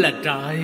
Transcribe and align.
là 0.00 0.12
trời. 0.24 0.58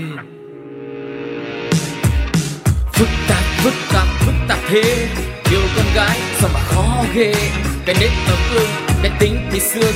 Phức 2.93 3.09
tạp 3.29 3.43
phức 3.63 3.75
tạp 3.93 4.07
phức 4.21 4.35
tạp 4.49 4.59
thế. 4.69 5.09
Yêu 5.51 5.61
con 5.77 5.87
gái 5.95 6.19
sao 6.41 6.51
mà 6.55 6.61
khó 6.61 7.05
ghê. 7.15 7.35
Cái 7.87 7.97
nết 8.01 8.11
ở 8.29 8.37
gương 8.55 8.69
cái 9.03 9.11
tính 9.19 9.49
thì 9.53 9.61
xương. 9.61 9.95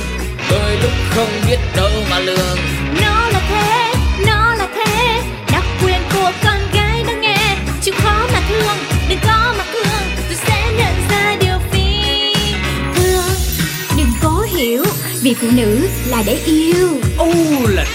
Đôi 0.49 0.77
lúc 0.81 0.91
không 1.09 1.29
biết 1.47 1.57
đâu 1.75 1.89
mà 2.09 2.19
lường. 2.19 2.57
Nó 3.01 3.29
là 3.29 3.41
thế 3.49 3.93
nó 4.27 4.55
là 4.55 4.67
thế. 4.75 5.21
Đặc 5.51 5.63
quyền 5.83 6.01
của 6.13 6.31
con 6.43 6.59
gái 6.73 7.03
đang 7.07 7.21
nghe. 7.21 7.57
Chịu 7.81 7.93
khó 7.97 8.27
mà 8.33 8.41
thương 8.49 8.77
đừng 9.09 9.19
có 9.27 9.53
mà 9.57 9.63
thương. 9.73 10.03
Tôi 10.27 10.37
sẽ 10.47 10.71
nhận 10.77 10.93
ra 11.09 11.35
điều 11.41 11.59
phi 11.71 11.87
thường. 12.95 13.35
Đừng 13.97 14.11
cố 14.23 14.41
hiểu 14.41 14.83
vì 15.21 15.33
phụ 15.33 15.47
nữ 15.55 15.87
là 16.07 16.23
để 16.25 16.39
yêu. 16.45 16.89
Ô 17.17 17.33
là 17.67 17.85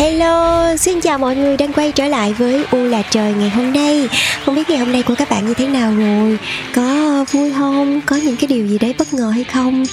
Hello, 0.00 0.76
xin 0.76 1.00
chào 1.00 1.18
mọi 1.18 1.36
người 1.36 1.56
đang 1.56 1.72
quay 1.72 1.92
trở 1.92 2.06
lại 2.06 2.32
với 2.32 2.64
U 2.70 2.78
là 2.78 3.02
trời 3.02 3.34
ngày 3.34 3.50
hôm 3.50 3.72
nay 3.72 4.08
Không 4.44 4.54
biết 4.54 4.70
ngày 4.70 4.78
hôm 4.78 4.92
nay 4.92 5.02
của 5.02 5.14
các 5.14 5.30
bạn 5.30 5.46
như 5.46 5.54
thế 5.54 5.66
nào 5.66 5.94
rồi 5.94 6.38
Có 6.74 7.24
vui 7.30 7.52
không? 7.58 8.00
Có 8.06 8.16
những 8.16 8.36
cái 8.36 8.48
điều 8.48 8.66
gì 8.66 8.78
đấy 8.78 8.94
bất 8.98 9.14
ngờ 9.14 9.30
hay 9.30 9.44
không? 9.44 9.84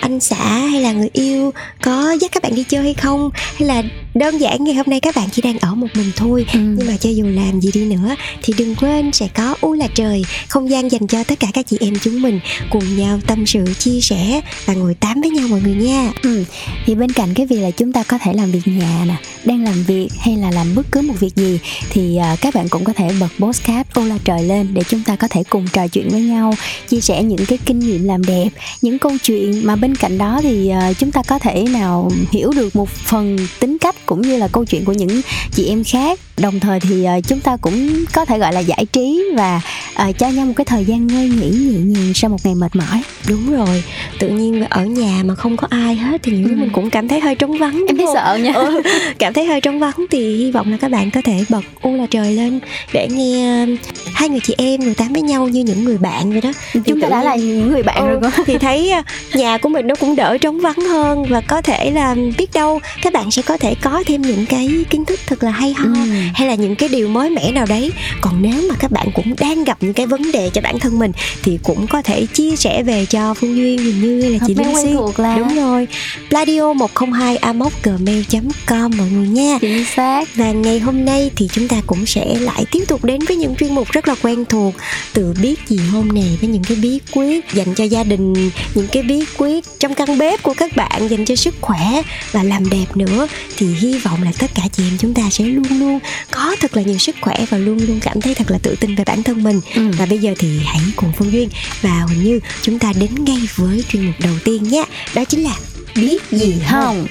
Anh 0.00 0.20
xã 0.20 0.44
hay 0.44 0.82
là 0.82 0.92
người 0.92 1.10
yêu 1.12 1.52
có 1.82 2.16
dắt 2.20 2.32
các 2.32 2.42
bạn 2.42 2.54
đi 2.54 2.64
chơi 2.64 2.82
hay 2.82 2.94
không? 2.94 3.30
Hay 3.34 3.68
là 3.68 3.82
đơn 4.14 4.38
giản 4.38 4.64
ngày 4.64 4.74
hôm 4.74 4.86
nay 4.88 5.00
các 5.00 5.16
bạn 5.16 5.28
chỉ 5.32 5.42
đang 5.42 5.58
ở 5.58 5.74
một 5.74 5.86
mình 5.94 6.10
thôi 6.16 6.46
ừ. 6.52 6.58
Nhưng 6.58 6.86
mà 6.86 6.96
cho 6.96 7.10
dù 7.10 7.26
làm 7.26 7.60
gì 7.60 7.70
đi 7.74 7.84
nữa 7.84 8.14
Thì 8.42 8.54
đừng 8.58 8.74
quên 8.74 9.12
sẽ 9.12 9.28
có 9.34 9.56
U 9.60 9.72
là 9.72 9.86
trời 9.94 10.24
Không 10.48 10.70
gian 10.70 10.90
dành 10.90 11.06
cho 11.06 11.24
tất 11.24 11.40
cả 11.40 11.46
các 11.54 11.66
chị 11.66 11.76
em 11.80 11.94
chúng 12.02 12.22
mình 12.22 12.40
Cùng 12.70 12.96
nhau 12.96 13.18
tâm 13.26 13.46
sự, 13.46 13.64
chia 13.78 14.00
sẻ 14.00 14.40
Và 14.66 14.74
ngồi 14.74 14.94
tám 14.94 15.20
với 15.20 15.30
nhau 15.30 15.48
mọi 15.48 15.60
người 15.60 15.74
nha 15.74 16.12
ừ. 16.22 16.44
Thì 16.86 16.94
bên 16.94 17.12
cạnh 17.12 17.34
cái 17.34 17.46
việc 17.46 17.60
là 17.60 17.70
chúng 17.70 17.92
ta 17.92 18.02
có 18.02 18.18
thể 18.18 18.32
làm 18.32 18.50
việc 18.50 18.68
nhà 18.68 19.04
nè 19.06 19.16
đang 19.44 19.64
làm 19.64 19.82
việc 19.82 20.08
hay 20.20 20.36
là 20.36 20.50
làm 20.50 20.74
bất 20.74 20.86
cứ 20.92 21.00
một 21.00 21.14
việc 21.20 21.36
gì 21.36 21.60
thì 21.90 22.18
uh, 22.32 22.40
các 22.40 22.54
bạn 22.54 22.68
cũng 22.68 22.84
có 22.84 22.92
thể 22.92 23.10
bật 23.20 23.28
postcard 23.38 23.90
ô 23.94 24.04
la 24.04 24.18
trời 24.24 24.42
lên 24.42 24.74
để 24.74 24.82
chúng 24.88 25.02
ta 25.02 25.16
có 25.16 25.28
thể 25.28 25.42
cùng 25.50 25.66
trò 25.72 25.88
chuyện 25.88 26.08
với 26.08 26.20
nhau 26.20 26.54
chia 26.88 27.00
sẻ 27.00 27.22
những 27.22 27.46
cái 27.46 27.58
kinh 27.64 27.78
nghiệm 27.78 28.04
làm 28.04 28.24
đẹp 28.24 28.48
những 28.82 28.98
câu 28.98 29.12
chuyện 29.22 29.66
mà 29.66 29.76
bên 29.76 29.94
cạnh 29.96 30.18
đó 30.18 30.40
thì 30.42 30.72
uh, 30.90 30.98
chúng 30.98 31.10
ta 31.10 31.22
có 31.22 31.38
thể 31.38 31.64
nào 31.70 32.10
hiểu 32.30 32.50
được 32.56 32.76
một 32.76 32.88
phần 32.88 33.38
tính 33.60 33.78
cách 33.78 33.96
cũng 34.06 34.22
như 34.22 34.36
là 34.36 34.48
câu 34.48 34.64
chuyện 34.64 34.84
của 34.84 34.92
những 34.92 35.20
chị 35.52 35.68
em 35.68 35.84
khác. 35.84 36.20
Đồng 36.38 36.60
thời 36.60 36.80
thì 36.80 37.06
uh, 37.18 37.26
chúng 37.26 37.40
ta 37.40 37.56
cũng 37.56 38.04
có 38.12 38.24
thể 38.24 38.38
gọi 38.38 38.52
là 38.52 38.60
giải 38.60 38.86
trí 38.92 39.24
và 39.36 39.60
uh, 40.08 40.18
cho 40.18 40.28
nhau 40.28 40.46
một 40.46 40.52
cái 40.56 40.64
thời 40.64 40.84
gian 40.84 41.06
ngơi 41.06 41.28
nghỉ 41.28 41.50
nhẹ 41.50 41.78
nhàng 41.78 42.12
sau 42.14 42.30
một 42.30 42.36
ngày 42.44 42.54
mệt 42.54 42.76
mỏi. 42.76 43.02
Đúng 43.28 43.56
rồi 43.56 43.84
tự 44.18 44.28
nhiên 44.28 44.64
ở 44.64 44.84
nhà 44.84 45.22
mà 45.24 45.34
không 45.34 45.56
có 45.56 45.66
ai 45.70 45.94
hết 45.94 46.22
thì 46.22 46.32
ừ. 46.32 46.50
mình 46.56 46.70
cũng 46.72 46.90
cảm 46.90 47.08
thấy 47.08 47.20
hơi 47.20 47.34
trống 47.34 47.58
vắng 47.58 47.84
em 47.88 47.96
thấy 47.96 48.06
sợ 48.14 48.38
nha. 48.42 48.52
Ừ, 48.52 48.82
cảm 49.18 49.32
thấy 49.32 49.44
hơi 49.44 49.60
trống 49.60 49.78
vắng 49.78 50.04
thì 50.10 50.36
hy 50.36 50.50
vọng 50.50 50.70
là 50.70 50.76
các 50.76 50.90
bạn 50.90 51.10
có 51.10 51.20
thể 51.24 51.44
bật 51.48 51.64
u 51.82 51.96
là 51.96 52.06
trời 52.10 52.34
lên 52.34 52.60
để 52.92 53.08
nghe 53.10 53.66
hai 54.12 54.28
người 54.28 54.40
chị 54.40 54.54
em 54.58 54.80
ngồi 54.80 54.94
tám 54.94 55.12
với 55.12 55.22
nhau 55.22 55.48
như 55.48 55.60
những 55.64 55.84
người 55.84 55.98
bạn 55.98 56.32
vậy 56.32 56.40
đó. 56.40 56.52
Thì 56.72 56.80
chúng 56.84 57.00
ta 57.00 57.08
đã 57.08 57.22
là 57.22 57.36
những 57.36 57.72
người 57.72 57.82
bạn 57.82 58.08
ừ, 58.08 58.18
rồi 58.20 58.30
thì 58.46 58.58
thấy 58.58 58.92
nhà 59.34 59.58
của 59.58 59.68
mình 59.68 59.86
nó 59.86 59.94
cũng 59.94 60.16
đỡ 60.16 60.38
trống 60.38 60.60
vắng 60.60 60.80
hơn 60.90 61.24
và 61.24 61.40
có 61.40 61.62
thể 61.62 61.90
là 61.90 62.16
biết 62.38 62.46
đâu 62.54 62.80
các 63.02 63.12
bạn 63.12 63.30
sẽ 63.30 63.42
có 63.42 63.56
thể 63.56 63.74
có 63.74 63.99
thêm 64.06 64.22
những 64.22 64.46
cái 64.46 64.84
kiến 64.90 65.04
thức 65.04 65.20
thật 65.26 65.42
là 65.42 65.50
hay 65.50 65.72
ho 65.72 65.84
ừ. 65.84 66.10
hay 66.34 66.48
là 66.48 66.54
những 66.54 66.76
cái 66.76 66.88
điều 66.88 67.08
mới 67.08 67.30
mẻ 67.30 67.52
nào 67.52 67.66
đấy. 67.66 67.90
Còn 68.20 68.42
nếu 68.42 68.68
mà 68.68 68.74
các 68.78 68.92
bạn 68.92 69.08
cũng 69.14 69.34
đang 69.38 69.64
gặp 69.64 69.78
những 69.80 69.92
cái 69.92 70.06
vấn 70.06 70.32
đề 70.32 70.50
cho 70.52 70.60
bản 70.60 70.78
thân 70.78 70.98
mình 70.98 71.12
thì 71.42 71.58
cũng 71.62 71.86
có 71.86 72.02
thể 72.02 72.26
chia 72.26 72.56
sẻ 72.56 72.82
về 72.82 73.06
cho 73.06 73.34
phương 73.34 73.56
duyên 73.56 73.78
hình 73.78 74.00
như 74.00 74.30
là 74.30 74.38
chị 74.46 74.54
linh 74.54 74.74
si 74.82 74.88
là... 75.16 75.36
đúng 75.38 75.54
rồi. 75.54 75.88
Pladio 76.28 76.72
102 76.72 77.38
gmail 77.82 78.22
com 78.66 78.90
mọi 78.98 79.08
người 79.10 79.28
nha. 79.28 79.58
Chính 79.60 79.84
xác. 79.96 80.28
Và 80.34 80.52
ngày 80.52 80.78
hôm 80.78 81.04
nay 81.04 81.30
thì 81.36 81.48
chúng 81.52 81.68
ta 81.68 81.76
cũng 81.86 82.06
sẽ 82.06 82.36
lại 82.40 82.64
tiếp 82.70 82.84
tục 82.88 83.04
đến 83.04 83.20
với 83.28 83.36
những 83.36 83.54
chuyên 83.56 83.74
mục 83.74 83.90
rất 83.90 84.08
là 84.08 84.14
quen 84.22 84.44
thuộc 84.48 84.74
từ 85.12 85.34
biết 85.42 85.68
gì 85.68 85.80
hôm 85.92 86.12
nè 86.12 86.24
với 86.40 86.50
những 86.50 86.62
cái 86.64 86.76
bí 86.76 87.00
quyết 87.12 87.52
dành 87.52 87.74
cho 87.74 87.84
gia 87.84 88.04
đình 88.04 88.50
những 88.74 88.86
cái 88.92 89.02
bí 89.02 89.24
quyết 89.38 89.64
trong 89.78 89.94
căn 89.94 90.18
bếp 90.18 90.42
của 90.42 90.54
các 90.54 90.76
bạn 90.76 91.08
dành 91.08 91.24
cho 91.24 91.36
sức 91.36 91.54
khỏe 91.60 92.02
và 92.32 92.42
làm 92.42 92.70
đẹp 92.70 92.86
nữa. 92.94 93.26
Thì 93.56 93.66
hy 93.80 93.98
vọng 93.98 94.22
là 94.22 94.32
tất 94.38 94.50
cả 94.54 94.62
chị 94.72 94.82
em 94.90 94.98
chúng 94.98 95.14
ta 95.14 95.22
sẽ 95.30 95.44
luôn 95.44 95.66
luôn 95.80 95.98
có 96.30 96.56
thật 96.60 96.76
là 96.76 96.82
nhiều 96.82 96.98
sức 96.98 97.16
khỏe 97.20 97.36
và 97.50 97.58
luôn 97.58 97.78
luôn 97.86 98.00
cảm 98.02 98.20
thấy 98.20 98.34
thật 98.34 98.50
là 98.50 98.58
tự 98.62 98.74
tin 98.80 98.94
về 98.94 99.04
bản 99.04 99.22
thân 99.22 99.42
mình. 99.42 99.60
Ừ. 99.74 99.90
và 99.98 100.06
bây 100.06 100.18
giờ 100.18 100.34
thì 100.38 100.60
hãy 100.64 100.80
cùng 100.96 101.12
phương 101.18 101.32
duyên 101.32 101.48
và 101.82 102.00
huỳnh 102.00 102.24
như 102.24 102.40
chúng 102.62 102.78
ta 102.78 102.92
đến 103.00 103.24
ngay 103.24 103.48
với 103.56 103.84
chuyên 103.88 104.06
mục 104.06 104.14
đầu 104.18 104.34
tiên 104.44 104.62
nhé. 104.62 104.84
Đó 105.14 105.24
chính 105.24 105.44
là 105.44 105.54
biết 105.94 106.18
gì 106.30 106.54
không? 106.70 107.06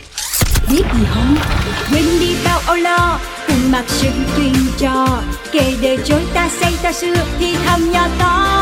Biết 0.69 0.83
gì 0.93 1.05
không? 1.13 1.37
Quên 1.91 2.03
đi 2.19 2.35
bao 2.45 2.59
âu 2.59 2.75
lo 2.75 3.19
cùng 3.47 3.71
mặc 3.71 3.85
sự 3.87 4.09
truyền 4.37 4.53
trò 4.77 5.21
kể 5.51 5.73
đời 5.81 5.97
chối 6.05 6.21
ta 6.33 6.49
xây 6.59 6.73
ta 6.83 6.93
xưa 6.93 7.25
thì 7.39 7.55
thầm 7.65 7.91
nhỏ 7.91 8.07
to. 8.19 8.55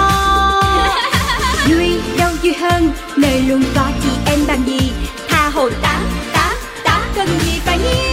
Vui 1.69 1.99
đâu 2.17 2.31
vui 2.43 2.53
hơn 2.53 2.91
nơi 3.17 3.41
luôn 3.41 3.63
có 3.75 3.91
chị 4.03 4.09
em 4.25 4.39
bằng 4.47 4.63
gì. 4.67 4.91
Tha 5.29 5.49
hồ 5.49 5.69
tá 5.81 6.01
tá 6.33 6.53
tá 6.83 7.01
cần 7.15 7.27
gì 7.45 7.56
phải 7.83 8.07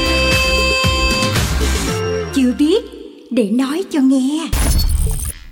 chưa 2.35 2.53
biết 2.59 2.85
để 3.31 3.51
nói 3.51 3.85
cho 3.93 4.01
nghe. 4.01 4.49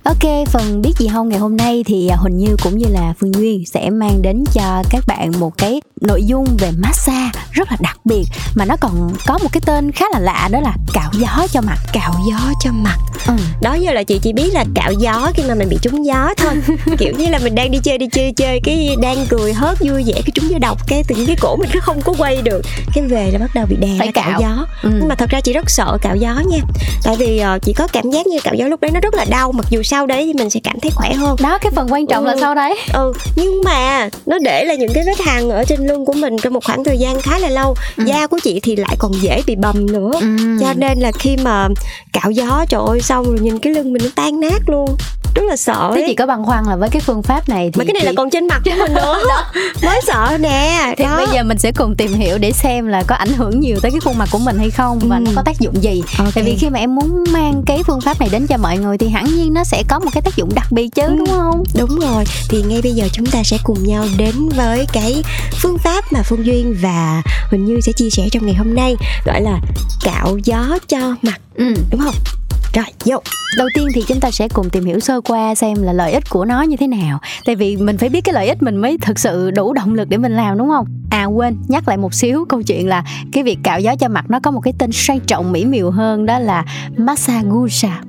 Ok, 0.04 0.48
phần 0.52 0.82
biết 0.82 0.92
gì 0.98 1.08
không 1.12 1.28
ngày 1.28 1.38
hôm 1.38 1.56
nay 1.56 1.84
thì 1.86 2.08
à, 2.08 2.16
hình 2.16 2.32
Huỳnh 2.32 2.38
Như 2.38 2.56
cũng 2.64 2.78
như 2.78 2.86
là 2.90 3.14
Phương 3.18 3.34
Duyên 3.34 3.66
sẽ 3.66 3.90
mang 3.90 4.22
đến 4.22 4.44
cho 4.54 4.82
các 4.90 5.04
bạn 5.06 5.32
một 5.40 5.58
cái 5.58 5.80
nội 6.02 6.24
dung 6.24 6.56
về 6.58 6.70
massage 6.78 7.30
rất 7.50 7.70
là 7.70 7.76
đặc 7.80 7.96
biệt 8.04 8.24
mà 8.54 8.64
nó 8.64 8.76
còn 8.80 9.10
có 9.26 9.38
một 9.38 9.48
cái 9.52 9.60
tên 9.66 9.92
khá 9.92 10.04
là 10.12 10.18
lạ 10.18 10.48
đó 10.52 10.60
là 10.60 10.72
cạo 10.94 11.10
gió 11.12 11.46
cho 11.52 11.60
mặt 11.60 11.78
cạo 11.92 12.14
gió 12.30 12.52
cho 12.64 12.70
mặt 12.72 12.96
ừ. 13.26 13.34
đó 13.62 13.74
giờ 13.74 13.92
là 13.92 14.02
chị 14.02 14.18
chỉ 14.22 14.32
biết 14.32 14.54
là 14.54 14.64
cạo 14.74 14.92
gió 14.92 15.30
khi 15.34 15.42
mà 15.48 15.54
mình 15.54 15.68
bị 15.68 15.78
trúng 15.82 16.06
gió 16.06 16.34
thôi 16.36 16.52
kiểu 16.98 17.12
như 17.18 17.26
là 17.26 17.38
mình 17.38 17.54
đang 17.54 17.70
đi 17.70 17.78
chơi 17.84 17.98
đi 17.98 18.06
chơi 18.12 18.32
chơi 18.36 18.60
cái 18.64 18.96
đang 19.02 19.26
cười 19.28 19.52
hớt 19.52 19.78
vui 19.80 20.04
vẻ 20.06 20.12
cái 20.12 20.30
trúng 20.34 20.50
gió 20.50 20.58
độc 20.58 20.78
cái 20.88 21.04
tự 21.08 21.14
nhiên 21.14 21.26
cái 21.26 21.36
cổ 21.40 21.56
mình 21.56 21.70
nó 21.74 21.80
không 21.80 22.00
có 22.04 22.14
quay 22.18 22.42
được 22.42 22.60
cái 22.94 23.04
về 23.04 23.30
là 23.32 23.38
bắt 23.38 23.50
đầu 23.54 23.66
bị 23.68 23.76
đè 23.76 23.96
phải 23.98 24.12
cạo. 24.12 24.30
cạo 24.30 24.40
gió 24.40 24.66
ừ. 24.82 24.90
nhưng 24.92 25.08
mà 25.08 25.14
thật 25.14 25.30
ra 25.30 25.40
chị 25.40 25.52
rất 25.52 25.70
sợ 25.70 25.98
cạo 26.02 26.16
gió 26.16 26.42
nha 26.46 26.58
tại 27.04 27.16
vì 27.18 27.42
uh, 27.56 27.62
chị 27.62 27.72
có 27.72 27.86
cảm 27.92 28.10
giác 28.10 28.26
như 28.26 28.40
cạo 28.44 28.54
gió 28.54 28.66
lúc 28.66 28.80
đấy 28.80 28.90
nó 28.94 29.00
rất 29.00 29.14
là 29.14 29.24
đau 29.30 29.52
mặc 29.52 29.66
dù 29.70 29.82
sau 29.82 30.06
đấy 30.06 30.26
thì 30.26 30.34
mình 30.34 30.50
sẽ 30.50 30.60
cảm 30.64 30.80
thấy 30.80 30.90
khỏe 30.94 31.12
hơn 31.12 31.36
đó 31.42 31.58
cái 31.58 31.72
phần 31.74 31.92
quan 31.92 32.06
trọng 32.06 32.24
ừ. 32.24 32.28
là 32.28 32.36
sau 32.40 32.54
đấy 32.54 32.78
ừ 32.92 33.12
nhưng 33.36 33.60
mà 33.64 34.08
nó 34.26 34.38
để 34.38 34.64
là 34.64 34.74
những 34.74 34.92
cái 34.94 35.04
vết 35.06 35.20
hằn 35.26 35.48
ở 35.48 35.64
trên 35.64 35.86
lưng 35.92 36.04
của 36.04 36.12
mình 36.12 36.36
trong 36.42 36.52
một 36.52 36.64
khoảng 36.64 36.84
thời 36.84 36.98
gian 36.98 37.20
khá 37.20 37.38
là 37.38 37.48
lâu 37.48 37.74
ừ. 37.96 38.04
da 38.06 38.26
của 38.26 38.38
chị 38.44 38.60
thì 38.62 38.76
lại 38.76 38.96
còn 38.98 39.12
dễ 39.20 39.42
bị 39.46 39.56
bầm 39.56 39.92
nữa 39.92 40.10
ừ. 40.20 40.36
cho 40.60 40.74
nên 40.76 40.98
là 40.98 41.12
khi 41.18 41.36
mà 41.44 41.68
cạo 42.12 42.30
gió 42.30 42.64
trời 42.68 42.80
ơi 42.86 43.00
xong 43.00 43.24
rồi 43.24 43.38
nhìn 43.40 43.58
cái 43.58 43.72
lưng 43.72 43.92
mình 43.92 44.02
nó 44.04 44.10
tan 44.14 44.40
nát 44.40 44.62
luôn 44.66 44.96
rất 45.34 45.42
là 45.48 45.56
sợ 45.56 45.90
thế 45.94 46.00
ấy. 46.00 46.04
chị 46.08 46.14
có 46.14 46.26
băn 46.26 46.44
khoăn 46.44 46.64
là 46.64 46.76
với 46.76 46.88
cái 46.88 47.00
phương 47.00 47.22
pháp 47.22 47.48
này 47.48 47.70
thì 47.72 47.78
mà 47.78 47.84
cái 47.84 47.92
này 47.92 48.00
chị... 48.00 48.06
là 48.06 48.12
còn 48.16 48.30
trên 48.30 48.46
mặt 48.46 48.62
của 48.64 48.70
mình 48.78 48.94
nữa 48.94 49.20
mới 49.82 50.00
sợ 50.06 50.38
nè 50.40 50.94
thì 50.98 51.04
đó. 51.04 51.16
bây 51.16 51.26
giờ 51.32 51.42
mình 51.42 51.58
sẽ 51.58 51.72
cùng 51.72 51.94
tìm 51.96 52.12
hiểu 52.12 52.38
để 52.38 52.52
xem 52.52 52.86
là 52.86 53.02
có 53.06 53.14
ảnh 53.14 53.32
hưởng 53.32 53.60
nhiều 53.60 53.76
tới 53.82 53.90
cái 53.90 54.00
khuôn 54.00 54.18
mặt 54.18 54.28
của 54.32 54.38
mình 54.38 54.58
hay 54.58 54.70
không 54.70 54.98
và 54.98 55.16
ừ. 55.16 55.20
nó 55.20 55.30
có 55.36 55.42
tác 55.44 55.60
dụng 55.60 55.82
gì 55.82 56.02
okay. 56.18 56.32
tại 56.34 56.44
vì 56.44 56.56
khi 56.60 56.70
mà 56.70 56.78
em 56.78 56.94
muốn 56.94 57.24
mang 57.32 57.62
cái 57.66 57.82
phương 57.86 58.00
pháp 58.00 58.20
này 58.20 58.28
đến 58.32 58.46
cho 58.46 58.56
mọi 58.56 58.78
người 58.78 58.98
thì 58.98 59.08
hẳn 59.08 59.24
nhiên 59.24 59.54
nó 59.54 59.64
sẽ 59.64 59.82
có 59.88 59.98
một 59.98 60.10
cái 60.12 60.22
tác 60.22 60.36
dụng 60.36 60.50
đặc 60.54 60.72
biệt 60.72 60.88
chứ 60.94 61.02
ừ. 61.02 61.14
đúng 61.18 61.28
không 61.28 61.64
đúng 61.78 61.98
rồi 62.00 62.24
thì 62.48 62.62
ngay 62.62 62.80
bây 62.82 62.92
giờ 62.92 63.08
chúng 63.12 63.26
ta 63.26 63.42
sẽ 63.42 63.58
cùng 63.64 63.84
nhau 63.84 64.04
đến 64.16 64.48
với 64.56 64.86
cái 64.92 65.22
phương 65.62 65.78
pháp 65.78 66.12
mà 66.12 66.22
phương 66.22 66.46
duyên 66.46 66.76
và 66.82 67.22
huỳnh 67.50 67.64
như 67.64 67.80
sẽ 67.80 67.92
chia 67.92 68.10
sẻ 68.10 68.28
trong 68.32 68.46
ngày 68.46 68.54
hôm 68.54 68.74
nay 68.74 68.96
gọi 69.26 69.40
là 69.42 69.60
cạo 70.04 70.38
gió 70.44 70.78
cho 70.88 71.16
mặt 71.22 71.40
ừ. 71.54 71.74
đúng 71.90 72.00
không 72.00 72.14
rồi, 72.74 72.84
vô. 73.04 73.16
Đầu 73.58 73.68
tiên 73.74 73.88
thì 73.94 74.02
chúng 74.08 74.20
ta 74.20 74.30
sẽ 74.30 74.48
cùng 74.48 74.70
tìm 74.70 74.84
hiểu 74.84 75.00
sơ 75.00 75.20
qua 75.20 75.54
xem 75.54 75.82
là 75.82 75.92
lợi 75.92 76.12
ích 76.12 76.30
của 76.30 76.44
nó 76.44 76.62
như 76.62 76.76
thế 76.76 76.86
nào. 76.86 77.18
Tại 77.46 77.56
vì 77.56 77.76
mình 77.76 77.98
phải 77.98 78.08
biết 78.08 78.20
cái 78.24 78.32
lợi 78.32 78.48
ích 78.48 78.62
mình 78.62 78.76
mới 78.76 78.98
thực 79.02 79.18
sự 79.18 79.50
đủ 79.50 79.72
động 79.72 79.94
lực 79.94 80.08
để 80.08 80.16
mình 80.16 80.36
làm 80.36 80.58
đúng 80.58 80.68
không? 80.68 80.86
À 81.10 81.24
quên, 81.24 81.56
nhắc 81.68 81.88
lại 81.88 81.96
một 81.96 82.14
xíu 82.14 82.44
câu 82.48 82.62
chuyện 82.62 82.88
là 82.88 83.04
cái 83.32 83.44
việc 83.44 83.58
cạo 83.62 83.80
gió 83.80 83.94
cho 83.96 84.08
mặt 84.08 84.24
nó 84.28 84.40
có 84.42 84.50
một 84.50 84.60
cái 84.60 84.74
tên 84.78 84.92
sang 84.92 85.20
trọng 85.20 85.52
mỹ 85.52 85.64
miều 85.64 85.90
hơn 85.90 86.26
đó 86.26 86.38
là 86.38 86.64
massage 86.96 87.48
gusha. 87.48 88.00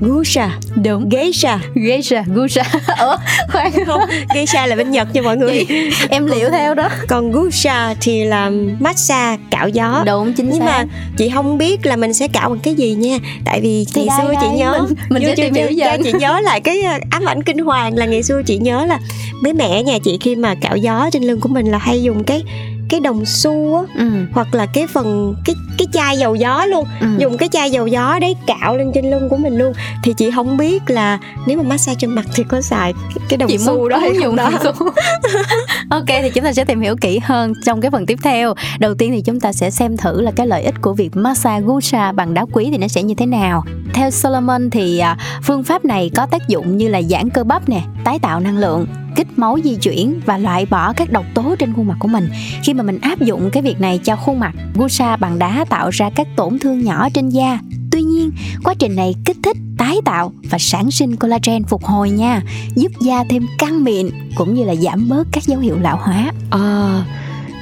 Gusha 0.00 0.58
Đúng. 0.84 1.08
Geisha. 1.08 1.60
Geisha 1.74 2.24
Gusha. 2.34 2.62
Ủa 3.00 3.16
khoan. 3.52 3.72
Không 3.86 4.00
Geisha 4.34 4.66
là 4.66 4.76
bên 4.76 4.90
Nhật 4.90 5.08
nha 5.14 5.22
mọi 5.22 5.36
người. 5.36 5.64
Chị, 5.68 5.90
Em 6.10 6.26
liệu 6.26 6.50
theo 6.50 6.74
đó. 6.74 6.88
Còn 7.08 7.32
Gusha 7.32 7.94
thì 8.00 8.24
là 8.24 8.50
massage 8.80 9.42
cạo 9.50 9.68
gió. 9.68 10.02
Đúng 10.06 10.32
chính 10.32 10.50
Nhưng 10.50 10.58
xác. 10.58 10.64
mà 10.66 10.84
chị 11.16 11.30
không 11.34 11.58
biết 11.58 11.86
là 11.86 11.96
mình 11.96 12.14
sẽ 12.14 12.28
cạo 12.28 12.48
bằng 12.48 12.58
cái 12.58 12.74
gì 12.74 12.94
nha. 12.94 13.18
Tại 13.44 13.60
vì 13.60 13.86
thì 13.94 14.07
ngày 14.08 14.18
xưa 14.18 14.32
đây, 14.32 14.36
chị 14.40 14.58
nhớ 14.58 14.86
Mình, 14.88 14.96
mình 15.08 15.22
sẽ 15.26 15.34
tìm 15.36 15.54
hiểu 15.54 15.68
cho 15.78 15.96
chị 16.04 16.12
nhớ 16.12 16.40
lại 16.40 16.60
cái 16.60 16.82
ờ, 16.82 16.98
ám 17.10 17.24
ảnh 17.24 17.42
kinh 17.42 17.58
hoàng 17.58 17.96
Là 17.96 18.06
ngày 18.06 18.22
xưa 18.22 18.42
chị 18.46 18.58
nhớ 18.58 18.84
là 18.86 18.98
Mấy 19.42 19.52
mẹ 19.52 19.82
nhà 19.82 19.98
chị 19.98 20.18
khi 20.20 20.36
mà 20.36 20.54
cạo 20.54 20.76
gió 20.76 21.10
trên 21.12 21.22
lưng 21.22 21.40
của 21.40 21.48
mình 21.48 21.66
là 21.66 21.78
hay 21.78 22.02
dùng 22.02 22.24
cái 22.24 22.42
cái 22.88 23.00
đồng 23.00 23.24
xu 23.26 23.76
á 23.76 23.82
ừ. 23.94 24.10
hoặc 24.32 24.54
là 24.54 24.66
cái 24.66 24.86
phần 24.86 25.34
cái 25.44 25.54
cái 25.78 25.86
chai 25.92 26.18
dầu 26.18 26.34
gió 26.34 26.66
luôn. 26.66 26.84
Ừ. 27.00 27.06
dùng 27.18 27.38
cái 27.38 27.48
chai 27.52 27.70
dầu 27.70 27.86
gió 27.86 28.18
đấy 28.20 28.36
cạo 28.46 28.76
lên 28.76 28.90
trên 28.94 29.10
lưng 29.10 29.28
của 29.28 29.36
mình 29.36 29.58
luôn. 29.58 29.72
Thì 30.02 30.12
chị 30.12 30.30
không 30.30 30.56
biết 30.56 30.90
là 30.90 31.18
nếu 31.46 31.56
mà 31.56 31.62
massage 31.62 31.96
trên 31.98 32.10
mặt 32.10 32.26
thì 32.34 32.44
có 32.48 32.60
xài 32.60 32.92
cái- 33.28 33.38
đồng 33.38 33.48
chị 33.50 33.58
xu 33.58 33.74
muốn 33.74 33.88
đó 33.88 33.96
hay 33.98 34.10
không 34.10 34.22
dụng 34.22 34.36
đó. 34.36 34.50
đồng 34.50 34.74
xu. 34.78 34.86
Ok 35.90 36.06
thì 36.06 36.30
chúng 36.34 36.44
ta 36.44 36.52
sẽ 36.52 36.64
tìm 36.64 36.80
hiểu 36.80 36.96
kỹ 37.00 37.20
hơn 37.24 37.52
trong 37.66 37.80
cái 37.80 37.90
phần 37.90 38.06
tiếp 38.06 38.18
theo. 38.22 38.54
Đầu 38.78 38.94
tiên 38.94 39.12
thì 39.12 39.20
chúng 39.20 39.40
ta 39.40 39.52
sẽ 39.52 39.70
xem 39.70 39.96
thử 39.96 40.20
là 40.20 40.30
cái 40.30 40.46
lợi 40.46 40.62
ích 40.62 40.74
của 40.80 40.92
việc 40.92 41.16
massage 41.16 41.60
gusha 41.60 42.12
bằng 42.12 42.34
đá 42.34 42.44
quý 42.52 42.68
thì 42.70 42.78
nó 42.78 42.88
sẽ 42.88 43.02
như 43.02 43.14
thế 43.14 43.26
nào. 43.26 43.64
Theo 43.94 44.10
Solomon 44.10 44.70
thì 44.70 44.98
à, 44.98 45.16
phương 45.42 45.64
pháp 45.64 45.84
này 45.84 46.10
có 46.14 46.26
tác 46.26 46.48
dụng 46.48 46.76
như 46.76 46.88
là 46.88 47.02
giãn 47.02 47.30
cơ 47.30 47.44
bắp 47.44 47.68
nè 47.68 47.80
tái 48.04 48.18
tạo 48.18 48.40
năng 48.40 48.58
lượng 48.58 48.86
kích 49.16 49.26
máu 49.36 49.58
di 49.64 49.76
chuyển 49.76 50.20
và 50.26 50.38
loại 50.38 50.66
bỏ 50.66 50.92
các 50.92 51.12
độc 51.12 51.24
tố 51.34 51.54
trên 51.58 51.72
khuôn 51.74 51.86
mặt 51.86 51.94
của 51.98 52.08
mình. 52.08 52.28
Khi 52.64 52.74
mà 52.78 52.84
mình 52.84 52.98
áp 53.00 53.20
dụng 53.20 53.50
cái 53.50 53.62
việc 53.62 53.80
này 53.80 54.00
cho 54.04 54.16
khuôn 54.16 54.40
mặt 54.40 54.52
gusha 54.74 55.16
bằng 55.16 55.38
đá 55.38 55.64
tạo 55.68 55.90
ra 55.90 56.10
các 56.14 56.26
tổn 56.36 56.58
thương 56.58 56.84
nhỏ 56.84 57.08
trên 57.14 57.28
da. 57.28 57.58
Tuy 57.90 58.02
nhiên 58.02 58.30
quá 58.64 58.74
trình 58.78 58.96
này 58.96 59.14
kích 59.24 59.36
thích 59.42 59.56
tái 59.78 59.96
tạo 60.04 60.32
và 60.50 60.58
sản 60.58 60.90
sinh 60.90 61.16
collagen 61.16 61.64
phục 61.64 61.84
hồi 61.84 62.10
nha 62.10 62.42
giúp 62.76 62.92
da 63.00 63.24
thêm 63.30 63.46
căng 63.58 63.84
mịn 63.84 64.10
cũng 64.36 64.54
như 64.54 64.64
là 64.64 64.74
giảm 64.74 65.08
bớt 65.08 65.26
các 65.32 65.44
dấu 65.44 65.60
hiệu 65.60 65.78
lão 65.78 65.96
hóa. 65.96 66.32
Ờ 66.50 67.02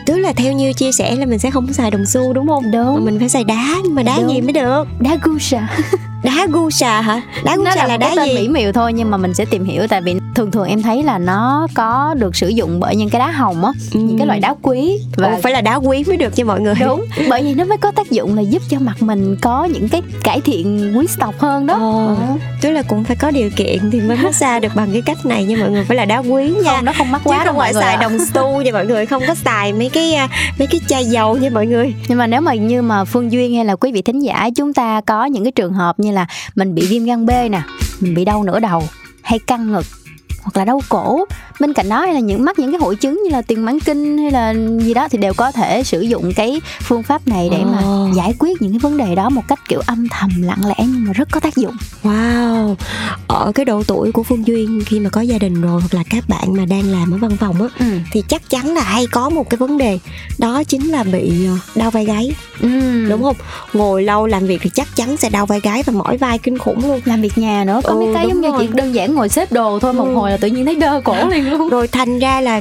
tức 0.06 0.16
là 0.16 0.32
theo 0.32 0.52
như 0.52 0.72
chia 0.72 0.92
sẻ 0.92 1.16
là 1.16 1.26
mình 1.26 1.38
sẽ 1.38 1.50
không 1.50 1.72
xài 1.72 1.90
đồng 1.90 2.06
xu 2.06 2.32
đúng 2.32 2.48
không? 2.48 2.64
Mà 2.64 2.70
đúng 2.72 3.04
mình 3.04 3.18
phải 3.18 3.28
xài 3.28 3.44
đá 3.44 3.74
nhưng 3.84 3.94
mà 3.94 4.02
đá 4.02 4.18
Đúng. 4.20 4.30
gì 4.30 4.40
mới 4.40 4.52
được? 4.52 4.84
Đá 5.00 5.16
gusha 5.22 5.68
đá 6.22 6.46
gusa 6.52 7.00
hả? 7.00 7.20
Đá 7.44 7.56
nó 7.56 7.62
gusa 7.62 7.74
là, 7.76 7.86
là 7.86 7.96
đá 7.96 8.12
tên 8.16 8.28
mỹ 8.34 8.42
gì 8.42 8.48
miều 8.48 8.72
thôi 8.72 8.92
nhưng 8.92 9.10
mà 9.10 9.16
mình 9.16 9.34
sẽ 9.34 9.44
tìm 9.44 9.64
hiểu 9.64 9.86
tại 9.88 10.00
vì 10.02 10.14
thường 10.34 10.50
thường 10.50 10.68
em 10.68 10.82
thấy 10.82 11.02
là 11.02 11.18
nó 11.18 11.66
có 11.74 12.14
được 12.18 12.36
sử 12.36 12.48
dụng 12.48 12.80
bởi 12.80 12.96
những 12.96 13.10
cái 13.10 13.18
đá 13.18 13.30
hồng 13.30 13.64
á 13.64 13.72
những 13.92 14.18
cái 14.18 14.26
loại 14.26 14.40
đá 14.40 14.54
quý. 14.62 14.98
Và 15.16 15.28
và 15.30 15.38
phải 15.42 15.52
là 15.52 15.60
đá 15.60 15.74
quý 15.74 16.04
mới 16.06 16.16
được 16.16 16.36
cho 16.36 16.44
mọi 16.44 16.60
người. 16.60 16.74
Đúng 16.80 17.04
bởi 17.30 17.42
vì 17.42 17.54
nó 17.54 17.64
mới 17.64 17.78
có 17.78 17.90
tác 17.90 18.10
dụng 18.10 18.36
là 18.36 18.42
giúp 18.42 18.62
cho 18.68 18.78
mặt 18.80 19.02
mình 19.02 19.36
có 19.42 19.64
những 19.64 19.88
cái 19.88 20.02
cải 20.24 20.40
thiện 20.40 20.94
quý 20.98 21.06
tộc 21.18 21.34
hơn 21.38 21.66
đó. 21.66 21.74
Ờ, 21.74 22.06
Ờ. 22.06 22.16
tức 22.62 22.70
là 22.70 22.82
cũng 22.82 23.04
phải 23.04 23.16
có 23.16 23.30
điều 23.30 23.50
kiện 23.56 23.90
thì 23.90 24.00
mới 24.00 24.16
massage 24.16 24.60
được 24.60 24.72
bằng 24.74 24.88
cái 24.92 25.02
cách 25.02 25.26
này 25.26 25.44
nha 25.44 25.56
mọi 25.60 25.70
người 25.70 25.84
phải 25.84 25.96
là 25.96 26.04
đá 26.04 26.18
quý 26.18 26.52
nha. 26.64 26.72
Không 26.76 26.84
nó 26.84 26.92
không 26.98 27.10
mắc 27.10 27.20
chứ 27.24 27.30
quá 27.30 27.44
đâu 27.44 27.54
không 27.54 27.58
phải 27.60 27.74
xài 27.74 27.94
ạ. 27.94 27.98
đồng 28.02 28.18
xu 28.34 28.62
nha 28.62 28.72
mọi 28.72 28.86
người 28.86 29.06
không 29.06 29.22
có 29.26 29.34
xài 29.34 29.72
mấy 29.72 29.88
cái 29.88 30.14
à, 30.14 30.28
mấy 30.58 30.66
cái 30.66 30.80
chai 30.88 31.04
dầu 31.04 31.36
nha 31.36 31.50
mọi 31.50 31.66
người. 31.66 31.94
Nhưng 32.08 32.18
mà 32.18 32.26
nếu 32.26 32.40
mà 32.40 32.54
như 32.54 32.82
mà 32.82 33.04
phương 33.04 33.32
duyên 33.32 33.54
hay 33.54 33.64
là 33.64 33.76
quý 33.76 33.92
vị 33.92 34.02
thính 34.02 34.18
giả 34.22 34.48
chúng 34.56 34.72
ta 34.74 35.00
có 35.06 35.24
những 35.24 35.44
cái 35.44 35.52
trường 35.52 35.72
hợp 35.72 35.98
như 36.00 36.05
như 36.06 36.12
là 36.12 36.26
mình 36.54 36.74
bị 36.74 36.86
viêm 36.86 37.04
gan 37.04 37.26
B 37.26 37.30
nè, 37.30 37.62
mình 38.00 38.14
bị 38.14 38.24
đau 38.24 38.44
nửa 38.44 38.60
đầu 38.60 38.88
hay 39.22 39.38
căng 39.38 39.72
ngực 39.72 39.86
hoặc 40.46 40.56
là 40.60 40.64
đau 40.64 40.80
cổ 40.88 41.24
bên 41.60 41.72
cạnh 41.72 41.88
đó 41.88 42.00
hay 42.04 42.14
là 42.14 42.20
những 42.20 42.44
mắc 42.44 42.58
những 42.58 42.70
cái 42.72 42.78
hội 42.80 42.96
chứng 42.96 43.20
như 43.24 43.30
là 43.30 43.42
tiền 43.42 43.64
mãn 43.64 43.80
kinh 43.80 44.18
hay 44.18 44.30
là 44.30 44.54
gì 44.80 44.94
đó 44.94 45.08
thì 45.10 45.18
đều 45.18 45.32
có 45.34 45.52
thể 45.52 45.82
sử 45.84 46.00
dụng 46.00 46.32
cái 46.36 46.60
phương 46.82 47.02
pháp 47.02 47.28
này 47.28 47.48
để 47.50 47.64
mà 47.64 47.78
Ồ. 47.82 48.08
giải 48.16 48.34
quyết 48.38 48.62
những 48.62 48.72
cái 48.72 48.78
vấn 48.78 48.96
đề 48.96 49.14
đó 49.14 49.28
một 49.30 49.42
cách 49.48 49.58
kiểu 49.68 49.80
âm 49.86 50.08
thầm 50.10 50.30
lặng 50.42 50.66
lẽ 50.66 50.74
nhưng 50.78 51.04
mà 51.04 51.12
rất 51.12 51.28
có 51.32 51.40
tác 51.40 51.56
dụng 51.56 51.74
wow 52.02 52.74
ở 53.28 53.52
cái 53.54 53.64
độ 53.64 53.82
tuổi 53.86 54.12
của 54.12 54.22
phương 54.22 54.46
duyên 54.46 54.80
khi 54.86 55.00
mà 55.00 55.10
có 55.10 55.20
gia 55.20 55.38
đình 55.38 55.60
rồi 55.60 55.80
hoặc 55.80 55.94
là 55.94 56.02
các 56.10 56.24
bạn 56.28 56.54
mà 56.56 56.64
đang 56.64 56.84
làm 56.92 57.14
ở 57.14 57.16
văn 57.18 57.36
phòng 57.40 57.62
á 57.62 57.68
ừ. 57.78 57.84
thì 58.12 58.22
chắc 58.28 58.50
chắn 58.50 58.74
là 58.74 58.82
hay 58.82 59.06
có 59.06 59.28
một 59.30 59.50
cái 59.50 59.58
vấn 59.58 59.78
đề 59.78 59.98
đó 60.38 60.62
chính 60.64 60.88
là 60.88 61.02
bị 61.04 61.46
ờ, 61.46 61.52
đau 61.74 61.90
vai 61.90 62.04
gáy 62.04 62.32
Ừ. 62.60 63.06
đúng 63.10 63.22
không 63.22 63.36
ngồi 63.72 64.02
lâu 64.02 64.26
làm 64.26 64.46
việc 64.46 64.60
thì 64.62 64.70
chắc 64.74 64.88
chắn 64.96 65.16
sẽ 65.16 65.28
đau 65.30 65.46
vai 65.46 65.60
gáy 65.62 65.82
và 65.86 65.92
mỏi 65.92 66.16
vai 66.16 66.38
kinh 66.38 66.58
khủng 66.58 66.88
luôn 66.88 67.00
làm 67.04 67.22
việc 67.22 67.38
nhà 67.38 67.64
nữa 67.64 67.80
có 67.84 67.90
Ừ, 67.92 67.96
mấy 68.00 68.14
cái 68.14 68.26
giống 68.28 68.40
như 68.40 68.50
rồi. 68.50 68.58
chỉ 68.66 68.72
đơn 68.74 68.94
giản 68.94 69.14
ngồi 69.14 69.28
xếp 69.28 69.52
đồ 69.52 69.78
thôi 69.78 69.92
một 69.92 70.04
Ừ. 70.04 70.14
hồi 70.14 70.35
là 70.36 70.40
tự 70.40 70.48
nhiên 70.48 70.64
thấy 70.66 70.74
đơ 70.76 71.00
cổ 71.04 71.28
liền 71.28 71.50
luôn 71.50 71.68
rồi 71.68 71.88
thành 71.88 72.18
ra 72.18 72.40
là 72.40 72.60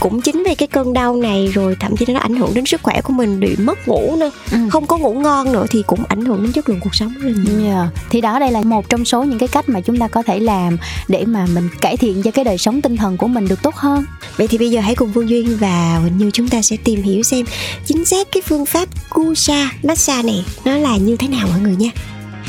cũng 0.00 0.20
chính 0.20 0.42
vì 0.48 0.54
cái 0.54 0.66
cơn 0.68 0.92
đau 0.92 1.16
này 1.16 1.50
rồi 1.54 1.76
thậm 1.80 1.96
chí 1.96 2.04
nó 2.08 2.20
ảnh 2.20 2.34
hưởng 2.36 2.54
đến 2.54 2.66
sức 2.66 2.82
khỏe 2.82 3.00
của 3.00 3.12
mình 3.12 3.40
bị 3.40 3.56
mất 3.56 3.88
ngủ 3.88 4.16
nữa 4.16 4.30
Ừ. 4.52 4.58
không 4.70 4.86
có 4.86 4.98
ngủ 4.98 5.12
ngon 5.12 5.52
nữa 5.52 5.66
thì 5.70 5.82
cũng 5.86 6.04
ảnh 6.08 6.24
hưởng 6.24 6.42
đến 6.42 6.52
chất 6.52 6.68
lượng 6.68 6.80
cuộc 6.80 6.94
sống 6.94 7.12
nhiều 7.22 7.60
Yeah. 7.64 7.88
Thì 8.10 8.20
đó 8.20 8.38
đây 8.38 8.50
là 8.52 8.60
một 8.62 8.88
trong 8.88 9.04
số 9.04 9.22
những 9.24 9.38
cái 9.38 9.48
cách 9.48 9.68
mà 9.68 9.80
chúng 9.80 9.98
ta 9.98 10.08
có 10.08 10.22
thể 10.22 10.38
làm 10.40 10.76
để 11.08 11.24
mà 11.24 11.46
mình 11.54 11.68
cải 11.80 11.96
thiện 11.96 12.22
cho 12.22 12.30
cái 12.30 12.44
đời 12.44 12.58
sống 12.58 12.82
tinh 12.82 12.96
thần 12.96 13.16
của 13.16 13.26
mình 13.28 13.48
được 13.48 13.62
tốt 13.62 13.74
hơn. 13.74 14.04
vậy 14.36 14.46
thì 14.48 14.58
bây 14.58 14.70
giờ 14.70 14.80
hãy 14.80 14.94
cùng 14.94 15.12
Phương 15.14 15.28
Duyên 15.28 15.56
và 15.60 15.98
Huỳnh 16.02 16.18
Như 16.18 16.30
chúng 16.30 16.48
ta 16.48 16.62
sẽ 16.62 16.76
tìm 16.84 17.02
hiểu 17.02 17.22
xem 17.22 17.44
chính 17.86 18.04
xác 18.04 18.26
cái 18.32 18.42
phương 18.46 18.66
pháp 18.66 18.88
Gusa 19.10 19.70
massage 19.82 20.22
này 20.22 20.44
nó 20.64 20.76
là 20.76 20.96
như 20.96 21.16
thế 21.16 21.28
nào 21.28 21.46
mọi 21.50 21.60
người 21.60 21.76
nha 21.76 21.90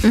Ừ. 0.03 0.09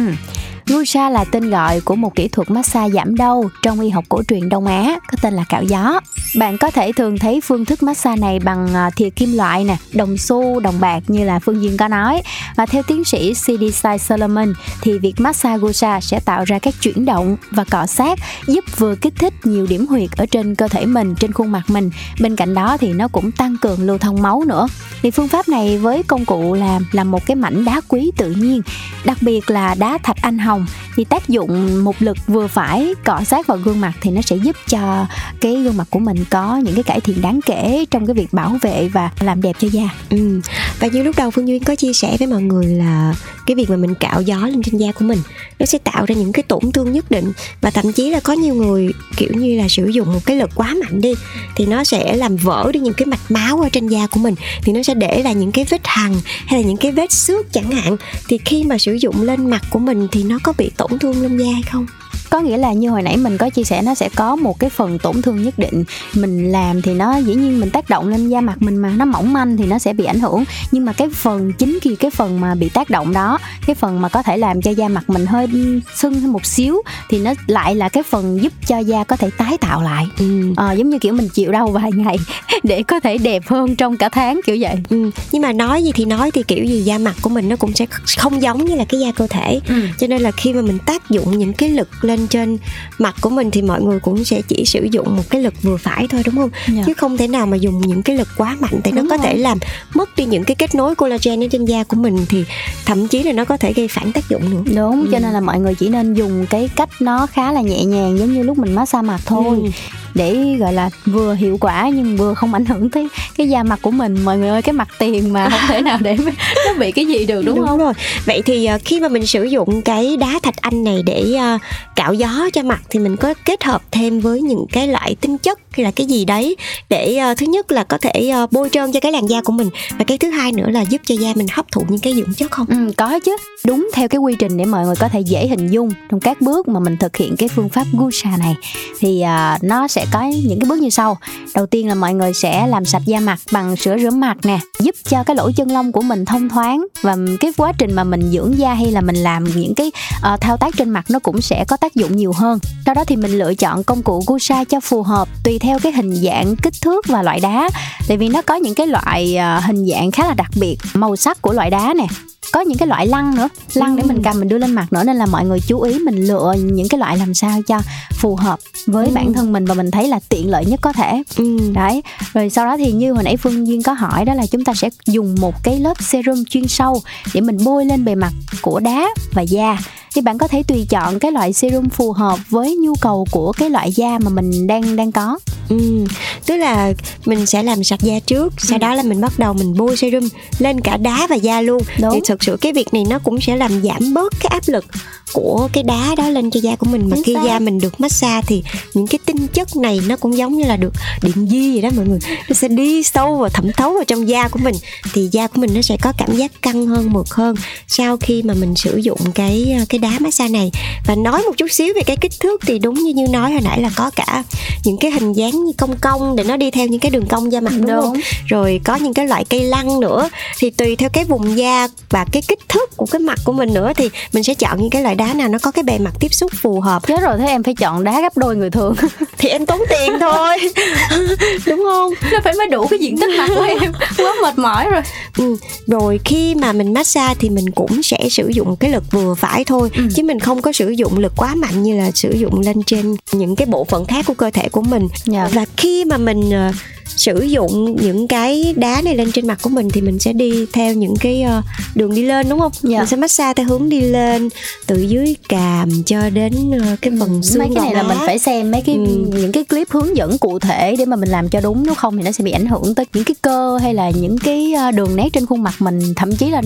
Rusa 0.65 1.09
là 1.09 1.25
tên 1.31 1.49
gọi 1.49 1.81
của 1.81 1.95
một 1.95 2.15
kỹ 2.15 2.27
thuật 2.27 2.51
massage 2.51 2.89
giảm 2.93 3.15
đau 3.15 3.43
trong 3.61 3.79
y 3.79 3.89
học 3.89 4.03
cổ 4.09 4.23
truyền 4.23 4.49
Đông 4.49 4.65
Á, 4.65 4.99
có 5.07 5.17
tên 5.21 5.33
là 5.33 5.43
cạo 5.49 5.63
gió. 5.63 5.99
Bạn 6.35 6.57
có 6.57 6.71
thể 6.71 6.91
thường 6.91 7.19
thấy 7.19 7.41
phương 7.41 7.65
thức 7.65 7.83
massage 7.83 8.21
này 8.21 8.39
bằng 8.39 8.73
à, 8.73 8.89
thìa 8.95 9.09
kim 9.09 9.33
loại 9.33 9.63
nè, 9.63 9.77
đồng 9.93 10.17
xu, 10.17 10.59
đồng 10.59 10.79
bạc 10.79 10.99
như 11.07 11.23
là 11.23 11.39
Phương 11.39 11.63
Duyên 11.63 11.77
có 11.77 11.87
nói. 11.87 12.21
Và 12.55 12.65
theo 12.65 12.83
tiến 12.83 13.03
sĩ 13.03 13.33
C.D. 13.33 13.63
Sai 13.73 13.99
Solomon 13.99 14.53
thì 14.81 14.99
việc 14.99 15.13
massage 15.17 15.57
Gusa 15.57 15.99
sẽ 16.01 16.19
tạo 16.19 16.43
ra 16.43 16.59
các 16.59 16.73
chuyển 16.81 17.05
động 17.05 17.37
và 17.51 17.63
cọ 17.63 17.85
sát 17.85 18.19
giúp 18.47 18.65
vừa 18.77 18.95
kích 18.95 19.13
thích 19.15 19.33
nhiều 19.43 19.67
điểm 19.67 19.87
huyệt 19.87 20.09
ở 20.17 20.25
trên 20.25 20.55
cơ 20.55 20.67
thể 20.67 20.85
mình, 20.85 21.15
trên 21.15 21.31
khuôn 21.31 21.51
mặt 21.51 21.63
mình. 21.67 21.89
Bên 22.19 22.35
cạnh 22.35 22.53
đó 22.53 22.77
thì 22.77 22.93
nó 22.93 23.07
cũng 23.07 23.31
tăng 23.31 23.57
cường 23.61 23.81
lưu 23.81 23.97
thông 23.97 24.21
máu 24.21 24.43
nữa. 24.47 24.67
Thì 25.01 25.11
phương 25.11 25.27
pháp 25.27 25.49
này 25.49 25.77
với 25.77 26.03
công 26.03 26.25
cụ 26.25 26.53
làm 26.53 26.85
là 26.91 27.03
một 27.03 27.25
cái 27.25 27.35
mảnh 27.35 27.65
đá 27.65 27.81
quý 27.87 28.11
tự 28.17 28.31
nhiên 28.31 28.61
đặc 29.05 29.17
biệt 29.21 29.49
là 29.49 29.75
đá 29.75 29.97
thạch 30.03 30.21
anh 30.21 30.37
hồng 30.39 30.65
thì 30.95 31.03
tác 31.03 31.29
dụng 31.29 31.83
một 31.83 32.01
lực 32.01 32.17
vừa 32.27 32.47
phải 32.47 32.93
cọ 33.05 33.21
sát 33.25 33.47
vào 33.47 33.57
gương 33.57 33.81
mặt 33.81 33.93
thì 34.01 34.11
nó 34.11 34.21
sẽ 34.21 34.35
giúp 34.35 34.55
cho 34.69 35.05
cái 35.41 35.55
gương 35.55 35.77
mặt 35.77 35.87
của 35.89 35.99
mình 35.99 36.22
mình 36.23 36.29
có 36.29 36.57
những 36.57 36.75
cái 36.75 36.83
cải 36.83 37.01
thiện 37.01 37.21
đáng 37.21 37.39
kể 37.45 37.85
trong 37.91 38.07
cái 38.07 38.13
việc 38.13 38.33
bảo 38.33 38.57
vệ 38.61 38.87
và 38.87 39.11
làm 39.19 39.41
đẹp 39.41 39.55
cho 39.59 39.67
da. 39.71 39.89
Ừ. 40.09 40.41
và 40.79 40.87
như 40.87 41.03
lúc 41.03 41.15
đầu 41.17 41.31
Phương 41.31 41.47
Duyên 41.47 41.63
có 41.63 41.75
chia 41.75 41.93
sẻ 41.93 42.15
với 42.19 42.27
mọi 42.27 42.41
người 42.41 42.65
là 42.65 43.15
cái 43.45 43.55
việc 43.55 43.69
mà 43.69 43.75
mình 43.75 43.95
cạo 43.95 44.21
gió 44.21 44.37
lên 44.37 44.61
trên 44.63 44.77
da 44.77 44.91
của 44.91 45.05
mình, 45.05 45.19
nó 45.59 45.65
sẽ 45.65 45.77
tạo 45.77 46.05
ra 46.05 46.15
những 46.15 46.31
cái 46.31 46.43
tổn 46.43 46.71
thương 46.71 46.91
nhất 46.91 47.11
định. 47.11 47.31
Và 47.61 47.71
thậm 47.71 47.91
chí 47.91 48.09
là 48.09 48.19
có 48.19 48.33
nhiều 48.33 48.55
người, 48.55 48.89
kiểu 49.17 49.29
như 49.33 49.57
là, 49.57 49.67
sử 49.67 49.87
dụng 49.87 50.13
một 50.13 50.19
cái 50.25 50.37
lực 50.37 50.49
quá 50.55 50.75
mạnh 50.81 51.01
đi, 51.01 51.13
thì 51.55 51.65
nó 51.65 51.83
sẽ 51.83 52.15
làm 52.15 52.35
vỡ 52.35 52.71
đi 52.73 52.79
những 52.79 52.93
cái 52.93 53.05
mạch 53.05 53.31
máu 53.31 53.61
ở 53.61 53.69
trên 53.69 53.87
da 53.87 54.07
của 54.07 54.19
mình. 54.19 54.35
Thì 54.63 54.73
nó 54.73 54.83
sẽ 54.83 54.93
để 54.93 55.23
lại 55.23 55.35
những 55.35 55.51
cái 55.51 55.65
vết 55.69 55.81
hằn 55.83 56.11
hay 56.25 56.61
là 56.61 56.67
những 56.67 56.77
cái 56.77 56.91
vết 56.91 57.11
xước 57.11 57.53
chẳng 57.53 57.71
hạn. 57.71 57.97
Thì 58.27 58.37
khi 58.45 58.63
mà 58.63 58.77
sử 58.77 58.93
dụng 58.93 59.21
lên 59.21 59.49
mặt 59.49 59.61
của 59.69 59.79
mình 59.79 60.07
thì 60.11 60.23
nó 60.23 60.39
có 60.43 60.53
bị 60.57 60.71
tổn 60.77 60.99
thương 60.99 61.21
lên 61.21 61.37
da 61.37 61.51
hay 61.53 61.63
không? 61.71 61.85
Có 62.29 62.39
nghĩa 62.39 62.57
là 62.57 62.73
như 62.73 62.89
hồi 62.89 63.01
nãy 63.01 63.17
mình 63.17 63.37
có 63.37 63.49
chia 63.49 63.63
sẻ 63.63 63.81
nó 63.81 63.95
sẽ 63.95 64.09
có 64.15 64.35
một 64.35 64.59
cái 64.59 64.69
phần 64.69 64.99
tổn 64.99 65.21
thương 65.21 65.43
nhất 65.43 65.59
định 65.59 65.83
mình 66.13 66.51
làm 66.51 66.81
thì 66.81 66.93
nó 66.93 67.15
dĩ 67.17 67.33
nhiên 67.35 67.59
mình 67.59 67.69
tác 67.69 67.89
động 67.89 68.07
lên 68.09 68.29
da 68.29 68.41
mặt 68.41 68.61
mình 68.61 68.77
mà 68.77 68.89
nó 68.89 69.05
mỏng 69.05 69.33
manh 69.33 69.57
thì 69.57 69.65
nó 69.65 69.79
sẽ 69.79 69.93
bị 69.93 70.05
ảnh 70.05 70.19
hưởng 70.19 70.43
nhưng 70.71 70.85
mà 70.85 70.93
cái 70.93 71.09
phần 71.09 71.53
chính 71.53 71.79
khi 71.81 71.95
cái 71.95 72.11
phần 72.11 72.41
mà 72.41 72.55
bị 72.55 72.69
tác 72.69 72.89
động 72.89 73.13
đó 73.13 73.39
cái 73.67 73.75
phần 73.75 74.01
mà 74.01 74.09
có 74.09 74.23
thể 74.23 74.37
làm 74.37 74.61
cho 74.61 74.71
da 74.71 74.87
mặt 74.87 75.09
mình 75.09 75.25
hơi 75.25 75.47
sưng 75.95 76.13
hơn 76.21 76.31
một 76.33 76.45
xíu 76.45 76.81
thì 77.09 77.19
nó 77.19 77.33
lại 77.47 77.75
là 77.75 77.89
cái 77.89 78.03
phần 78.03 78.41
giúp 78.43 78.53
cho 78.67 78.77
da 78.79 79.03
có 79.03 79.15
thể 79.15 79.29
tái 79.37 79.57
tạo 79.57 79.81
lại 79.81 80.05
ừ. 80.19 80.53
Ờ, 80.55 80.73
giống 80.73 80.89
như 80.89 80.99
kiểu 80.99 81.13
mình 81.13 81.29
chịu 81.29 81.51
đau 81.51 81.67
vài 81.67 81.91
ngày 81.91 82.17
để 82.63 82.83
có 82.83 82.99
thể 82.99 83.17
đẹp 83.17 83.43
hơn 83.47 83.75
trong 83.75 83.97
cả 83.97 84.09
tháng 84.09 84.39
kiểu 84.45 84.57
vậy 84.59 84.75
Ừ. 84.89 85.09
nhưng 85.31 85.41
mà 85.41 85.53
nói 85.53 85.83
gì 85.83 85.91
thì 85.95 86.05
nói 86.05 86.31
thì 86.31 86.43
kiểu 86.43 86.65
gì 86.65 86.81
da 86.81 86.97
mặt 86.97 87.15
của 87.21 87.29
mình 87.29 87.49
nó 87.49 87.55
cũng 87.55 87.73
sẽ 87.73 87.85
không 88.17 88.41
giống 88.41 88.65
như 88.65 88.75
là 88.75 88.85
cái 88.85 88.99
da 88.99 89.11
cơ 89.11 89.27
thể 89.27 89.59
Ừ. 89.67 89.75
cho 89.99 90.07
nên 90.07 90.21
là 90.21 90.31
khi 90.31 90.53
mà 90.53 90.61
mình 90.61 90.77
tác 90.85 91.09
dụng 91.09 91.37
những 91.37 91.53
cái 91.53 91.69
lực 91.69 91.89
lên 92.03 92.12
trên 92.27 92.57
mặt 92.99 93.15
của 93.21 93.29
mình 93.29 93.51
thì 93.51 93.61
mọi 93.61 93.81
người 93.81 93.99
cũng 93.99 94.23
sẽ 94.23 94.41
chỉ 94.47 94.63
sử 94.65 94.87
dụng 94.91 95.15
một 95.15 95.23
cái 95.29 95.41
lực 95.41 95.53
vừa 95.61 95.77
phải 95.77 96.07
thôi 96.07 96.21
đúng 96.25 96.35
không 96.35 96.49
Dạ. 96.75 96.83
chứ 96.85 96.93
không 96.93 97.17
thể 97.17 97.27
nào 97.27 97.45
mà 97.45 97.57
dùng 97.57 97.81
những 97.81 98.01
cái 98.03 98.17
lực 98.17 98.27
quá 98.37 98.57
mạnh 98.59 98.81
thì 98.83 98.91
Đúng 98.91 98.95
nó 98.95 99.09
có 99.09 99.17
rồi. 99.17 99.25
thể 99.25 99.37
làm 99.37 99.57
mất 99.93 100.15
đi 100.15 100.25
những 100.25 100.43
cái 100.43 100.55
kết 100.55 100.75
nối 100.75 100.95
collagen 100.95 101.43
ở 101.43 101.47
trên 101.51 101.65
da 101.65 101.83
của 101.83 101.97
mình 101.97 102.25
thì 102.29 102.45
thậm 102.85 103.07
chí 103.07 103.23
là 103.23 103.31
nó 103.31 103.45
có 103.45 103.57
thể 103.57 103.73
gây 103.73 103.87
phản 103.87 104.11
tác 104.11 104.29
dụng 104.29 104.49
nữa 104.49 104.61
đúng 104.75 105.05
cho 105.11 105.17
Ừ. 105.17 105.21
nên 105.21 105.31
là 105.33 105.41
mọi 105.41 105.59
người 105.59 105.75
chỉ 105.75 105.89
nên 105.89 106.13
dùng 106.13 106.45
cái 106.49 106.69
cách 106.75 106.89
nó 106.99 107.25
khá 107.27 107.51
là 107.51 107.61
nhẹ 107.61 107.83
nhàng 107.85 108.17
giống 108.19 108.33
như 108.33 108.43
lúc 108.43 108.57
mình 108.57 108.75
massage 108.75 109.07
mặt 109.07 109.21
thôi 109.25 109.45
Ừ. 109.63 109.69
để 110.15 110.55
gọi 110.59 110.73
là 110.73 110.89
vừa 111.05 111.33
hiệu 111.33 111.57
quả 111.61 111.89
nhưng 111.93 112.17
vừa 112.17 112.33
không 112.33 112.53
ảnh 112.53 112.65
hưởng 112.65 112.89
tới 112.89 113.07
cái 113.37 113.49
da 113.49 113.63
mặt 113.63 113.79
của 113.81 113.91
mình 113.91 114.15
mọi 114.25 114.37
người 114.37 114.49
ơi 114.49 114.61
cái 114.61 114.73
mặt 114.73 114.87
tiền 114.99 115.33
mà 115.33 115.49
không 115.49 115.59
thể 115.67 115.81
nào 115.81 115.97
để 116.01 116.17
nó 116.67 116.73
bị 116.79 116.91
cái 116.91 117.05
gì 117.05 117.25
được 117.25 117.41
đúng, 117.45 117.67
không 117.67 117.77
rồi 117.79 117.93
vậy 118.25 118.41
thì 118.45 118.65
ờ, 118.65 118.77
khi 118.85 118.99
mà 118.99 119.07
mình 119.07 119.25
sử 119.25 119.43
dụng 119.43 119.81
cái 119.81 120.17
đá 120.17 120.39
thạch 120.43 120.55
anh 120.61 120.83
này 120.83 121.03
để 121.05 121.33
ờ, 121.39 121.57
cạo 122.03 122.13
gió 122.13 122.49
cho 122.53 122.63
mặt 122.63 122.81
thì 122.89 122.99
mình 122.99 123.17
có 123.17 123.33
kết 123.45 123.63
hợp 123.63 123.81
thêm 123.91 124.19
với 124.19 124.41
những 124.41 124.65
cái 124.71 124.87
loại 124.87 125.15
tinh 125.21 125.37
chất 125.37 125.62
hay 125.77 125.83
là 125.83 125.91
cái 125.91 126.05
gì 126.07 126.25
đấy 126.25 126.55
để 126.89 127.19
uh, 127.31 127.37
thứ 127.37 127.45
nhất 127.45 127.71
là 127.71 127.83
có 127.83 127.97
thể 127.97 128.33
uh, 128.43 128.51
bôi 128.51 128.69
trơn 128.69 128.91
cho 128.91 128.99
cái 128.99 129.11
làn 129.11 129.29
da 129.29 129.41
của 129.41 129.53
mình 129.53 129.69
và 129.97 130.05
cái 130.07 130.17
thứ 130.17 130.29
hai 130.29 130.51
nữa 130.51 130.69
là 130.69 130.81
giúp 130.81 131.01
cho 131.05 131.15
da 131.15 131.29
mình 131.35 131.47
hấp 131.51 131.71
thụ 131.71 131.81
những 131.89 131.99
cái 131.99 132.13
dưỡng 132.13 132.33
chất 132.33 132.51
không? 132.51 132.67
Ừ, 132.69 132.91
có 132.97 133.19
chứ. 133.19 133.37
Đúng 133.65 133.89
theo 133.93 134.07
cái 134.07 134.19
quy 134.19 134.35
trình 134.39 134.57
để 134.57 134.65
mọi 134.65 134.85
người 134.85 134.95
có 134.95 135.09
thể 135.09 135.19
dễ 135.19 135.47
hình 135.47 135.67
dung 135.67 135.89
trong 136.09 136.19
các 136.19 136.41
bước 136.41 136.67
mà 136.67 136.79
mình 136.79 136.97
thực 136.97 137.17
hiện 137.17 137.35
cái 137.37 137.49
phương 137.49 137.69
pháp 137.69 137.87
Gusa 137.93 138.37
này. 138.37 138.55
Thì 138.99 139.23
uh, 139.23 139.63
nó 139.63 139.87
sẽ 139.87 140.05
có 140.11 140.23
những 140.47 140.59
cái 140.59 140.69
bước 140.69 140.79
như 140.79 140.89
sau. 140.89 141.17
Đầu 141.55 141.65
tiên 141.65 141.87
là 141.87 141.95
mọi 141.95 142.13
người 142.13 142.33
sẽ 142.33 142.67
làm 142.67 142.85
sạch 142.85 143.01
da 143.05 143.19
mặt 143.19 143.39
bằng 143.51 143.75
sữa 143.75 143.95
rửa 144.01 144.09
mặt 144.09 144.37
nè 144.43 144.59
giúp 144.79 144.95
cho 145.09 145.23
cái 145.23 145.35
lỗ 145.35 145.51
chân 145.51 145.71
lông 145.71 145.91
của 145.91 146.01
mình 146.01 146.25
thông 146.25 146.49
thoáng 146.49 146.85
và 147.01 147.17
cái 147.39 147.51
quá 147.57 147.71
trình 147.77 147.93
mà 147.93 148.03
mình 148.03 148.31
dưỡng 148.31 148.57
da 148.57 148.73
hay 148.73 148.91
là 148.91 149.01
mình 149.01 149.15
làm 149.15 149.43
những 149.55 149.75
cái 149.75 149.91
uh, 150.33 150.41
thao 150.41 150.57
tác 150.57 150.77
trên 150.77 150.89
mặt 150.89 151.05
nó 151.09 151.19
cũng 151.19 151.41
sẽ 151.41 151.65
có 151.67 151.77
tác 151.77 151.95
dụng 151.95 152.17
nhiều 152.17 152.31
hơn. 152.35 152.59
Sau 152.85 152.95
đó 152.95 153.03
thì 153.07 153.15
mình 153.15 153.37
lựa 153.37 153.53
chọn 153.53 153.83
công 153.83 154.03
cụ 154.03 154.23
Gusa 154.27 154.63
cho 154.63 154.79
phù 154.79 155.03
hợp 155.03 155.27
tùy 155.43 155.59
theo 155.63 155.79
cái 155.79 155.91
hình 155.91 156.15
dạng 156.15 156.55
kích 156.55 156.73
thước 156.81 157.07
và 157.07 157.23
loại 157.23 157.39
đá. 157.39 157.69
Tại 158.07 158.17
vì 158.17 158.29
nó 158.29 158.41
có 158.41 158.55
những 158.55 158.75
cái 158.75 158.87
loại 158.87 159.37
à, 159.37 159.59
hình 159.59 159.85
dạng 159.85 160.11
khá 160.11 160.27
là 160.27 160.33
đặc 160.33 160.51
biệt 160.59 160.77
màu 160.93 161.15
sắc 161.15 161.41
của 161.41 161.53
loại 161.53 161.69
đá 161.69 161.93
nè. 161.97 162.07
Có 162.51 162.61
những 162.61 162.77
cái 162.77 162.87
loại 162.87 163.07
lăng 163.07 163.35
nữa 163.35 163.49
lăng 163.73 163.95
để 163.95 164.03
mình 164.03 164.23
cầm 164.23 164.39
mình 164.39 164.49
đưa 164.49 164.57
lên 164.57 164.71
mặt 164.71 164.93
nữa 164.93 165.03
nên 165.03 165.15
là 165.15 165.25
mọi 165.25 165.45
người 165.45 165.59
chú 165.67 165.81
ý 165.81 165.99
mình 165.99 166.15
lựa 166.15 166.55
những 166.59 166.87
cái 166.87 166.99
loại 166.99 167.17
làm 167.17 167.33
sao 167.33 167.61
cho 167.67 167.79
phù 168.11 168.35
hợp 168.35 168.59
với 168.87 169.09
bản 169.13 169.33
thân 169.33 169.53
mình 169.53 169.65
và 169.65 169.73
mình 169.73 169.91
thấy 169.91 170.07
là 170.07 170.19
tiện 170.29 170.49
lợi 170.49 170.65
nhất 170.65 170.79
có 170.81 170.93
thể. 170.93 171.23
Ừ. 171.37 171.59
đấy 171.73 172.01
rồi 172.33 172.49
sau 172.49 172.65
đó 172.65 172.77
thì 172.77 172.91
như 172.91 173.13
hồi 173.13 173.23
nãy 173.23 173.37
phương 173.37 173.67
duyên 173.67 173.83
có 173.83 173.93
hỏi 173.93 174.25
đó 174.25 174.33
là 174.33 174.45
chúng 174.45 174.63
ta 174.63 174.73
sẽ 174.73 174.89
dùng 175.05 175.35
một 175.39 175.63
cái 175.63 175.79
lớp 175.79 176.01
serum 176.01 176.43
chuyên 176.49 176.67
sâu 176.67 177.01
để 177.33 177.41
mình 177.41 177.57
bôi 177.63 177.85
lên 177.85 178.05
bề 178.05 178.15
mặt 178.15 178.33
của 178.61 178.79
đá 178.79 179.09
và 179.33 179.41
da. 179.41 179.77
Thì 180.15 180.21
bạn 180.21 180.37
có 180.37 180.47
thể 180.47 180.63
tùy 180.63 180.85
chọn 180.89 181.19
cái 181.19 181.31
loại 181.31 181.53
serum 181.53 181.89
phù 181.89 182.11
hợp 182.11 182.39
với 182.49 182.75
nhu 182.75 182.93
cầu 183.01 183.25
của 183.31 183.51
cái 183.51 183.69
loại 183.69 183.91
da 183.91 184.19
mà 184.19 184.29
mình 184.29 184.67
đang 184.67 184.95
đang 184.95 185.11
có 185.11 185.39
Ừ, 185.69 186.05
tức 186.45 186.55
là 186.57 186.93
mình 187.25 187.45
sẽ 187.45 187.63
làm 187.63 187.83
sạch 187.83 187.99
da 188.03 188.19
trước, 188.19 188.53
sau 188.57 188.77
Ừ. 188.77 188.81
đó 188.81 188.93
là 188.93 189.03
mình 189.03 189.21
bắt 189.21 189.39
đầu 189.39 189.53
mình 189.53 189.77
bôi 189.77 189.97
serum 189.97 190.27
lên 190.59 190.81
cả 190.81 190.97
đá 190.97 191.27
và 191.29 191.35
da 191.35 191.61
luôn. 191.61 191.81
Đúng. 192.01 192.11
Thì 192.13 192.19
thực 192.27 192.43
sự 192.43 192.57
cái 192.61 192.73
việc 192.73 192.93
này 192.93 193.03
nó 193.09 193.19
cũng 193.19 193.41
sẽ 193.41 193.55
làm 193.55 193.81
giảm 193.83 194.13
bớt 194.13 194.33
cái 194.39 194.47
áp 194.49 194.63
lực 194.67 194.85
của 195.33 195.69
cái 195.73 195.83
đá 195.83 196.15
đó 196.17 196.29
lên 196.29 196.51
cho 196.51 196.59
da 196.59 196.75
của 196.75 196.85
mình 196.85 197.09
mà 197.09 197.15
Chính 197.15 197.23
khi 197.23 197.33
xác. 197.33 197.43
da 197.45 197.59
mình 197.59 197.79
được 197.79 198.01
massage 198.01 198.41
thì 198.47 198.63
những 198.93 199.07
cái 199.07 199.19
tinh 199.25 199.47
chất 199.47 199.75
này 199.75 200.01
nó 200.07 200.17
cũng 200.17 200.37
giống 200.37 200.57
như 200.57 200.63
là 200.63 200.75
được 200.77 200.93
điện 201.21 201.47
di 201.49 201.71
vậy 201.71 201.81
đó 201.81 201.89
mọi 201.95 202.05
người 202.05 202.19
nó 202.49 202.53
sẽ 202.53 202.67
đi 202.67 203.03
sâu 203.03 203.35
và 203.37 203.49
thẩm 203.49 203.71
thấu 203.77 203.93
vào 203.93 204.03
trong 204.07 204.27
da 204.29 204.47
của 204.47 204.59
mình 204.63 204.75
thì 205.13 205.29
da 205.31 205.47
của 205.47 205.61
mình 205.61 205.73
nó 205.73 205.81
sẽ 205.81 205.97
có 206.01 206.13
cảm 206.17 206.35
giác 206.37 206.61
căng 206.61 206.85
hơn 206.87 207.13
mượt 207.13 207.29
hơn 207.29 207.55
sau 207.87 208.17
khi 208.17 208.43
mà 208.43 208.53
mình 208.53 208.75
sử 208.75 208.97
dụng 208.97 209.19
cái 209.35 209.75
cái 209.89 209.99
đá 209.99 210.11
massage 210.19 210.49
này 210.51 210.71
và 211.07 211.15
nói 211.15 211.41
một 211.47 211.53
chút 211.57 211.67
xíu 211.71 211.93
về 211.95 212.01
cái 212.05 212.17
kích 212.17 212.39
thước 212.39 212.61
thì 212.65 212.79
đúng 212.79 212.93
như 212.95 213.13
như 213.13 213.27
nói 213.27 213.51
hồi 213.51 213.61
nãy 213.63 213.81
là 213.81 213.91
có 213.95 214.11
cả 214.15 214.43
những 214.83 214.97
cái 214.97 215.11
hình 215.11 215.33
dáng 215.33 215.52
như 215.53 215.71
cong 215.77 215.95
cong 216.01 216.35
để 216.35 216.43
nó 216.43 216.57
đi 216.57 216.71
theo 216.71 216.87
những 216.87 216.99
cái 216.99 217.11
đường 217.11 217.25
cong 217.25 217.51
da 217.51 217.59
mặt 217.61 217.69
đúng, 217.77 217.87
Đúng. 217.87 218.01
không 218.01 218.17
rồi 218.47 218.79
có 218.83 218.95
những 218.95 219.13
cái 219.13 219.27
loại 219.27 219.45
cây 219.49 219.59
lăng 219.63 219.99
nữa 219.99 220.29
thì 220.57 220.69
tùy 220.69 220.95
theo 220.95 221.09
cái 221.13 221.23
vùng 221.23 221.57
da 221.57 221.87
và 222.09 222.25
cái 222.31 222.41
kích 222.47 222.59
thước 222.69 222.97
của 222.97 223.05
cái 223.05 223.19
mặt 223.19 223.39
của 223.43 223.53
mình 223.53 223.73
nữa 223.73 223.91
thì 223.95 224.09
mình 224.33 224.43
sẽ 224.43 224.53
chọn 224.53 224.77
những 224.81 224.89
cái 224.89 225.01
loại 225.01 225.15
đá 225.15 225.33
nào 225.33 225.47
nó 225.49 225.57
có 225.61 225.71
cái 225.71 225.83
bề 225.83 225.97
mặt 225.97 226.13
tiếp 226.19 226.33
xúc 226.33 226.51
phù 226.61 226.79
hợp 226.79 227.07
chết 227.07 227.21
rồi 227.21 227.37
thế 227.37 227.45
em 227.47 227.63
phải 227.63 227.73
chọn 227.75 228.03
đá 228.03 228.21
gấp 228.21 228.37
đôi 228.37 228.55
người 228.55 228.69
thường 228.69 228.95
thì 229.37 229.49
em 229.49 229.65
tốn 229.65 229.81
tiền 229.89 230.11
thôi 230.19 230.57
đúng 231.65 231.83
không 231.91 232.13
nó 232.31 232.39
phải 232.43 232.53
mới 232.57 232.67
đủ 232.67 232.87
cái 232.87 232.99
diện 232.99 233.17
tích 233.17 233.29
mặt 233.37 233.49
của 233.55 233.61
em 233.63 233.91
quá 234.17 234.33
mệt 234.43 234.57
mỏi 234.57 234.89
rồi 234.89 235.01
ừ. 235.37 235.55
rồi 235.87 236.19
khi 236.25 236.55
mà 236.55 236.73
mình 236.73 236.93
massage 236.93 237.33
thì 237.39 237.49
mình 237.49 237.69
cũng 237.71 238.03
sẽ 238.03 238.29
sử 238.31 238.47
dụng 238.47 238.75
cái 238.75 238.91
lực 238.91 239.03
vừa 239.11 239.33
phải 239.33 239.63
thôi 239.63 239.89
Ừ. 239.93 240.03
chứ 240.15 240.23
mình 240.23 240.39
không 240.39 240.61
có 240.61 240.71
sử 240.71 240.89
dụng 240.89 241.17
lực 241.19 241.33
quá 241.37 241.55
mạnh 241.55 241.83
như 241.83 241.97
là 241.97 242.11
sử 242.15 242.31
dụng 242.31 242.59
lên 242.59 242.83
trên 242.83 243.15
những 243.31 243.55
cái 243.55 243.65
bộ 243.65 243.83
phận 243.83 244.05
khác 244.05 244.25
của 244.27 244.33
cơ 244.33 244.49
thể 244.53 244.69
của 244.69 244.81
mình 244.81 245.07
Dạ 245.25 245.42
và 245.51 245.65
khi 245.77 246.05
mà 246.05 246.17
mình 246.17 246.51
ờ, 246.51 246.71
sử 247.07 247.41
dụng 247.41 247.95
những 248.01 248.27
cái 248.27 248.73
đá 248.77 249.01
này 249.01 249.15
lên 249.15 249.31
trên 249.31 249.47
mặt 249.47 249.59
của 249.61 249.69
mình 249.69 249.89
thì 249.89 250.01
mình 250.01 250.19
sẽ 250.19 250.33
đi 250.33 250.65
theo 250.73 250.93
những 250.93 251.13
cái 251.19 251.41
ờ, 251.41 251.61
đường 251.95 252.15
đi 252.15 252.21
lên 252.23 252.49
đúng 252.49 252.59
không? 252.59 252.71
Dạ. 252.81 252.97
mình 252.97 253.07
sẽ 253.07 253.17
massage 253.17 253.53
theo 253.53 253.65
hướng 253.65 253.89
đi 253.89 254.01
lên 254.01 254.49
từ 254.87 255.01
dưới 255.01 255.35
càm 255.49 256.03
cho 256.05 256.29
đến 256.29 256.53
ờ, 256.79 256.95
cái 257.01 257.13
phần 257.19 257.43
xương 257.43 257.59
mấy 257.59 257.69
cái 257.75 257.83
này 257.85 257.93
gò 257.93 258.01
là 258.01 258.07
mình 258.07 258.17
phải 258.25 258.39
xem 258.39 258.71
mấy 258.71 258.81
cái 258.81 258.95
Ừ. 258.95 258.99
những 259.33 259.51
cái 259.51 259.63
clip 259.63 259.89
hướng 259.91 260.17
dẫn 260.17 260.37
cụ 260.37 260.59
thể 260.59 260.95
để 260.99 261.05
mà 261.05 261.15
mình 261.15 261.29
làm 261.29 261.49
cho 261.49 261.61
đúng 261.61 261.83
nếu 261.85 261.95
không 261.95 262.17
thì 262.17 262.23
nó 262.23 262.31
sẽ 262.31 262.43
bị 262.43 262.51
ảnh 262.51 262.65
hưởng 262.65 262.95
tới 262.95 263.05
những 263.13 263.23
cái 263.23 263.35
cơ 263.41 263.77
hay 263.81 263.93
là 263.93 264.09
những 264.09 264.37
cái 264.37 264.73
ờ, 264.73 264.91
đường 264.91 265.15
nét 265.15 265.29
trên 265.33 265.45
khuôn 265.45 265.63
mặt 265.63 265.75
mình. 265.79 266.13
Thậm 266.15 266.35
chí 266.35 266.49
là 266.49 266.61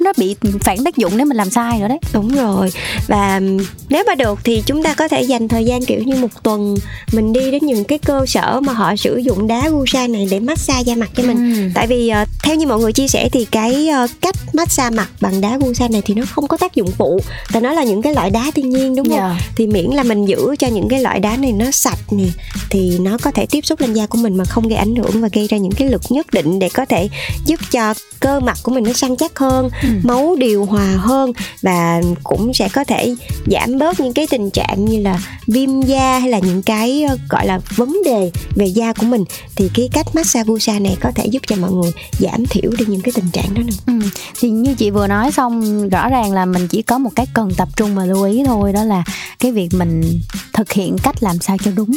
nó 0.00 0.12
bị 0.16 0.36
phản 0.60 0.84
tác 0.84 0.96
dụng 0.96 1.16
nếu 1.16 1.26
mình 1.26 1.36
làm 1.36 1.50
sai 1.50 1.80
nữa 1.80 1.88
đấy. 1.88 1.98
Đúng 2.12 2.28
rồi. 2.34 2.70
Và 3.08 3.40
nếu 3.88 4.04
mà 4.06 4.14
được 4.14 4.38
thì 4.44 4.62
chúng 4.66 4.82
ta 4.82 4.94
có 4.94 5.08
thể 5.08 5.22
dành 5.22 5.48
thời 5.48 5.64
gian 5.64 5.84
kiểu 5.84 6.02
như 6.02 6.16
một 6.16 6.42
tuần 6.42 6.74
Mình 7.12 7.32
đi 7.32 7.50
đến 7.50 7.66
những 7.66 7.84
cái 7.84 7.98
cơ 7.98 8.26
sở 8.26 8.60
mà 8.60 8.72
họ 8.72 8.96
sử 8.96 9.16
dụng 9.16 9.46
đá 9.46 9.68
Gusa 9.80 10.06
này 10.06 10.26
để 10.30 10.40
massage 10.40 10.82
da 10.82 10.94
mặt 10.94 11.10
cho 11.16 11.22
mình 11.22 11.54
Ừ. 11.54 11.70
Tại 11.74 11.86
vì 11.86 12.08
ờ, 12.08 12.24
theo 12.42 12.54
như 12.56 12.66
mọi 12.66 12.78
người 12.78 12.92
chia 12.92 13.08
sẻ 13.08 13.28
thì 13.32 13.44
cái 13.44 13.88
ờ, 13.88 14.06
cách 14.20 14.34
massage 14.54 14.96
mặt 14.96 15.08
bằng 15.20 15.40
đá 15.40 15.58
Gusa 15.60 15.88
này 15.88 16.02
thì 16.04 16.14
nó 16.14 16.22
không 16.30 16.48
có 16.48 16.56
tác 16.56 16.74
dụng 16.74 16.90
phụ 16.98 17.20
Tại 17.52 17.62
nó 17.62 17.72
là 17.72 17.84
những 17.84 18.02
cái 18.02 18.14
loại 18.14 18.30
đá 18.30 18.50
thiên 18.54 18.70
nhiên 18.70 18.96
đúng 18.96 19.08
không? 19.08 19.16
Dạ. 19.18 19.38
Thì 19.56 19.66
miễn 19.66 19.84
là 19.86 20.02
mình 20.02 20.24
giữ 20.26 20.56
cho 20.58 20.66
những 20.68 20.88
cái 20.88 21.00
loại 21.02 21.20
đá 21.20 21.36
này 21.36 21.52
nó 21.52 21.70
sạch 21.70 21.98
nè 22.12 22.24
Thì 22.70 22.98
nó 22.98 23.18
có 23.22 23.30
thể 23.30 23.46
tiếp 23.46 23.66
xúc 23.66 23.80
lên 23.80 23.92
da 23.92 24.06
của 24.06 24.18
mình 24.18 24.36
mà 24.36 24.44
không 24.44 24.68
gây 24.68 24.78
ảnh 24.78 24.96
hưởng 24.96 25.20
và 25.22 25.28
gây 25.32 25.46
ra 25.48 25.56
những 25.58 25.72
cái 25.72 25.88
lực 25.88 26.02
nhất 26.10 26.26
định 26.32 26.58
để 26.58 26.68
có 26.68 26.84
thể 26.84 27.08
giúp 27.46 27.60
cho 27.70 27.94
cơ 28.20 28.40
mặt 28.40 28.58
của 28.62 28.72
mình 28.72 28.84
nó 28.84 28.92
săn 28.92 29.16
chắc 29.16 29.38
hơn 29.38 29.70
Ừ. 29.82 29.88
máu 30.02 30.36
điều 30.38 30.64
hòa 30.64 30.96
hơn 30.98 31.32
và 31.62 32.00
cũng 32.22 32.54
sẽ 32.54 32.68
có 32.68 32.84
thể 32.84 33.14
giảm 33.46 33.78
bớt 33.78 34.00
những 34.00 34.12
cái 34.12 34.26
tình 34.30 34.50
trạng 34.50 34.84
như 34.84 35.00
là 35.02 35.20
viêm 35.46 35.80
da 35.80 36.18
hay 36.18 36.30
là 36.30 36.38
những 36.38 36.62
cái 36.62 37.02
ờ, 37.08 37.16
gọi 37.28 37.46
là 37.46 37.60
vấn 37.76 37.96
đề 38.04 38.30
về 38.54 38.66
da 38.66 38.92
của 38.92 39.06
mình 39.06 39.24
thì 39.56 39.69
cái 39.74 39.88
cách 39.92 40.06
massage 40.14 40.44
Gusa 40.46 40.78
này 40.78 40.96
có 41.00 41.10
thể 41.14 41.26
giúp 41.26 41.42
cho 41.46 41.56
mọi 41.56 41.72
người 41.72 41.92
giảm 42.18 42.46
thiểu 42.46 42.70
đi 42.78 42.84
những 42.88 43.00
cái 43.00 43.12
tình 43.12 43.30
trạng 43.32 43.54
đó 43.54 43.62
nữa. 43.62 43.74
Ừ. 43.86 44.08
thì 44.40 44.50
như 44.50 44.74
chị 44.74 44.90
vừa 44.90 45.06
nói 45.06 45.32
xong 45.32 45.88
rõ 45.88 46.08
ràng 46.08 46.32
là 46.32 46.44
mình 46.44 46.68
chỉ 46.68 46.82
có 46.82 46.98
một 46.98 47.10
cái 47.16 47.26
cần 47.34 47.50
tập 47.56 47.68
trung 47.76 47.94
và 47.94 48.04
lưu 48.04 48.24
ý 48.24 48.42
thôi 48.46 48.72
đó 48.72 48.84
là 48.84 49.02
cái 49.38 49.52
việc 49.52 49.68
mình 49.72 50.20
thực 50.52 50.72
hiện 50.72 50.96
cách 51.02 51.22
làm 51.22 51.38
sao 51.38 51.56
cho 51.64 51.70
đúng 51.76 51.90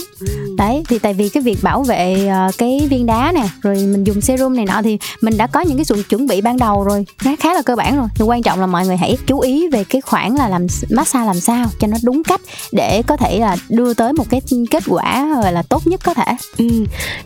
đấy 0.57 0.83
thì 0.89 0.99
tại 0.99 1.13
vì 1.13 1.29
cái 1.29 1.43
việc 1.43 1.63
bảo 1.63 1.83
vệ 1.83 2.27
ờ, 2.27 2.51
cái 2.57 2.87
viên 2.89 3.05
đá 3.05 3.31
nè 3.35 3.47
rồi 3.61 3.75
mình 3.75 4.03
dùng 4.03 4.21
serum 4.21 4.55
này 4.55 4.65
nọ 4.65 4.81
thì 4.83 4.97
mình 5.21 5.37
đã 5.37 5.47
có 5.47 5.61
những 5.61 5.77
cái 5.77 5.85
sự 5.85 6.03
chuẩn 6.09 6.27
bị 6.27 6.41
ban 6.41 6.57
đầu 6.57 6.83
rồi 6.83 7.05
nó 7.25 7.35
khá 7.39 7.53
là 7.53 7.61
cơ 7.61 7.75
bản 7.75 7.97
rồi 7.97 8.07
thì 8.15 8.25
quan 8.25 8.43
trọng 8.43 8.59
là 8.59 8.65
mọi 8.67 8.87
người 8.87 8.97
hãy 8.97 9.17
chú 9.27 9.39
ý 9.39 9.67
về 9.67 9.83
cái 9.83 10.01
khoản 10.01 10.35
là 10.35 10.49
làm 10.49 10.67
massage 10.89 11.25
làm 11.25 11.39
sao 11.39 11.65
cho 11.79 11.87
nó 11.87 11.97
đúng 12.03 12.23
cách 12.23 12.41
để 12.71 13.01
có 13.07 13.17
thể 13.17 13.39
là 13.39 13.57
đưa 13.69 13.93
tới 13.93 14.13
một 14.13 14.25
cái 14.29 14.41
kết 14.71 14.83
quả 14.87 15.35
gọi 15.41 15.53
là 15.53 15.61
tốt 15.61 15.87
nhất 15.87 16.01
có 16.03 16.13
thể 16.13 16.35
Ừ. 16.57 16.65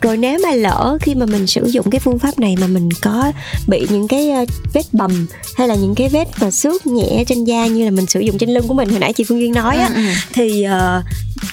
Rồi 0.01 0.17
nếu 0.17 0.36
mà 0.43 0.51
lỡ 0.51 0.97
khi 1.01 1.15
mà 1.15 1.25
mình 1.25 1.47
sử 1.47 1.65
dụng 1.65 1.89
cái 1.89 1.99
phương 1.99 2.19
pháp 2.19 2.39
này 2.39 2.55
mà 2.61 2.67
mình 2.67 2.89
có 3.01 3.31
bị 3.67 3.87
những 3.89 4.07
cái 4.07 4.29
ờ, 4.31 4.45
vết 4.73 4.83
bầm 4.91 5.27
hay 5.57 5.67
là 5.67 5.75
những 5.75 5.95
cái 5.95 6.09
vết 6.09 6.25
mà 6.41 6.51
xước 6.51 6.87
nhẹ 6.87 7.23
trên 7.27 7.43
da 7.43 7.67
như 7.67 7.85
là 7.85 7.91
mình 7.91 8.05
sử 8.05 8.19
dụng 8.19 8.37
trên 8.37 8.49
lưng 8.49 8.67
của 8.67 8.73
mình 8.73 8.89
hồi 8.89 8.99
nãy 8.99 9.13
chị 9.13 9.23
Phương 9.23 9.39
Duyên 9.39 9.51
nói 9.53 9.77
á 9.77 9.87
Ừ, 9.87 9.93
ừ. 9.95 10.01
thì 10.33 10.63
ờ, 10.63 11.03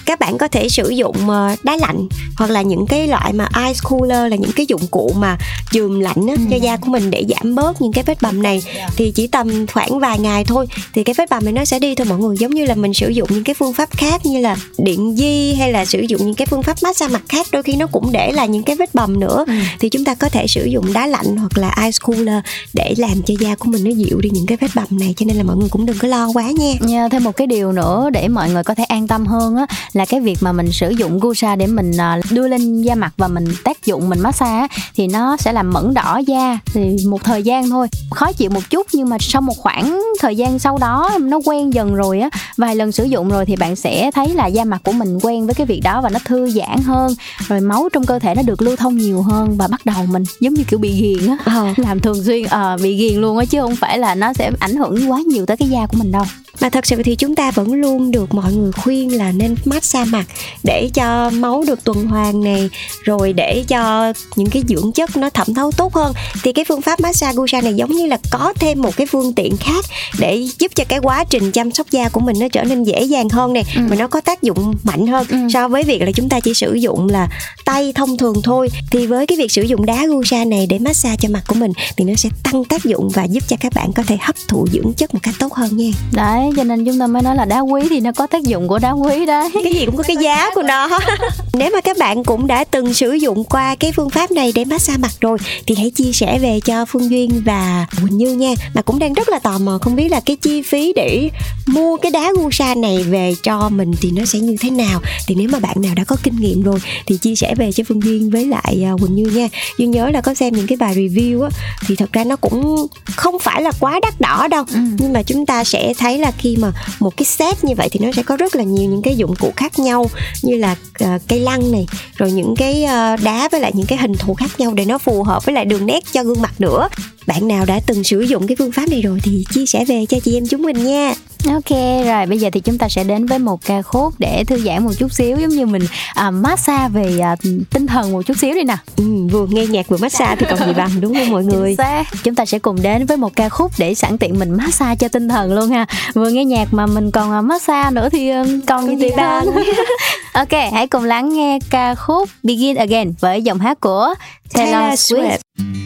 các 0.06 0.18
bạn 0.20 0.38
có 0.38 0.48
thể 0.48 0.68
sử 0.68 0.88
dụng 0.88 1.30
ờ, 1.30 1.56
đá 1.62 1.76
lạnh 1.76 2.08
hoặc 2.36 2.50
là 2.50 2.62
những 2.62 2.86
cái 2.86 3.06
loại 3.08 3.32
mà 3.32 3.48
ice 3.66 3.78
cooler 3.82 4.30
là 4.30 4.36
những 4.36 4.52
cái 4.52 4.66
dụng 4.68 4.86
cụ 4.90 5.12
mà 5.16 5.38
chườm 5.72 6.00
lạnh 6.00 6.26
á, 6.28 6.34
Ừ. 6.38 6.42
cho 6.50 6.56
da 6.56 6.76
của 6.76 6.88
mình 6.90 7.10
để 7.10 7.24
giảm 7.28 7.54
bớt 7.54 7.82
những 7.82 7.92
cái 7.92 8.04
vết 8.06 8.22
bầm 8.22 8.42
này 8.42 8.62
Dạ. 8.76 8.88
thì 8.96 9.10
chỉ 9.14 9.26
tầm 9.26 9.66
khoảng 9.66 9.98
vài 10.00 10.18
ngày 10.18 10.44
thôi 10.44 10.66
thì 10.94 11.04
cái 11.04 11.14
vết 11.18 11.30
bầm 11.30 11.44
này 11.44 11.52
nó 11.52 11.64
sẽ 11.64 11.78
đi 11.78 11.94
thôi 11.94 12.06
mọi 12.10 12.18
người 12.18 12.36
giống 12.38 12.50
như 12.54 12.64
là 12.64 12.74
mình 12.74 12.94
sử 12.94 13.08
dụng 13.08 13.28
những 13.32 13.44
cái 13.44 13.54
phương 13.54 13.72
pháp 13.72 13.88
khác 13.90 14.26
như 14.26 14.40
là 14.40 14.56
điện 14.78 15.14
di 15.16 15.54
hay 15.54 15.72
là 15.72 15.84
sử 15.84 16.00
dụng 16.00 16.20
những 16.26 16.34
cái 16.34 16.46
phương 16.46 16.62
pháp 16.62 16.76
massage 16.82 17.12
mặt 17.12 17.22
khác 17.28 17.46
đôi 17.52 17.62
khi 17.62 17.76
nó 17.76 17.86
cũng 17.86 18.12
để 18.12 18.32
lại 18.32 18.48
những 18.48 18.62
cái 18.62 18.76
vết 18.76 18.94
bầm 18.94 19.20
nữa 19.20 19.44
Ừ. 19.46 19.52
thì 19.80 19.88
chúng 19.88 20.04
ta 20.04 20.14
có 20.14 20.28
thể 20.28 20.46
sử 20.46 20.64
dụng 20.64 20.92
đá 20.92 21.06
lạnh 21.06 21.36
hoặc 21.36 21.58
là 21.58 21.76
ice 21.82 21.98
cooler 22.02 22.38
để 22.74 22.94
làm 22.98 23.22
cho 23.26 23.34
da 23.40 23.54
của 23.54 23.70
mình 23.70 23.84
nó 23.84 23.90
dịu 23.90 24.20
đi 24.20 24.30
những 24.32 24.46
cái 24.46 24.58
vết 24.60 24.68
bầm 24.74 24.86
này 24.90 25.14
cho 25.16 25.26
nên 25.26 25.36
là 25.36 25.42
mọi 25.42 25.56
người 25.56 25.68
cũng 25.68 25.86
đừng 25.86 25.98
có 25.98 26.08
lo 26.08 26.28
quá 26.34 26.44
nha 26.58 26.72
Nha, 26.80 27.08
thêm 27.08 27.24
một 27.24 27.36
cái 27.36 27.46
điều 27.46 27.72
nữa 27.72 28.10
để 28.12 28.28
mọi 28.28 28.50
người 28.50 28.64
có 28.64 28.74
thể 28.74 28.84
an 28.84 29.08
tâm 29.08 29.26
hơn 29.26 29.56
á 29.56 29.66
là 29.92 30.04
cái 30.04 30.20
việc 30.20 30.36
mà 30.40 30.52
mình 30.52 30.72
sử 30.72 30.90
dụng 30.90 31.20
Gusa 31.20 31.56
để 31.56 31.66
mình 31.66 31.96
à, 31.96 32.20
đưa 32.30 32.48
lên 32.48 32.82
da 32.82 32.94
mặt 32.94 33.12
và 33.16 33.28
mình 33.28 33.44
tác 33.64 33.86
dụng 33.86 34.08
mình 34.08 34.20
massage 34.20 34.58
á, 34.58 34.68
thì 34.94 35.06
nó 35.06 35.36
sẽ 35.36 35.52
làm 35.52 35.72
mẫn 35.72 35.94
đỏ 35.94 36.20
da 36.26 36.58
thì 36.64 36.96
một 37.06 37.24
thời 37.24 37.42
gian 37.42 37.70
thôi. 37.70 37.88
Khó 38.10 38.32
chịu 38.32 38.50
một 38.50 38.70
chút 38.70 38.86
nhưng 38.92 39.08
mà 39.08 39.16
sau 39.20 39.42
một 39.42 39.56
khoảng 39.56 40.02
thời 40.20 40.36
gian 40.36 40.58
sau 40.58 40.78
đó 40.78 41.10
nó 41.20 41.40
quen 41.44 41.74
dần 41.74 41.94
rồi 41.94 42.20
á 42.20 42.30
vài 42.56 42.76
lần 42.76 42.92
sử 42.92 43.04
dụng 43.04 43.28
rồi 43.28 43.46
thì 43.46 43.56
bạn 43.56 43.76
sẽ 43.76 44.10
thấy 44.14 44.34
là 44.34 44.46
da 44.46 44.64
mặt 44.64 44.80
của 44.84 44.92
mình 44.92 45.18
quen 45.22 45.46
với 45.46 45.54
cái 45.54 45.66
việc 45.66 45.80
đó 45.84 46.00
và 46.00 46.10
nó 46.10 46.18
thư 46.24 46.50
giãn 46.50 46.82
hơn 46.84 47.14
rồi 47.48 47.60
máu 47.60 47.88
trong 47.92 48.06
cơ 48.06 48.18
thể 48.18 48.34
nó 48.34 48.42
được 48.42 48.62
lưu 48.62 48.76
thông 48.76 48.96
nhiều 48.96 49.22
hơn 49.22 49.56
và 49.56 49.68
bắt 49.68 49.86
đầu 49.86 50.06
mình 50.06 50.24
giống 50.40 50.54
như 50.54 50.64
kiểu 50.64 50.78
bị 50.78 51.00
ghiền 51.00 51.26
á. 51.26 51.36
Ờ. 51.44 51.66
làm 51.76 52.00
thường 52.00 52.24
xuyên 52.24 52.44
ờ, 52.44 52.76
bị 52.82 52.96
ghiền 52.96 53.20
luôn 53.20 53.38
á 53.38 53.44
chứ 53.44 53.60
không 53.60 53.76
phải 53.76 53.98
là 53.98 54.14
nó 54.14 54.32
sẽ 54.32 54.50
ảnh 54.58 54.76
hưởng 54.76 55.10
quá 55.10 55.20
nhiều 55.26 55.46
tới 55.46 55.56
cái 55.56 55.68
da 55.68 55.86
của 55.86 55.96
mình 55.98 56.12
đâu 56.12 56.24
mà 56.60 56.68
thật 56.70 56.86
sự 56.86 57.02
thì 57.02 57.16
chúng 57.16 57.34
ta 57.34 57.50
vẫn 57.50 57.72
luôn 57.72 58.10
được 58.10 58.34
mọi 58.34 58.52
người 58.52 58.72
khuyên 58.72 59.16
là 59.16 59.32
nên 59.32 59.54
massage 59.64 60.10
mặt 60.10 60.24
để 60.62 60.90
cho 60.94 61.30
máu 61.30 61.64
được 61.66 61.84
tuần 61.84 62.06
hoàn 62.06 62.44
này 62.44 62.70
rồi 63.02 63.32
để 63.32 63.64
cho 63.68 64.12
những 64.36 64.50
cái 64.50 64.62
dưỡng 64.68 64.92
chất 64.92 65.16
nó 65.16 65.30
thẩm 65.30 65.54
thấu 65.54 65.70
tốt 65.72 65.94
hơn 65.94 66.12
thì 66.42 66.52
cái 66.52 66.64
phương 66.68 66.80
pháp 66.82 67.00
massage 67.00 67.32
Gusa 67.36 67.60
này 67.60 67.74
giống 67.74 67.92
như 67.92 68.06
là 68.06 68.18
có 68.30 68.52
thêm 68.60 68.82
một 68.82 68.96
cái 68.96 69.06
phương 69.06 69.32
tiện 69.34 69.56
khác 69.56 69.84
để 70.18 70.46
giúp 70.58 70.72
cho 70.74 70.84
cái 70.88 70.98
quá 71.02 71.24
trình 71.24 71.52
chăm 71.52 71.70
sóc 71.70 71.86
da 71.90 72.08
của 72.08 72.20
mình 72.20 72.36
nó 72.40 72.48
trở 72.52 72.64
nên 72.64 72.84
dễ 72.84 73.02
dàng 73.02 73.28
hơn 73.28 73.52
này 73.52 73.62
Ừ. 73.76 73.80
mà 73.90 73.96
nó 73.96 74.08
có 74.08 74.20
tác 74.20 74.42
dụng 74.42 74.74
mạnh 74.82 75.06
hơn 75.06 75.26
Ừ. 75.30 75.36
so 75.54 75.68
với 75.68 75.82
việc 75.82 76.02
là 76.02 76.10
chúng 76.12 76.28
ta 76.28 76.40
chỉ 76.40 76.54
sử 76.54 76.74
dụng 76.74 77.08
là 77.08 77.28
tay 77.64 77.92
thông 77.94 78.16
thường 78.16 78.42
thôi 78.44 78.68
thì 78.90 79.06
với 79.06 79.26
cái 79.26 79.38
việc 79.38 79.52
sử 79.52 79.62
dụng 79.62 79.86
đá 79.86 80.06
Gusa 80.06 80.44
này 80.44 80.66
để 80.66 80.78
massage 80.78 81.16
cho 81.20 81.28
mặt 81.28 81.42
của 81.48 81.54
mình 81.54 81.72
thì 81.96 82.04
nó 82.04 82.14
sẽ 82.14 82.28
tăng 82.42 82.64
tác 82.64 82.84
dụng 82.84 83.08
và 83.14 83.24
giúp 83.24 83.42
cho 83.48 83.56
các 83.60 83.72
bạn 83.74 83.92
có 83.92 84.02
thể 84.06 84.16
hấp 84.20 84.34
thụ 84.48 84.66
dưỡng 84.72 84.92
chất 84.96 85.14
một 85.14 85.20
cách 85.22 85.34
tốt 85.38 85.52
hơn 85.54 85.76
nha 85.76 85.90
Đấy, 86.12 86.43
cho 86.56 86.64
nên 86.64 86.84
chúng 86.84 86.98
ta 86.98 87.06
mới 87.06 87.22
nói 87.22 87.36
là 87.36 87.44
đá 87.44 87.60
quý 87.60 87.82
thì 87.90 88.00
nó 88.00 88.12
có 88.12 88.26
tác 88.26 88.42
dụng 88.42 88.68
của 88.68 88.78
đá 88.78 88.90
quý 88.90 89.26
đấy. 89.26 89.50
Cái 89.64 89.74
gì 89.74 89.86
cũng 89.86 89.96
có 89.96 90.02
cái 90.02 90.16
giá 90.16 90.50
của 90.54 90.62
nó. 90.62 90.98
Nếu 91.54 91.70
mà 91.74 91.80
các 91.80 91.98
bạn 91.98 92.24
cũng 92.24 92.46
đã 92.46 92.64
từng 92.64 92.94
sử 92.94 93.12
dụng 93.12 93.44
qua 93.44 93.74
cái 93.74 93.92
phương 93.92 94.10
pháp 94.10 94.30
này 94.30 94.52
để 94.54 94.64
massage 94.64 94.98
mặt 94.98 95.10
rồi 95.20 95.38
thì 95.66 95.74
hãy 95.78 95.90
chia 95.90 96.12
sẻ 96.12 96.38
về 96.38 96.60
cho 96.60 96.84
phương 96.84 97.10
duyên 97.10 97.42
và 97.44 97.86
quỳnh 98.02 98.16
như 98.18 98.34
nha 98.34 98.54
mà 98.74 98.82
cũng 98.82 98.98
đang 98.98 99.12
rất 99.12 99.28
là 99.28 99.38
tò 99.38 99.58
mò 99.58 99.78
không 99.82 99.96
biết 99.96 100.08
là 100.08 100.20
cái 100.20 100.36
chi 100.36 100.62
phí 100.62 100.92
để 100.96 101.30
mua 101.66 101.96
cái 101.96 102.12
đá 102.12 102.32
gusa 102.36 102.74
này 102.74 103.02
về 103.02 103.34
cho 103.42 103.68
mình 103.68 103.92
thì 104.00 104.10
nó 104.10 104.24
sẽ 104.24 104.38
như 104.38 104.56
thế 104.60 104.70
nào. 104.70 105.00
Thì 105.26 105.34
nếu 105.34 105.48
mà 105.48 105.58
bạn 105.58 105.76
nào 105.82 105.94
đã 105.94 106.04
có 106.04 106.16
kinh 106.22 106.36
nghiệm 106.36 106.62
rồi 106.62 106.78
thì 107.06 107.16
chia 107.16 107.34
sẻ 107.34 107.54
về 107.54 107.72
cho 107.72 107.84
phương 107.88 108.02
duyên 108.02 108.30
với 108.30 108.44
lại 108.44 108.84
à, 108.84 108.92
quỳnh 109.00 109.14
như 109.14 109.24
nha. 109.24 109.48
Duyên 109.78 109.90
nhớ 109.90 110.10
là 110.10 110.20
có 110.20 110.34
xem 110.34 110.54
những 110.54 110.66
cái 110.66 110.76
bài 110.76 110.94
review 110.94 111.42
á 111.42 111.50
thì 111.86 111.96
thật 111.96 112.12
ra 112.12 112.24
nó 112.24 112.36
cũng 112.36 112.86
không 113.06 113.38
phải 113.38 113.62
là 113.62 113.72
quá 113.80 114.00
đắt 114.02 114.20
đỏ 114.20 114.48
đâu 114.48 114.64
ừ. 114.74 114.80
nhưng 114.98 115.12
mà 115.12 115.22
chúng 115.22 115.46
ta 115.46 115.64
sẽ 115.64 115.94
thấy 115.98 116.18
là 116.18 116.30
khi 116.38 116.56
mà 116.56 116.72
một 117.00 117.16
cái 117.16 117.24
set 117.24 117.64
như 117.64 117.74
vậy 117.76 117.88
thì 117.92 118.00
nó 118.06 118.12
sẽ 118.16 118.22
có 118.22 118.36
rất 118.36 118.56
là 118.56 118.62
nhiều 118.62 118.90
những 118.90 119.02
cái 119.02 119.16
dụng 119.16 119.34
cụ 119.36 119.52
khác 119.56 119.78
nhau 119.78 120.10
như 120.42 120.56
là 120.56 120.76
uh, 121.04 121.22
cây 121.28 121.40
lăng 121.40 121.72
này 121.72 121.86
rồi 122.16 122.32
những 122.32 122.54
cái 122.56 122.84
uh, 122.84 123.22
đá 123.22 123.48
với 123.52 123.60
lại 123.60 123.72
những 123.74 123.86
cái 123.86 123.98
hình 123.98 124.12
thù 124.14 124.34
khác 124.34 124.50
nhau 124.58 124.74
để 124.74 124.84
nó 124.84 124.98
phù 124.98 125.22
hợp 125.22 125.44
với 125.44 125.54
lại 125.54 125.64
đường 125.64 125.86
nét 125.86 126.04
cho 126.12 126.22
gương 126.22 126.42
mặt 126.42 126.60
nữa 126.60 126.88
bạn 127.26 127.48
nào 127.48 127.64
đã 127.64 127.80
từng 127.86 128.04
sử 128.04 128.20
dụng 128.20 128.46
cái 128.46 128.56
phương 128.56 128.72
pháp 128.72 128.88
này 128.88 129.02
rồi 129.02 129.20
thì 129.22 129.44
chia 129.50 129.66
sẻ 129.66 129.84
về 129.84 130.06
cho 130.08 130.18
chị 130.20 130.36
em 130.36 130.46
chúng 130.46 130.62
mình 130.62 130.84
nha 130.84 131.14
Ok 131.48 131.70
rồi 132.06 132.26
bây 132.26 132.38
giờ 132.38 132.50
thì 132.52 132.60
chúng 132.60 132.78
ta 132.78 132.88
sẽ 132.88 133.04
đến 133.04 133.26
với 133.26 133.38
một 133.38 133.64
ca 133.64 133.82
khúc 133.82 134.14
để 134.18 134.44
thư 134.44 134.58
giãn 134.58 134.84
một 134.84 134.92
chút 134.98 135.12
xíu 135.12 135.36
giống 135.40 135.50
như 135.50 135.66
mình 135.66 135.82
à, 136.14 136.30
massage 136.30 136.88
về 136.88 137.18
à, 137.22 137.36
tinh 137.70 137.86
thần 137.86 138.12
một 138.12 138.22
chút 138.22 138.38
xíu 138.38 138.54
đi 138.54 138.62
nè. 138.62 138.76
Ừ, 138.96 139.04
vừa 139.30 139.46
nghe 139.46 139.66
nhạc 139.66 139.88
vừa 139.88 139.96
massage 139.96 140.36
thì 140.38 140.46
còn 140.50 140.68
gì 140.68 140.74
bằng 140.76 141.00
đúng 141.00 141.14
không 141.14 141.30
mọi 141.30 141.44
người? 141.44 141.76
Chúng 142.24 142.34
ta 142.34 142.44
sẽ 142.44 142.58
cùng 142.58 142.82
đến 142.82 143.06
với 143.06 143.16
một 143.16 143.36
ca 143.36 143.48
khúc 143.48 143.72
để 143.78 143.94
sẵn 143.94 144.18
tiện 144.18 144.38
mình 144.38 144.54
massage 144.54 144.96
cho 144.96 145.08
tinh 145.08 145.28
thần 145.28 145.52
luôn 145.52 145.70
ha. 145.70 145.86
Vừa 146.14 146.28
nghe 146.28 146.44
nhạc 146.44 146.74
mà 146.74 146.86
mình 146.86 147.10
còn 147.10 147.32
à, 147.32 147.40
massage 147.40 147.90
nữa 147.90 148.08
thì 148.08 148.30
um, 148.30 148.60
còn, 148.66 148.86
còn 148.86 149.00
gì 149.00 149.08
bằng. 149.16 149.46
ok, 150.32 150.72
hãy 150.72 150.86
cùng 150.86 151.04
lắng 151.04 151.32
nghe 151.34 151.58
ca 151.70 151.94
khúc 151.94 152.28
Begin 152.42 152.76
Again 152.76 153.14
với 153.20 153.42
giọng 153.42 153.58
hát 153.58 153.80
của 153.80 154.14
Taylor, 154.52 154.72
Taylor 154.72 155.12
Swift. 155.12 155.38
Swift. 155.58 155.83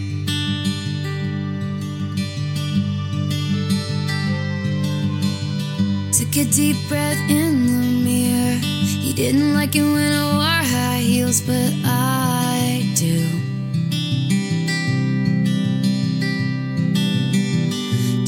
Took 6.30 6.46
a 6.46 6.50
deep 6.50 6.76
breath 6.90 7.18
in 7.30 7.66
the 7.66 8.04
mirror. 8.04 8.58
He 8.60 9.14
didn't 9.14 9.54
like 9.54 9.74
it 9.74 9.82
when 9.82 10.12
I 10.12 10.24
wore 10.34 10.64
high 10.74 10.98
heels, 10.98 11.40
but 11.40 11.72
I 11.86 12.82
do. 12.94 13.20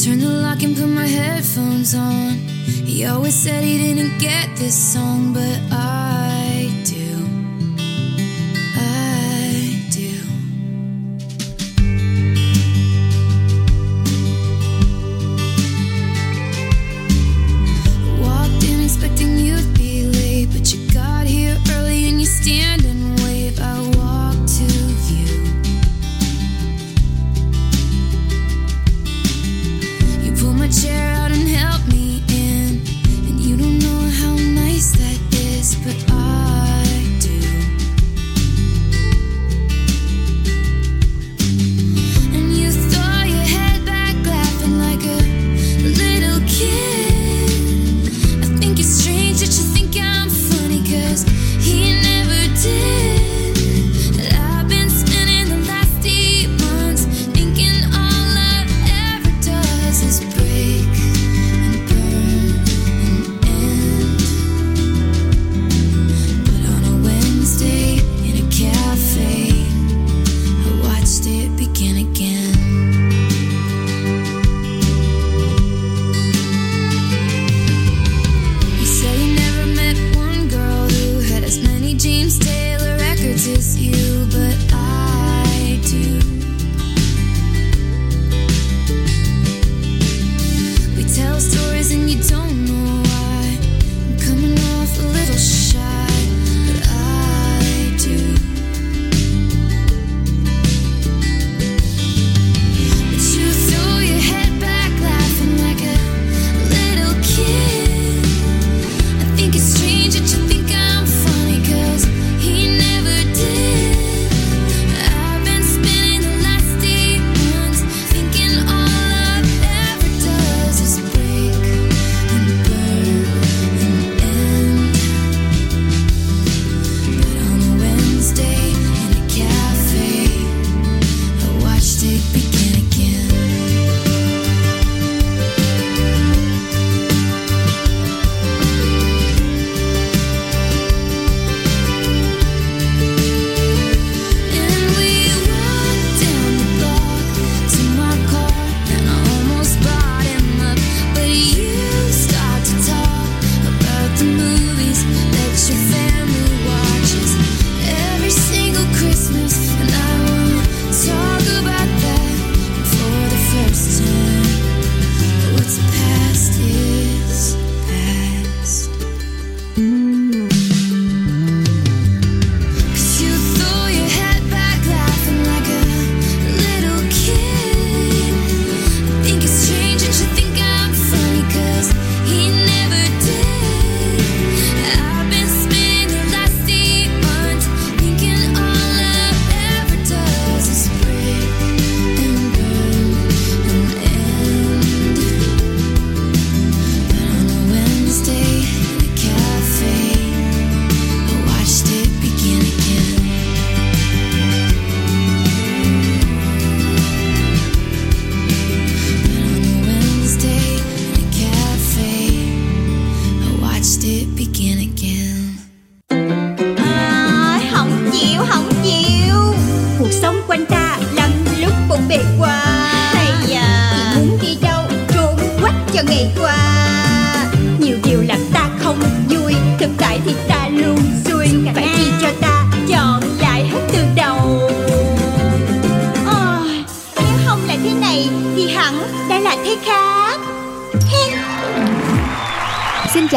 Turn 0.02 0.18
the 0.18 0.30
lock 0.42 0.62
and 0.62 0.74
put 0.74 0.88
my 0.88 1.06
headphones 1.06 1.94
on. 1.94 2.38
He 2.86 3.04
always 3.04 3.34
said 3.34 3.62
he 3.64 3.76
didn't 3.76 4.18
get 4.18 4.56
this 4.56 4.74
song, 4.74 5.34
but 5.34 5.60
I 5.70 5.99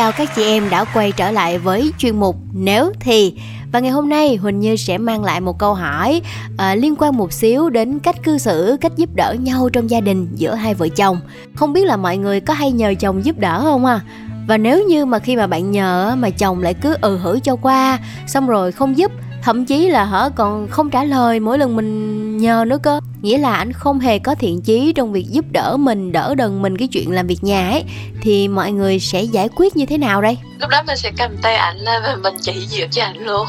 chào 0.04 0.12
các 0.12 0.36
chị 0.36 0.44
em 0.44 0.70
đã 0.70 0.86
quay 0.94 1.12
trở 1.12 1.32
lại 1.32 1.58
với 1.58 1.92
chuyên 1.98 2.20
mục 2.20 2.36
Nếu 2.54 2.92
thì 3.00 3.34
và 3.72 3.80
ngày 3.80 3.92
hôm 3.92 4.10
nay 4.10 4.36
Huỳnh 4.36 4.60
Như 4.60 4.76
sẽ 4.76 4.98
mang 4.98 5.24
lại 5.24 5.42
một 5.42 5.60
câu 5.60 5.74
hỏi 5.74 6.22
à, 6.58 6.76
liên 6.76 6.96
quan 6.96 7.18
một 7.18 7.34
xíu 7.34 7.70
đến 7.70 8.00
cách 8.00 8.24
cư 8.24 8.38
xử, 8.38 8.78
cách 8.82 8.92
giúp 8.98 9.10
đỡ 9.16 9.36
nhau 9.39 9.70
trong 9.70 9.89
gia 9.89 10.02
đình 10.02 10.28
giữa 10.36 10.54
hai 10.56 10.74
vợ 10.74 10.89
chồng. 10.89 11.20
Không 11.56 11.74
biết 11.74 11.86
là 11.86 11.98
mọi 11.98 12.18
người 12.18 12.39
có 12.39 12.54
hay 12.54 12.72
nhờ 12.72 12.94
chồng 13.00 13.26
giúp 13.26 13.38
đỡ 13.38 13.62
không 13.63 13.86
à? 13.86 14.00
Và 14.48 14.58
nếu 14.58 14.88
như 14.88 15.06
mà 15.06 15.20
khi 15.20 15.36
mà 15.36 15.48
bạn 15.48 15.72
nhờ 15.72 16.16
mà 16.18 16.30
chồng 16.30 16.62
lại 16.62 16.74
cứ 16.74 16.96
ừ 17.02 17.18
hử 17.18 17.39
cho 17.44 17.56
qua, 17.56 18.00
xong 18.28 18.48
rồi 18.48 18.72
không 18.72 18.98
giúp 18.98 19.12
thậm 19.43 19.65
chí 19.65 19.89
là 19.89 20.03
hở 20.06 20.29
còn 20.36 20.67
không 20.67 20.89
trả 20.89 21.03
lời 21.03 21.39
mỗi 21.39 21.58
lần 21.58 21.75
mình 21.75 22.38
nhờ 22.38 22.65
nữa 22.67 22.77
cơ. 22.84 22.99
Nghĩa 23.21 23.38
là 23.38 23.56
anh 23.56 23.73
không 23.73 23.99
hề 23.99 24.19
có 24.19 24.36
thiện 24.36 24.62
chí 24.62 24.93
trong 24.95 25.13
việc 25.13 25.25
giúp 25.29 25.45
đỡ 25.51 25.77
mình 25.77 26.12
đỡ 26.12 26.36
đần 26.36 26.62
mình 26.62 26.77
cái 26.77 26.88
chuyện 26.88 27.12
làm 27.12 27.27
việc 27.27 27.43
nhà 27.43 27.69
ấy. 27.69 27.84
Thì 28.21 28.47
mọi 28.47 28.71
người 28.71 28.99
sẽ 28.99 29.21
giải 29.21 29.49
quyết 29.56 29.75
như 29.75 29.86
thế 29.86 29.97
nào 29.97 30.21
đây? 30.21 30.38
Lúc 30.60 30.69
đó 30.69 30.84
mình 30.88 30.97
sẽ 30.97 31.12
cầm 31.17 31.38
tay 31.41 31.56
ảnh 31.56 31.77
lên 31.77 32.03
và 32.06 32.15
mình 32.15 32.34
chỉ 32.41 32.53
dịu 32.53 32.88
cho 32.91 33.03
ảnh 33.03 33.17
luôn. 33.17 33.47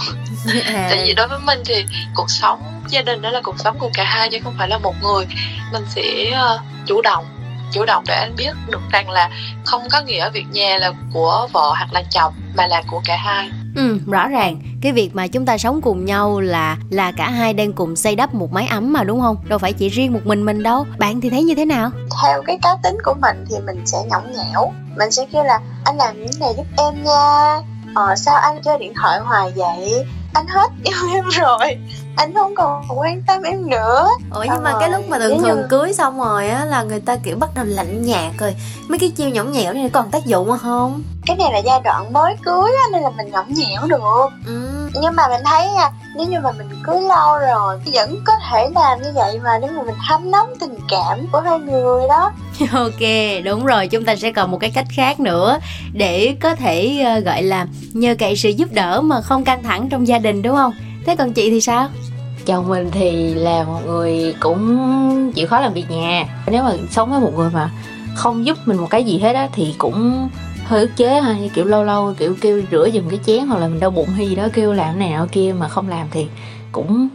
À. 0.67 0.87
tại 0.91 1.03
vì 1.07 1.15
đối 1.15 1.29
với 1.29 1.39
mình 1.47 1.59
thì 1.65 1.85
cuộc 2.15 2.31
sống 2.31 2.61
gia 2.89 3.03
đình 3.03 3.23
đó 3.23 3.31
là 3.31 3.41
cuộc 3.45 3.59
sống 3.59 3.79
của 3.79 3.91
cả 3.95 4.05
hai 4.05 4.29
chứ 4.29 4.39
không 4.45 4.55
phải 4.59 4.69
là 4.69 4.79
một 4.79 4.95
người. 5.03 5.27
Mình 5.73 5.83
sẽ 5.89 6.33
uh, 6.55 6.61
chủ 6.87 7.03
động 7.03 7.25
chủ 7.73 7.85
động 7.85 8.05
để 8.07 8.15
anh 8.15 8.37
biết 8.37 8.53
được 8.71 8.81
rằng 8.91 9.11
là 9.11 9.31
không 9.65 9.83
có 9.91 10.01
nghĩa 10.01 10.31
việc 10.31 10.45
nhà 10.53 10.79
là 10.79 10.93
của 11.13 11.49
vợ 11.53 11.71
hoặc 11.77 11.93
là 11.93 12.03
chồng 12.11 12.35
mà 12.57 12.67
là 12.67 12.83
của 12.91 13.03
cả 13.05 13.17
hai 13.17 13.51
Ừ, 13.75 13.99
rõ 14.07 14.29
ràng 14.29 14.61
cái 14.81 14.93
việc 14.93 15.11
mà 15.15 15.27
chúng 15.27 15.47
ta 15.47 15.59
sống 15.59 15.81
cùng 15.83 16.05
nhau 16.05 16.41
là 16.41 16.77
là 16.91 17.13
cả 17.13 17.31
hai 17.31 17.53
đang 17.53 17.73
cùng 17.73 17.97
xây 17.97 18.17
đắp 18.17 18.35
một 18.35 18.53
mái 18.53 18.67
ấm 18.67 18.93
mà 18.93 19.05
đúng 19.05 19.21
không? 19.21 19.37
Đâu 19.49 19.59
phải 19.59 19.73
chỉ 19.73 19.89
riêng 19.89 20.13
một 20.13 20.21
mình 20.25 20.45
mình 20.45 20.63
đâu. 20.63 20.87
Bạn 20.99 21.21
thì 21.21 21.31
thấy 21.31 21.43
như 21.43 21.55
thế 21.55 21.65
nào? 21.65 21.91
theo 22.23 22.43
cái 22.43 22.59
cá 22.63 22.77
tính 22.83 22.97
của 23.05 23.15
mình 23.15 23.45
thì 23.49 23.57
mình 23.67 23.87
sẽ 23.87 23.99
nhõng 24.11 24.33
nhẽo 24.33 24.73
mình 24.97 25.11
sẽ 25.11 25.27
kêu 25.33 25.45
là 25.45 25.61
anh 25.85 25.97
làm 25.97 26.21
những 26.21 26.41
này 26.41 26.55
giúp 26.57 26.67
em 26.77 27.05
nha 27.05 27.61
ờ 27.95 28.15
sao 28.17 28.35
anh 28.35 28.63
chơi 28.63 28.79
điện 28.79 28.93
thoại 28.97 29.21
hoài 29.21 29.53
vậy 29.57 30.05
anh 30.35 30.47
hết 30.49 30.71
yêu 30.85 30.97
em 31.15 31.25
rồi 31.25 31.77
anh 32.17 32.35
không 32.35 32.55
còn 32.55 32.85
quan 32.99 33.23
tâm 33.23 33.43
em 33.43 33.71
nữa 33.71 34.09
Ủa 34.31 34.45
nhưng 34.55 34.63
mà 34.63 34.71
Ờ, 34.71 34.77
cái 34.81 34.91
lúc 34.91 35.09
mà 35.09 35.19
thường 35.19 35.39
thường 35.39 35.59
như- 35.61 35.67
cưới 35.71 35.93
xong 35.93 36.19
rồi 36.19 36.49
á 36.49 36.65
là 36.65 36.83
người 36.83 37.01
ta 37.01 37.17
kiểu 37.17 37.37
bắt 37.37 37.51
đầu 37.55 37.65
lạnh 37.69 38.03
nhạt 38.03 38.33
rồi 38.39 38.55
mấy 38.89 38.99
cái 38.99 39.11
chiêu 39.11 39.29
nhõng 39.29 39.53
nhẽo 39.53 39.73
này 39.73 39.91
còn 39.93 40.11
tác 40.11 40.27
dụng 40.27 40.59
không? 40.63 41.03
cái 41.27 41.37
này 41.37 41.53
là 41.53 41.59
giai 41.59 41.81
đoạn 41.85 42.13
mới 42.13 42.37
cưới 42.45 42.71
á, 42.85 42.85
nên 42.93 43.03
là 43.03 43.11
mình 43.17 43.31
nhõng 43.31 43.53
nhẽo 43.55 43.87
được 43.89 44.29
Ừ. 44.47 44.89
nhưng 44.95 45.17
mà 45.17 45.29
mình 45.29 45.41
thấy 45.45 45.71
nha 45.73 45.91
nếu 46.17 46.27
như 46.29 46.41
mà 46.41 46.53
mình 46.53 46.69
cưới 46.85 47.01
lâu 47.01 47.39
rồi 47.39 47.79
thì 47.85 47.91
vẫn 47.95 48.17
có 48.27 48.33
thể 48.51 48.69
làm 48.75 49.03
như 49.03 49.13
vậy 49.15 49.41
mà 49.45 49.59
nếu 49.59 49.71
mà 49.77 49.83
mình 49.83 49.95
thấm 50.09 50.31
nóng 50.31 50.49
tình 50.61 50.75
cảm 50.91 51.27
của 51.33 51.41
hai 51.41 51.59
người 51.59 52.09
đó 52.09 52.33
Ok, 52.73 53.01
đúng 53.45 53.65
rồi, 53.67 53.87
chúng 53.89 54.05
ta 54.05 54.17
sẽ 54.17 54.33
còn 54.33 54.51
một 54.51 54.59
cái 54.61 54.71
cách 54.75 54.87
khác 54.97 55.21
nữa 55.21 55.59
để 55.93 56.37
có 56.41 56.55
thể 56.55 57.03
ờ, 57.07 57.19
gọi 57.21 57.43
là 57.43 57.67
nhờ 57.93 58.15
cậy 58.19 58.37
sự 58.37 58.49
giúp 58.51 58.69
đỡ 58.73 59.01
mà 59.01 59.21
không 59.21 59.45
căng 59.45 59.63
thẳng 59.63 59.89
trong 59.89 60.07
gia 60.09 60.19
đình 60.19 60.43
đúng 60.43 60.57
không? 60.57 60.73
Thế 61.07 61.17
còn 61.17 61.33
chị 61.33 61.51
thì 61.51 61.61
sao? 61.61 61.89
chồng 62.47 62.69
mình 62.69 62.91
thì 62.91 63.35
là 63.35 63.65
một 63.65 63.81
người 63.87 64.35
cũng 64.41 65.33
chịu 65.35 65.47
khó 65.47 65.61
làm 65.61 65.73
việc 65.73 65.91
nhà. 65.91 66.25
Nếu 66.47 66.63
mà 66.63 66.73
sống 66.91 67.11
với 67.11 67.21
một 67.21 67.33
người 67.37 67.51
mà 67.55 67.71
không 68.15 68.47
giúp 68.47 68.59
mình 68.67 68.77
một 68.77 68.87
cái 68.91 69.05
gì 69.05 69.19
hết 69.19 69.33
á, 69.33 69.49
thì 69.53 69.75
cũng 69.79 70.29
hơi 70.65 70.81
ức 70.81 70.91
chế 70.97 71.21
ha, 71.21 71.39
như 71.39 71.49
kiểu 71.49 71.65
lâu 71.65 71.85
lâu 71.85 72.15
kiểu 72.19 72.35
kêu 72.41 72.63
rửa 72.71 72.89
giùm 72.95 73.09
cái 73.09 73.19
chén 73.27 73.47
hoặc 73.47 73.59
là 73.59 73.69
mình 73.69 73.81
đau 73.81 73.91
bụng 73.91 74.09
hay 74.09 74.29
gì 74.29 74.35
đó, 74.35 74.49
kêu 74.53 74.73
làm 74.73 74.99
này 74.99 75.11
nọ 75.11 75.27
kia 75.33 75.55
mà 75.59 75.69
không 75.69 75.89
làm 75.89 76.07
thì 76.11 76.27
cũng 76.73 77.09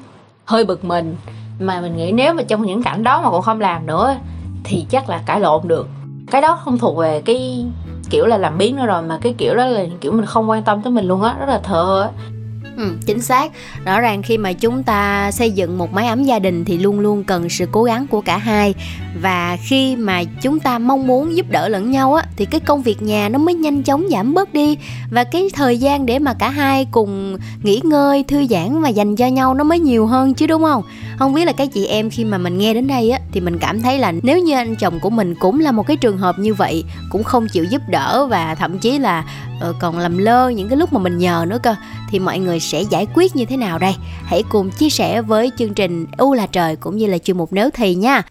hơi 0.45 0.65
bực 0.65 0.85
mình. 0.85 1.15
Mà 1.59 1.81
mình 1.81 1.97
nghĩ 1.97 2.11
nếu 2.11 2.33
mà 2.33 2.43
trong 2.43 2.65
những 2.65 2.83
cảnh 2.83 3.03
đó 3.03 3.21
mà 3.21 3.31
còn 3.31 3.41
không 3.41 3.61
làm 3.61 3.85
nữa 3.85 4.15
thì 4.63 4.85
chắc 4.89 5.09
là 5.09 5.21
cãi 5.25 5.39
lộn 5.39 5.67
được. 5.67 5.87
Cái 6.31 6.41
đó 6.41 6.59
không 6.63 6.77
thuộc 6.77 6.97
về 6.97 7.21
cái 7.25 7.65
kiểu 8.09 8.25
là 8.25 8.37
làm 8.37 8.57
biến 8.57 8.75
nữa 8.75 8.85
rồi, 8.85 9.01
mà 9.01 9.19
cái 9.21 9.35
kiểu 9.37 9.55
đó 9.55 9.65
là 9.65 9.85
kiểu 10.01 10.11
mình 10.11 10.25
không 10.25 10.49
quan 10.49 10.63
tâm 10.63 10.81
tới 10.81 10.91
mình 10.91 11.05
luôn 11.05 11.21
á, 11.21 11.35
rất 11.39 11.49
là 11.49 11.59
thờ 11.63 12.01
á. 12.01 12.29
Ừ, 12.79 12.91
chính 13.05 13.21
xác. 13.21 13.51
Rõ 13.85 14.01
ràng 14.01 14.23
khi 14.23 14.37
mà 14.37 14.53
chúng 14.53 14.83
ta 14.83 15.31
xây 15.31 15.51
dựng 15.51 15.77
một 15.77 15.93
mái 15.93 16.07
ấm 16.07 16.23
gia 16.23 16.39
đình 16.39 16.65
thì 16.65 16.77
luôn 16.77 16.99
luôn 16.99 17.23
cần 17.23 17.49
sự 17.49 17.65
cố 17.71 17.83
gắng 17.83 18.07
của 18.07 18.21
cả 18.21 18.37
hai 18.37 18.73
và 19.21 19.57
khi 19.61 19.95
mà 19.95 20.23
chúng 20.41 20.59
ta 20.59 20.79
mong 20.79 21.07
muốn 21.07 21.35
giúp 21.35 21.45
đỡ 21.49 21.67
lẫn 21.67 21.91
nhau 21.91 22.13
á 22.13 22.25
thì 22.37 22.45
cái 22.45 22.59
công 22.59 22.81
việc 22.81 23.01
nhà 23.01 23.29
nó 23.29 23.39
mới 23.39 23.55
nhanh 23.55 23.83
chóng 23.83 24.07
giảm 24.11 24.33
bớt 24.33 24.53
đi 24.53 24.77
và 25.11 25.23
cái 25.23 25.49
thời 25.53 25.77
gian 25.77 26.05
để 26.05 26.19
mà 26.19 26.33
cả 26.33 26.49
hai 26.49 26.85
cùng 26.91 27.37
nghỉ 27.63 27.81
ngơi, 27.83 28.23
thư 28.23 28.47
giãn 28.47 28.81
và 28.81 28.89
dành 28.89 29.15
cho 29.15 29.27
nhau 29.27 29.53
nó 29.53 29.63
mới 29.63 29.79
nhiều 29.79 30.05
hơn 30.05 30.33
chứ 30.33 30.47
đúng 30.47 30.63
không? 30.63 30.83
Không 31.19 31.33
biết 31.33 31.45
là 31.45 31.51
các 31.51 31.69
chị 31.73 31.85
em 31.85 32.09
khi 32.09 32.25
mà 32.25 32.37
mình 32.37 32.57
nghe 32.57 32.73
đến 32.73 32.87
đây 32.87 33.09
á 33.09 33.19
thì 33.31 33.41
mình 33.41 33.57
cảm 33.59 33.81
thấy 33.81 33.99
là 33.99 34.13
nếu 34.23 34.39
như 34.39 34.55
anh 34.55 34.75
chồng 34.75 34.99
của 34.99 35.09
mình 35.09 35.35
cũng 35.35 35.59
là 35.59 35.71
một 35.71 35.87
cái 35.87 35.97
trường 35.97 36.17
hợp 36.17 36.39
như 36.39 36.53
vậy, 36.53 36.83
cũng 37.09 37.23
không 37.23 37.47
chịu 37.47 37.63
giúp 37.63 37.81
đỡ 37.89 38.27
và 38.29 38.55
thậm 38.55 38.79
chí 38.79 38.99
là 38.99 39.25
ờ, 39.59 39.73
còn 39.79 39.97
làm 39.97 40.17
lơ 40.17 40.49
những 40.49 40.69
cái 40.69 40.77
lúc 40.77 40.93
mà 40.93 40.99
mình 40.99 41.17
nhờ 41.17 41.45
nữa 41.47 41.59
cơ 41.63 41.75
thì 42.09 42.19
mọi 42.19 42.39
người 42.39 42.59
sẽ 42.59 42.81
giải 42.81 43.07
quyết 43.13 43.35
như 43.35 43.45
thế 43.45 43.57
nào 43.57 43.79
đây? 43.79 43.95
Hãy 44.25 44.43
cùng 44.49 44.69
chia 44.69 44.89
sẻ 44.89 45.21
với 45.21 45.51
chương 45.57 45.73
trình 45.73 46.05
U 46.17 46.33
là 46.33 46.47
trời 46.47 46.75
cũng 46.75 46.97
như 46.97 47.07
là 47.07 47.17
chuyên 47.17 47.37
mục 47.37 47.53
nếu 47.53 47.69
thì 47.73 47.95
nha 47.95 48.23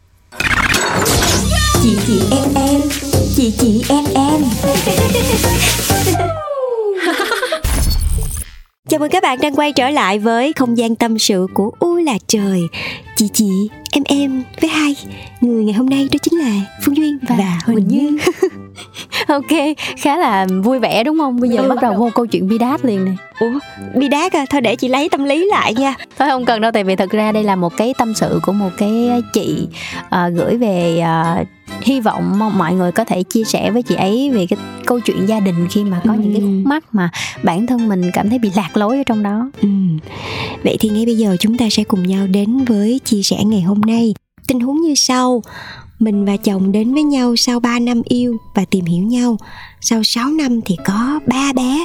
chị 1.89 1.97
chị 2.07 2.21
em 2.31 2.55
em. 2.55 2.81
Chị 3.37 3.53
chị 3.59 3.83
em 3.89 4.05
em. 4.15 4.45
Chào 8.89 9.01
mừng 9.01 9.11
các 9.11 9.23
bạn 9.23 9.39
đang 9.43 9.55
quay 9.55 9.73
trở 9.73 9.91
lại 9.91 10.19
với 10.19 10.53
không 10.53 10.79
gian 10.79 10.97
tâm 10.97 11.19
sự 11.19 11.47
của 11.55 11.71
U 11.79 11.97
là 11.97 12.19
trời. 12.27 12.61
Chị 13.17 13.29
chị, 13.33 13.69
em 13.93 14.05
em 14.05 14.43
với 14.61 14.71
hai 14.71 14.97
Người 15.41 15.65
ngày 15.65 15.75
hôm 15.75 15.87
nay 15.91 16.09
đó 16.13 16.19
chính 16.23 16.39
là 16.41 16.53
Phương 16.85 16.97
Duyên 16.97 17.19
và, 17.29 17.35
Và 17.39 17.59
Huỳnh 17.65 17.89
Như 17.89 18.19
Ok, 19.29 19.77
khá 19.99 20.17
là 20.17 20.47
vui 20.65 20.79
vẻ 20.79 21.05
đúng 21.05 21.19
không? 21.19 21.41
Bây 21.41 21.51
giờ 21.51 21.63
Ừ. 21.63 21.69
bắt 21.69 21.79
đầu 21.83 21.95
vô 21.95 22.11
câu 22.15 22.27
chuyện 22.27 22.49
bi 22.49 22.59
đát 22.59 22.85
liền 22.85 23.05
nè. 23.05 23.11
Ủa, 23.41 23.51
bi 23.97 24.09
đát 24.09 24.33
à, 24.33 24.45
thôi 24.51 24.61
để 24.61 24.77
chị 24.77 24.89
lấy 24.89 25.09
tâm 25.09 25.25
lý 25.25 25.45
lại 25.51 25.75
nha 25.75 25.95
Thôi 26.19 26.29
không 26.31 26.45
cần 26.45 26.61
đâu 26.61 26.71
tại 26.73 26.85
vì 26.85 26.97
thật 26.97 27.11
ra 27.11 27.33
đây 27.33 27.45
là 27.45 27.57
một 27.57 27.77
cái 27.77 27.95
tâm 27.99 28.15
sự 28.15 28.41
của 28.43 28.53
một 28.53 28.71
cái 28.79 29.09
chị 29.33 29.67
à, 30.11 30.29
gửi 30.29 30.57
về 30.57 30.99
à, 31.01 31.45
hy 31.83 32.01
vọng 32.01 32.39
mong 32.39 32.59
mọi 32.59 32.75
người 32.75 32.93
có 32.93 33.05
thể 33.05 33.23
chia 33.23 33.45
sẻ 33.45 33.71
với 33.71 33.83
chị 33.83 33.95
ấy 33.95 34.31
về 34.31 34.47
cái 34.47 34.59
câu 34.87 35.01
chuyện 35.01 35.27
gia 35.29 35.41
đình 35.41 35.67
khi 35.71 35.85
mà 35.85 36.01
có 36.09 36.15
những 36.15 36.33
cái 36.33 36.41
Ừ. 36.43 36.47
khúc 36.47 36.67
mắc 36.67 36.85
mà 36.93 37.11
bản 37.43 37.67
thân 37.67 37.89
mình 37.89 38.11
cảm 38.13 38.29
thấy 38.31 38.39
bị 38.39 38.51
lạc 38.57 38.77
lối 38.77 38.97
ở 38.97 39.03
trong 39.07 39.23
đó. 39.23 39.51
ừ. 39.63 39.69
Vậy 40.65 40.77
thì 40.81 40.89
ngay 40.89 41.07
bây 41.07 41.17
giờ 41.17 41.37
chúng 41.41 41.57
ta 41.59 41.67
sẽ 41.71 41.85
cùng 41.85 42.03
nhau 42.03 42.27
đến 42.27 42.65
với 42.65 43.01
chia 43.05 43.23
sẻ 43.23 43.37
ngày 43.45 43.61
hôm 43.61 43.78
nay, 43.87 44.15
Tình 44.49 44.61
huống 44.61 44.81
như 44.81 44.95
sau. 44.95 45.43
Mình 45.99 46.25
và 46.25 46.37
chồng 46.37 46.73
đến 46.73 46.95
với 46.95 47.03
nhau 47.03 47.37
sau 47.37 47.61
3 47.61 47.79
năm 47.79 48.03
yêu 48.05 48.37
và 48.55 48.65
tìm 48.65 48.85
hiểu 48.85 49.03
nhau. 49.03 49.37
Sau 49.81 50.03
6 50.03 50.31
năm 50.31 50.61
thì 50.61 50.77
có 50.87 51.21
ba 51.27 51.53
bé. 51.53 51.85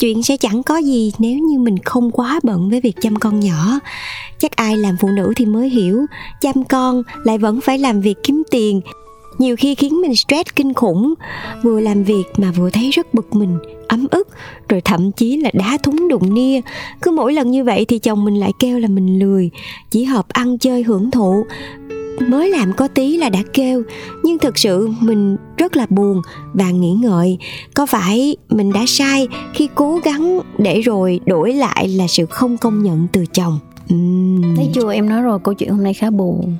Chuyện 0.00 0.22
sẽ 0.22 0.36
chẳng 0.36 0.62
có 0.62 0.76
gì 0.76 1.12
nếu 1.18 1.38
như 1.38 1.58
mình 1.58 1.78
không 1.84 2.10
quá 2.10 2.40
bận 2.42 2.70
với 2.70 2.80
việc 2.80 2.96
chăm 3.00 3.16
con 3.16 3.40
nhỏ. 3.40 3.78
Chắc 4.38 4.56
ai 4.56 4.76
làm 4.76 4.96
phụ 5.00 5.08
nữ 5.08 5.32
thì 5.36 5.46
mới 5.46 5.68
hiểu, 5.68 6.06
Chăm 6.40 6.64
con 6.64 7.02
lại 7.24 7.38
vẫn 7.38 7.60
phải 7.60 7.78
làm 7.78 8.00
việc 8.00 8.16
kiếm 8.22 8.42
tiền. 8.50 8.80
Nhiều 9.38 9.56
khi 9.56 9.74
khiến 9.74 10.00
mình 10.00 10.14
stress 10.16 10.50
kinh 10.56 10.74
khủng 10.74 11.14
Vừa 11.62 11.80
làm 11.80 12.04
việc 12.04 12.24
mà 12.36 12.50
vừa 12.50 12.70
thấy 12.70 12.90
rất 12.90 13.14
bực 13.14 13.34
mình, 13.34 13.58
ấm 13.88 14.06
ức 14.10 14.28
Rồi 14.68 14.80
thậm 14.80 15.12
chí 15.12 15.36
là 15.36 15.50
đá 15.54 15.78
thúng 15.82 16.08
đụng 16.08 16.34
nia 16.34 16.60
Cứ 17.02 17.10
mỗi 17.10 17.32
lần 17.32 17.50
như 17.50 17.64
vậy 17.64 17.84
thì 17.84 17.98
chồng 17.98 18.24
mình 18.24 18.40
lại 18.40 18.52
kêu 18.58 18.78
là 18.78 18.88
mình 18.88 19.18
lười 19.18 19.50
Chỉ 19.90 20.04
hợp 20.04 20.28
ăn 20.28 20.58
chơi 20.58 20.82
hưởng 20.82 21.10
thụ 21.10 21.44
mới 22.26 22.50
làm 22.50 22.72
có 22.72 22.88
tí 22.88 23.16
là 23.16 23.28
đã 23.28 23.42
kêu 23.52 23.82
nhưng 24.22 24.38
thực 24.38 24.58
sự 24.58 24.88
mình 25.00 25.36
rất 25.56 25.76
là 25.76 25.86
buồn 25.90 26.22
và 26.52 26.70
nghĩ 26.70 26.92
ngợi 26.92 27.38
có 27.74 27.86
phải 27.86 28.36
mình 28.48 28.72
đã 28.72 28.84
sai 28.86 29.28
khi 29.54 29.68
cố 29.74 29.98
gắng 30.04 30.40
để 30.58 30.80
rồi 30.80 31.20
đổi 31.26 31.52
lại 31.52 31.88
là 31.88 32.06
sự 32.06 32.26
không 32.26 32.56
công 32.56 32.82
nhận 32.82 33.06
từ 33.12 33.26
chồng 33.26 33.58
uhm. 33.94 34.56
Thấy 34.56 34.70
chưa 34.74 34.92
em 34.92 35.08
nói 35.08 35.22
rồi 35.22 35.38
câu 35.44 35.54
chuyện 35.54 35.70
hôm 35.70 35.82
nay 35.82 35.94
khá 35.94 36.10
buồn 36.10 36.56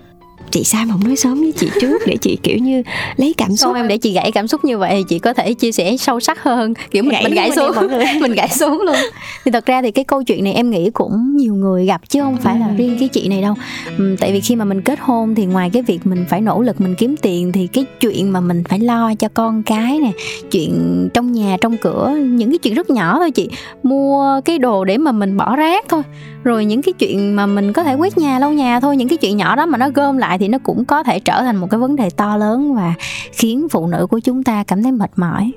chị 0.51 0.65
sao 0.65 0.85
mà 0.87 0.93
không 0.93 1.05
nói 1.05 1.17
sớm 1.17 1.41
với 1.41 1.53
chị 1.53 1.69
trước 1.81 2.03
để 2.07 2.17
chị 2.21 2.39
kiểu 2.43 2.59
như 2.59 2.83
lấy 3.17 3.35
cảm 3.37 3.49
xúc. 3.49 3.59
Xong 3.59 3.75
em 3.75 3.89
để 3.89 3.99
chị 3.99 4.13
gãy 4.13 4.33
cảm 4.33 4.49
xúc 4.49 4.65
như 4.65 4.79
vậy 4.79 4.91
thì 4.97 5.05
chị 5.09 5.19
có 5.19 5.33
thể 5.33 5.55
chia 5.55 5.73
sẻ 5.73 5.97
sâu 5.97 6.21
sắc 6.21 6.43
hơn? 6.43 6.75
Kiểu 6.91 7.03
mình 7.03 7.13
Gãy 7.13 7.25
mình 7.25 7.35
gãy 7.35 7.51
xuống. 7.57 7.73
mình 8.21 8.33
gãy 8.33 8.49
xuống 8.49 8.81
luôn. 8.81 8.97
Thì 9.45 9.51
thật 9.51 9.67
ra 9.67 9.83
thì 9.83 9.91
cái 9.91 10.05
câu 10.05 10.23
chuyện 10.23 10.45
này 10.45 10.53
em 10.53 10.71
nghĩ 10.71 10.91
cũng 10.91 11.37
nhiều 11.37 11.55
người 11.55 11.87
gặp 11.87 12.09
chứ 12.09 12.21
không 12.21 12.37
phải 12.37 12.59
là 12.59 12.69
riêng 12.77 12.97
cái 13.01 13.09
chị 13.09 13.29
này 13.29 13.43
đâu. 13.43 13.55
Ừm, 13.99 14.17
tại 14.17 14.33
vì 14.33 14.41
khi 14.41 14.57
mà 14.57 14.65
mình 14.65 14.83
kết 14.83 14.99
hôn 15.01 15.35
thì 15.35 15.47
ngoài 15.47 15.71
cái 15.73 15.83
việc 15.83 16.07
mình 16.07 16.25
phải 16.29 16.41
nỗ 16.41 16.63
lực 16.63 16.81
mình 16.81 16.95
kiếm 16.95 17.17
tiền 17.17 17.53
thì 17.53 17.67
cái 17.67 17.85
chuyện 18.01 18.33
mà 18.33 18.41
mình 18.41 18.63
phải 18.69 18.79
lo 18.79 19.15
cho 19.15 19.29
con 19.35 19.63
cái 19.63 19.99
nè 20.01 20.13
chuyện 20.51 21.09
trong 21.15 21.33
nhà 21.33 21.57
trong 21.61 21.77
cửa 21.77 22.15
những 22.21 22.51
cái 22.51 22.59
chuyện 22.59 22.75
rất 22.75 22.91
nhỏ 22.91 23.19
thôi 23.19 23.31
chị. 23.31 23.49
Mua 23.83 24.41
cái 24.45 24.59
đồ 24.59 24.85
để 24.85 24.99
mà 24.99 25.13
mình 25.13 25.37
bỏ 25.37 25.57
rác 25.57 25.85
thôi. 25.89 26.03
Rồi 26.45 26.65
những 26.65 26.83
cái 26.83 26.93
chuyện 26.99 27.37
mà 27.37 27.47
mình 27.47 27.73
có 27.73 27.85
thể 27.85 27.95
quét 27.95 28.19
nhà 28.19 28.39
lau 28.39 28.53
nhà 28.53 28.81
thôi 28.81 28.97
những 28.97 29.09
cái 29.09 29.19
chuyện 29.19 29.37
nhỏ 29.37 29.57
đó 29.57 29.67
mà 29.67 29.79
nó 29.79 29.89
gom 29.95 30.19
lại 30.19 30.38
thì 30.41 30.49
nó 30.49 30.59
cũng 30.59 30.85
có 30.85 31.03
thể 31.03 31.21
trở 31.21 31.43
thành 31.43 31.57
một 31.57 31.67
cái 31.71 31.81
vấn 31.81 31.97
đề 31.97 32.11
to 32.11 32.37
lớn 32.37 32.75
và 32.75 32.95
khiến 33.33 33.69
phụ 33.69 33.87
nữ 33.87 34.07
của 34.11 34.21
chúng 34.21 34.43
ta 34.43 34.65
cảm 34.65 34.83
thấy 34.83 34.93
mệt 34.93 35.11
mỏi. 35.17 35.53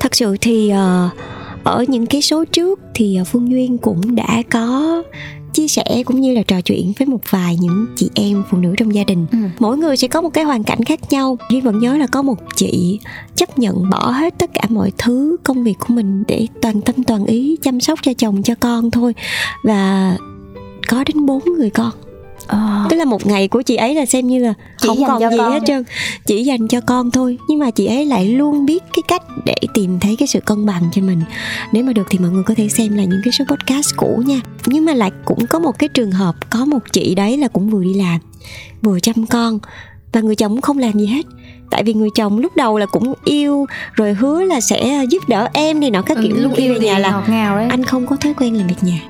Thật 0.00 0.14
sự 0.14 0.36
thì 0.40 0.70
ờ, 0.70 1.10
ở 1.64 1.84
những 1.88 2.06
cái 2.06 2.22
số 2.22 2.44
trước 2.44 2.80
thì 2.94 3.16
ờ, 3.16 3.24
phương 3.24 3.50
duyên 3.50 3.78
cũng 3.78 4.14
đã 4.14 4.42
có 4.50 5.02
chia 5.52 5.68
sẻ 5.68 6.02
cũng 6.04 6.20
như 6.20 6.34
là 6.34 6.42
trò 6.42 6.60
chuyện 6.60 6.92
với 6.98 7.06
một 7.06 7.20
vài 7.30 7.56
những 7.60 7.86
chị 7.96 8.10
em 8.14 8.42
phụ 8.50 8.58
nữ 8.58 8.74
trong 8.76 8.94
gia 8.94 9.04
đình. 9.04 9.26
Ừ. 9.32 9.38
mỗi 9.58 9.76
người 9.76 9.96
sẽ 9.96 10.08
có 10.08 10.20
một 10.20 10.30
cái 10.30 10.44
hoàn 10.44 10.64
cảnh 10.64 10.84
khác 10.84 11.00
nhau. 11.10 11.38
Duyên 11.50 11.64
vẫn 11.64 11.78
nhớ 11.78 11.96
là 11.96 12.06
có 12.06 12.22
một 12.22 12.38
chị 12.56 13.00
chấp 13.36 13.58
nhận 13.58 13.90
bỏ 13.90 14.10
hết 14.10 14.34
tất 14.38 14.50
cả 14.54 14.62
mọi 14.68 14.92
thứ 14.98 15.36
công 15.44 15.64
việc 15.64 15.74
của 15.78 15.94
mình 15.94 16.24
để 16.28 16.46
toàn 16.62 16.80
tâm 16.80 17.04
toàn 17.04 17.26
ý 17.26 17.56
chăm 17.62 17.80
sóc 17.80 17.98
cho 18.02 18.12
chồng 18.18 18.42
cho 18.42 18.54
con 18.60 18.90
thôi. 18.90 19.14
Và 19.64 20.16
có 20.88 21.04
đến 21.06 21.26
bốn 21.26 21.44
người 21.44 21.70
con 21.70 21.90
Ờ. 22.50 22.86
tức 22.90 22.96
là 22.96 23.04
một 23.04 23.26
ngày 23.26 23.48
của 23.48 23.62
chị 23.62 23.76
ấy 23.76 23.94
là 23.94 24.06
xem 24.06 24.26
như 24.26 24.38
là 24.38 24.54
Chỉ 24.78 24.88
không 24.88 25.04
còn 25.06 25.30
gì 25.30 25.38
hết 25.38 25.60
trơn. 25.66 25.84
Chỉ 26.26 26.44
dành 26.44 26.68
cho 26.68 26.80
con 26.80 27.10
thôi. 27.10 27.38
Nhưng 27.48 27.58
mà 27.58 27.70
chị 27.70 27.86
ấy 27.86 28.06
lại 28.06 28.28
luôn 28.28 28.66
biết 28.66 28.82
cái 28.92 29.02
cách 29.08 29.22
để 29.44 29.54
tìm 29.74 30.00
thấy 30.00 30.16
cái 30.16 30.28
sự 30.28 30.40
cân 30.40 30.66
bằng 30.66 30.82
cho 30.92 31.02
mình. 31.02 31.20
Nếu 31.72 31.84
mà 31.84 31.92
được 31.92 32.06
thì 32.10 32.18
mọi 32.18 32.30
người 32.30 32.42
có 32.42 32.54
thể 32.56 32.68
xem 32.68 32.96
là 32.96 33.04
những 33.04 33.20
cái 33.24 33.32
số 33.32 33.44
podcast 33.44 33.96
cũ 33.96 34.22
nha. 34.26 34.40
Nhưng 34.66 34.84
mà 34.84 34.94
lại 34.94 35.10
cũng 35.24 35.46
có 35.46 35.58
một 35.58 35.78
cái 35.78 35.88
trường 35.88 36.12
hợp 36.12 36.34
có 36.50 36.64
một 36.64 36.78
chị 36.92 37.14
đấy 37.14 37.36
là 37.36 37.48
cũng 37.48 37.70
vừa 37.70 37.84
đi 37.84 37.94
làm 37.94 38.20
vừa 38.82 39.00
chăm 39.00 39.26
con. 39.26 39.58
Và 40.12 40.20
người 40.20 40.34
chồng 40.34 40.52
cũng 40.52 40.60
không 40.60 40.78
làm 40.78 40.92
gì 40.92 41.06
hết. 41.06 41.26
Tại 41.70 41.84
vì 41.84 41.94
người 41.94 42.08
chồng 42.14 42.38
lúc 42.38 42.56
đầu 42.56 42.78
là 42.78 42.86
cũng 42.86 43.14
yêu 43.24 43.66
rồi 43.92 44.14
hứa 44.14 44.42
là 44.42 44.60
sẽ 44.60 45.04
giúp 45.10 45.28
đỡ 45.28 45.48
em 45.52 45.80
này 45.80 45.90
nọ 45.90 46.02
các 46.02 46.18
kiểu. 46.22 46.36
Ừ, 46.36 46.42
lúc 46.42 46.56
yêu 46.56 46.74
về 46.74 46.80
nhà 46.80 46.98
là 46.98 47.24
ngào 47.28 47.56
đấy 47.56 47.66
anh 47.70 47.84
không 47.84 48.06
có 48.06 48.16
thói 48.16 48.34
quen 48.34 48.54
làm 48.54 48.66
việc 48.66 48.82
nhà 48.82 49.00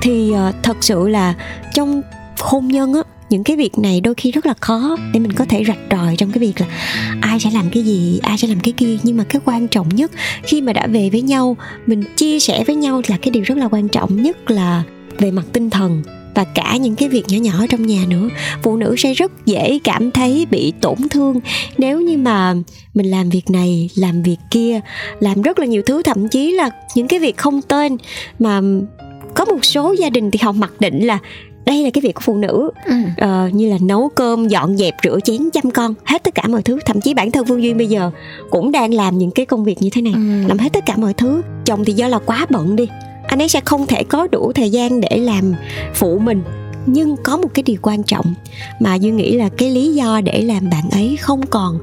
thì 0.00 0.32
ờ, 0.32 0.52
thật 0.62 0.76
sự 0.80 1.08
là 1.08 1.34
trong 1.74 2.02
hôn 2.38 2.68
nhân 2.68 2.94
á, 2.94 3.00
những 3.30 3.44
cái 3.44 3.56
việc 3.56 3.78
này 3.78 4.00
đôi 4.00 4.14
khi 4.14 4.30
rất 4.30 4.46
là 4.46 4.54
khó 4.60 4.96
để 5.12 5.20
mình 5.20 5.32
có 5.32 5.44
thể 5.44 5.64
rạch 5.64 5.78
ròi 5.90 6.16
trong 6.16 6.32
cái 6.32 6.40
việc 6.40 6.60
là 6.60 6.66
ai 7.20 7.40
sẽ 7.40 7.50
làm 7.50 7.70
cái 7.70 7.82
gì, 7.82 8.20
ai 8.22 8.38
sẽ 8.38 8.48
làm 8.48 8.60
cái 8.60 8.72
kia. 8.72 8.96
Nhưng 9.02 9.16
mà 9.16 9.24
cái 9.24 9.40
quan 9.44 9.68
trọng 9.68 9.88
nhất, 9.88 10.10
khi 10.42 10.60
mà 10.60 10.72
đã 10.72 10.86
về 10.86 11.10
với 11.10 11.22
nhau, 11.22 11.56
mình 11.86 12.04
chia 12.16 12.40
sẻ 12.40 12.64
với 12.66 12.76
nhau 12.76 13.02
là 13.06 13.16
cái 13.22 13.30
điều 13.30 13.42
rất 13.42 13.58
là 13.58 13.68
quan 13.68 13.88
trọng 13.88 14.22
nhất 14.22 14.50
là 14.50 14.82
về 15.18 15.30
mặt 15.30 15.44
tinh 15.52 15.70
thần 15.70 16.02
và 16.34 16.44
cả 16.44 16.76
những 16.76 16.96
cái 16.96 17.08
việc 17.08 17.24
nhỏ 17.28 17.38
nhỏ 17.38 17.66
trong 17.68 17.86
nhà 17.86 18.04
nữa. 18.08 18.28
Phụ 18.62 18.76
nữ 18.76 18.94
sẽ 18.98 19.14
rất 19.14 19.46
dễ 19.46 19.78
cảm 19.84 20.10
thấy 20.10 20.46
bị 20.50 20.72
tổn 20.80 20.96
thương 21.10 21.40
nếu 21.78 22.00
như 22.00 22.16
mà 22.16 22.54
mình 22.94 23.10
làm 23.10 23.30
việc 23.30 23.50
này, 23.50 23.90
làm 23.94 24.22
việc 24.22 24.36
kia, 24.50 24.80
làm 25.20 25.42
rất 25.42 25.58
là 25.58 25.66
nhiều 25.66 25.82
thứ. 25.86 26.02
Thậm 26.02 26.28
chí 26.28 26.52
là 26.52 26.70
những 26.94 27.08
cái 27.08 27.18
việc 27.18 27.36
không 27.36 27.62
tên 27.62 27.96
mà 28.38 28.60
có 29.34 29.44
một 29.44 29.64
số 29.64 29.94
gia 29.98 30.10
đình 30.10 30.30
thì 30.30 30.38
họ 30.42 30.52
mặc 30.52 30.72
định 30.80 31.06
là 31.06 31.18
đây 31.66 31.84
là 31.84 31.90
cái 31.90 32.02
việc 32.02 32.14
của 32.14 32.20
phụ 32.24 32.36
nữ 32.36 32.70
ừ. 32.86 32.92
ờ, 33.16 33.48
như 33.52 33.70
là 33.70 33.78
nấu 33.80 34.08
cơm 34.14 34.48
dọn 34.48 34.76
dẹp 34.76 34.94
rửa 35.04 35.18
chén 35.24 35.50
chăm 35.52 35.70
con 35.70 35.94
hết 36.04 36.24
tất 36.24 36.34
cả 36.34 36.42
mọi 36.48 36.62
thứ 36.62 36.78
thậm 36.86 37.00
chí 37.00 37.14
bản 37.14 37.30
thân 37.30 37.46
phương 37.46 37.62
duyên 37.62 37.76
bây 37.78 37.86
giờ 37.86 38.10
cũng 38.50 38.72
đang 38.72 38.94
làm 38.94 39.18
những 39.18 39.30
cái 39.30 39.46
công 39.46 39.64
việc 39.64 39.82
như 39.82 39.88
thế 39.92 40.02
này 40.02 40.12
Ừ. 40.16 40.48
làm 40.48 40.58
hết 40.58 40.72
tất 40.72 40.86
cả 40.86 40.96
mọi 40.96 41.14
thứ 41.14 41.42
chồng 41.64 41.84
thì 41.84 41.92
do 41.92 42.08
là 42.08 42.18
quá 42.18 42.46
bận 42.50 42.76
đi 42.76 42.88
anh 43.28 43.42
ấy 43.42 43.48
sẽ 43.48 43.60
không 43.64 43.86
thể 43.86 44.04
có 44.04 44.26
đủ 44.32 44.52
thời 44.52 44.70
gian 44.70 45.00
để 45.00 45.16
làm 45.16 45.54
phụ 45.94 46.18
mình 46.18 46.42
nhưng 46.86 47.16
có 47.16 47.36
một 47.36 47.48
cái 47.54 47.62
điều 47.62 47.76
quan 47.82 48.02
trọng 48.02 48.34
mà 48.80 48.94
duyên 48.94 49.16
nghĩ 49.16 49.36
là 49.36 49.48
cái 49.48 49.70
lý 49.70 49.94
do 49.94 50.20
để 50.20 50.42
làm 50.42 50.70
bạn 50.70 50.90
ấy 50.92 51.16
không 51.20 51.46
còn 51.46 51.78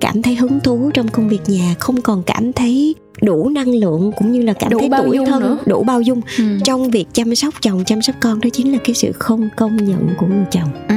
cảm 0.00 0.22
thấy 0.22 0.34
hứng 0.34 0.60
thú 0.60 0.90
trong 0.94 1.08
công 1.08 1.28
việc 1.28 1.40
nhà 1.46 1.74
không 1.78 2.00
còn 2.00 2.22
cảm 2.22 2.52
thấy 2.52 2.94
đủ 3.22 3.48
năng 3.48 3.68
lượng 3.68 4.12
cũng 4.18 4.32
như 4.32 4.42
là 4.42 4.52
cảm 4.52 4.70
Đủ 4.70 4.78
thấy 4.78 4.88
bao 4.88 5.02
tuổi 5.04 5.18
thân 5.26 5.42
nữa. 5.42 5.58
đủ 5.66 5.82
bao 5.84 6.00
dung 6.00 6.20
Ừ. 6.38 6.44
trong 6.64 6.90
việc 6.90 7.06
chăm 7.12 7.34
sóc 7.34 7.54
chồng 7.62 7.84
chăm 7.84 8.02
sóc 8.02 8.16
con 8.20 8.40
đó 8.40 8.50
chính 8.52 8.72
là 8.72 8.78
cái 8.84 8.94
sự 8.94 9.12
không 9.12 9.48
công 9.56 9.76
nhận 9.76 10.08
của 10.18 10.26
người 10.26 10.44
chồng 10.50 10.68
Ừ. 10.88 10.94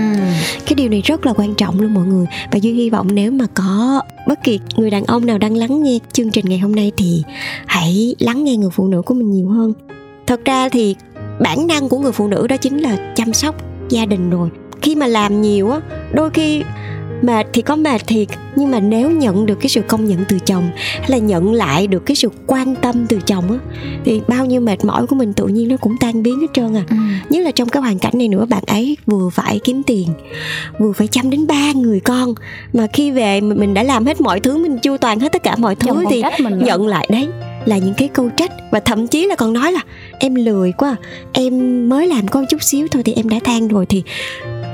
cái 0.66 0.76
điều 0.76 0.90
này 0.90 1.02
rất 1.06 1.26
là 1.26 1.34
quan 1.34 1.56
trọng 1.56 1.82
luôn 1.82 1.94
mọi 1.94 2.06
người 2.06 2.26
và 2.52 2.60
duyên 2.62 2.76
hy 2.76 2.90
vọng 2.90 3.08
nếu 3.14 3.32
mà 3.32 3.46
có 3.54 4.02
bất 4.28 4.44
kỳ 4.44 4.60
người 4.78 4.90
đàn 4.90 5.04
ông 5.06 5.26
nào 5.26 5.38
đang 5.38 5.56
lắng 5.58 5.84
nghe 5.84 6.00
chương 6.14 6.32
trình 6.32 6.46
ngày 6.50 6.60
hôm 6.60 6.76
nay 6.76 6.92
thì 6.98 7.24
hãy 7.66 8.16
lắng 8.20 8.44
nghe 8.44 8.58
người 8.58 8.70
phụ 8.74 8.88
nữ 8.88 9.02
của 9.02 9.14
mình 9.14 9.32
nhiều 9.32 9.48
hơn 9.48 9.74
thật 10.28 10.46
ra 10.46 10.70
thì 10.70 10.96
bản 11.42 11.68
năng 11.68 11.90
của 11.90 12.00
người 12.00 12.12
phụ 12.12 12.28
nữ 12.28 12.48
đó 12.48 12.58
chính 12.58 12.78
là 12.78 13.14
chăm 13.16 13.34
sóc 13.34 13.56
gia 13.90 14.06
đình 14.06 14.30
rồi 14.30 14.50
khi 14.82 14.96
mà 14.96 15.08
làm 15.08 15.42
nhiều 15.42 15.70
á 15.72 15.80
đôi 16.14 16.30
khi 16.30 16.64
mệt 17.22 17.48
thì 17.54 17.62
có 17.62 17.76
mệt 17.76 18.08
thiệt 18.08 18.28
nhưng 18.56 18.72
mà 18.72 18.80
nếu 18.80 19.12
nhận 19.12 19.46
được 19.46 19.56
cái 19.56 19.70
sự 19.70 19.82
công 19.82 20.06
nhận 20.06 20.26
từ 20.30 20.40
chồng 20.40 20.70
hay 20.76 21.10
là 21.10 21.18
nhận 21.18 21.54
lại 21.54 21.88
được 21.88 22.06
cái 22.06 22.16
sự 22.16 22.30
quan 22.48 22.76
tâm 22.76 23.06
từ 23.08 23.20
chồng 23.26 23.52
á 23.52 23.58
thì 24.06 24.22
bao 24.28 24.46
nhiêu 24.46 24.62
mệt 24.62 24.86
mỏi 24.86 25.08
của 25.08 25.16
mình 25.16 25.34
tự 25.34 25.48
nhiên 25.48 25.68
nó 25.68 25.78
cũng 25.78 25.98
tan 26.00 26.24
biến 26.24 26.40
hết 26.40 26.48
trơn 26.54 26.76
à. 26.78 26.84
Ừ. 26.90 26.96
nhất 27.30 27.46
là 27.46 27.52
trong 27.52 27.70
cái 27.70 27.82
hoàn 27.82 28.00
cảnh 28.00 28.14
này 28.16 28.28
nữa 28.28 28.46
bạn 28.46 28.64
ấy 28.68 28.98
vừa 29.06 29.30
phải 29.30 29.60
kiếm 29.64 29.84
tiền 29.84 30.08
vừa 30.80 30.92
phải 30.92 31.08
chăm 31.08 31.30
đến 31.30 31.48
ba 31.48 31.72
người 31.76 32.00
con 32.00 32.34
mà 32.74 32.88
khi 32.94 33.12
về 33.12 33.42
mình 33.42 33.74
đã 33.74 33.84
làm 33.84 34.06
hết 34.06 34.22
mọi 34.22 34.40
thứ 34.40 34.58
mình 34.58 34.78
chu 34.80 34.98
toàn 34.98 35.20
hết 35.20 35.32
tất 35.32 35.44
cả 35.44 35.56
mọi 35.56 35.76
thứ 35.76 35.88
Chồng 35.88 36.04
thì 36.10 36.24
nhận 36.66 36.88
lại 36.88 37.08
đấy 37.12 37.28
là 37.66 37.78
những 37.78 37.94
cái 37.94 38.08
câu 38.08 38.30
trách. 38.30 38.52
Và 38.72 38.80
thậm 38.80 39.08
chí 39.08 39.26
là 39.26 39.36
còn 39.36 39.54
nói 39.54 39.72
là 39.72 39.82
em 40.20 40.36
lười 40.36 40.72
quá 40.72 40.96
em 41.34 41.90
mới 41.90 42.08
làm 42.08 42.28
có 42.28 42.46
chút 42.50 42.64
xíu 42.64 42.88
thôi 42.92 43.04
thì 43.04 43.14
em 43.14 43.30
đã 43.30 43.40
than 43.44 43.68
rồi 43.68 43.86
thì 43.86 44.04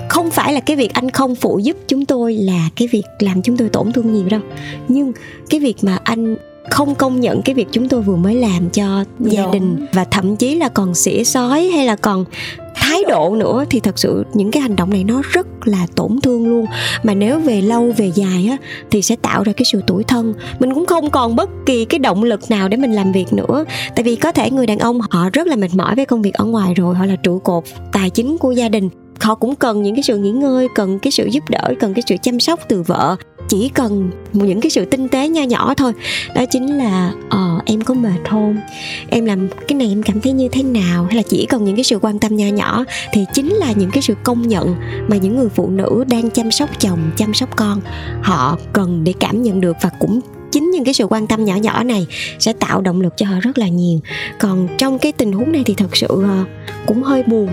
không 0.10 0.32
phải 0.32 0.54
là 0.54 0.60
cái 0.60 0.76
việc 0.76 0.94
anh 0.94 1.10
không 1.10 1.36
phụ 1.36 1.60
giúp 1.60 1.78
chúng 1.88 2.06
tôi 2.06 2.34
là 2.34 2.70
cái 2.76 2.88
việc 2.88 3.04
làm 3.20 3.42
chúng 3.42 3.58
tôi 3.58 3.70
tổn 3.70 3.92
thương 3.92 4.14
nhiều 4.14 4.26
đâu. 4.30 4.42
Nhưng 4.88 5.12
cái 5.50 5.60
việc 5.60 5.78
mà 5.82 6.00
anh 6.04 6.36
không 6.70 6.96
công 6.96 7.20
nhận 7.20 7.42
cái 7.42 7.56
việc 7.56 7.68
chúng 7.72 7.90
tôi 7.90 8.02
vừa 8.02 8.16
mới 8.16 8.36
làm 8.36 8.70
cho 8.70 9.04
gia 9.20 9.44
Dạ. 9.44 9.50
đình 9.54 9.86
và 9.94 10.04
thậm 10.04 10.36
chí 10.36 10.56
là 10.56 10.70
còn 10.70 10.96
xỉa 10.96 11.24
sói 11.24 11.70
hay 11.76 11.86
là 11.86 11.96
còn 11.96 12.26
thái 12.76 13.04
độ 13.10 13.36
nữa 13.36 13.66
thì 13.70 13.80
thật 13.80 14.00
sự 14.00 14.24
những 14.34 14.52
cái 14.52 14.62
hành 14.62 14.76
động 14.76 14.90
này 14.90 15.04
nó 15.04 15.22
rất 15.32 15.48
là 15.68 15.88
tổn 15.96 16.22
thương 16.24 16.48
luôn. 16.48 16.66
Mà 17.04 17.14
nếu 17.14 17.40
về 17.40 17.62
lâu 17.62 17.94
về 17.98 18.12
dài 18.16 18.48
á 18.50 18.58
thì 18.92 19.02
sẽ 19.02 19.16
tạo 19.16 19.44
ra 19.44 19.54
cái 19.54 19.66
sự 19.72 19.82
tủi 19.88 20.04
thân. 20.04 20.34
Mình 20.60 20.74
cũng 20.74 20.86
không 20.86 21.10
còn 21.10 21.36
bất 21.36 21.50
kỳ 21.66 21.86
cái 21.86 22.00
động 22.00 22.24
lực 22.24 22.52
nào 22.52 22.68
để 22.70 22.78
mình 22.78 22.92
làm 22.92 23.12
việc 23.12 23.34
nữa. 23.34 23.66
Tại 23.96 24.04
vì 24.04 24.16
có 24.16 24.32
thể 24.32 24.52
người 24.52 24.68
đàn 24.68 24.80
ông 24.80 25.00
họ 25.10 25.30
rất 25.34 25.48
là 25.48 25.56
mệt 25.56 25.74
mỏi 25.76 25.96
với 25.96 26.06
công 26.06 26.22
việc 26.22 26.34
ở 26.34 26.46
ngoài 26.46 26.74
rồi 26.74 26.96
họ 26.96 27.06
là 27.06 27.16
trụ 27.16 27.40
cột 27.40 27.64
tài 27.92 28.10
chính 28.10 28.38
của 28.38 28.52
gia 28.52 28.70
đình 28.70 28.90
họ 29.20 29.36
cũng 29.36 29.56
cần 29.56 29.84
những 29.84 29.96
cái 29.96 30.04
sự 30.04 30.18
nghỉ 30.18 30.32
ngơi, 30.32 30.68
cần 30.76 31.00
cái 31.00 31.12
sự 31.12 31.26
giúp 31.26 31.44
đỡ, 31.50 31.74
cần 31.80 31.94
cái 31.94 32.04
sự 32.08 32.16
chăm 32.22 32.40
sóc 32.40 32.60
từ 32.68 32.82
vợ. 32.82 33.16
Chỉ 33.48 33.70
cần 33.70 34.12
một 34.34 34.46
những 34.46 34.62
cái 34.62 34.70
sự 34.70 34.86
tinh 34.86 35.08
tế 35.10 35.28
nho 35.28 35.44
nhỏ 35.44 35.74
thôi. 35.78 35.94
Đó 36.36 36.46
chính 36.46 36.78
là 36.78 37.12
ờ 37.30 37.60
em 37.66 37.82
có 37.82 37.94
mệt 37.94 38.30
không? 38.30 38.58
Em 39.10 39.26
làm 39.26 39.48
cái 39.68 39.78
này 39.78 39.88
em 39.88 40.04
cảm 40.04 40.22
thấy 40.22 40.32
như 40.32 40.48
thế 40.52 40.64
nào? 40.64 41.06
Hay 41.06 41.16
là 41.16 41.22
chỉ 41.22 41.46
cần 41.50 41.64
những 41.64 41.76
cái 41.76 41.84
sự 41.84 42.00
quan 42.02 42.20
tâm 42.20 42.36
nho 42.36 42.48
nhỏ 42.48 42.84
thì 43.14 43.26
chính 43.34 43.54
là 43.54 43.72
những 43.72 43.92
cái 43.92 44.02
sự 44.02 44.14
công 44.24 44.48
nhận 44.48 44.76
mà 45.08 45.18
những 45.18 45.36
người 45.36 45.50
phụ 45.50 45.70
nữ 45.70 46.04
đang 46.10 46.30
chăm 46.30 46.52
sóc 46.52 46.70
chồng, 46.80 47.00
chăm 47.18 47.34
sóc 47.34 47.56
con. 47.56 47.82
Họ 48.22 48.58
cần 48.74 49.04
để 49.04 49.14
cảm 49.20 49.44
nhận 49.44 49.62
được 49.62 49.76
và 49.82 49.90
cũng 50.00 50.20
chính 50.52 50.72
những 50.72 50.84
cái 50.84 50.94
sự 50.94 51.06
quan 51.06 51.28
tâm 51.28 51.46
nhỏ 51.46 51.56
nhỏ 51.56 51.84
này 51.84 52.08
sẽ 52.40 52.54
tạo 52.54 52.82
động 52.82 53.02
lực 53.02 53.14
cho 53.18 53.26
họ 53.26 53.40
rất 53.42 53.58
là 53.58 53.68
nhiều. 53.68 54.00
Còn 54.40 54.68
trong 54.78 55.00
cái 55.00 55.12
tình 55.12 55.32
huống 55.32 55.52
này 55.52 55.64
thì 55.66 55.74
thật 55.74 55.96
sự 55.96 56.08
ờ, 56.08 56.44
cũng 56.86 57.04
hơi 57.04 57.24
buồn 57.24 57.50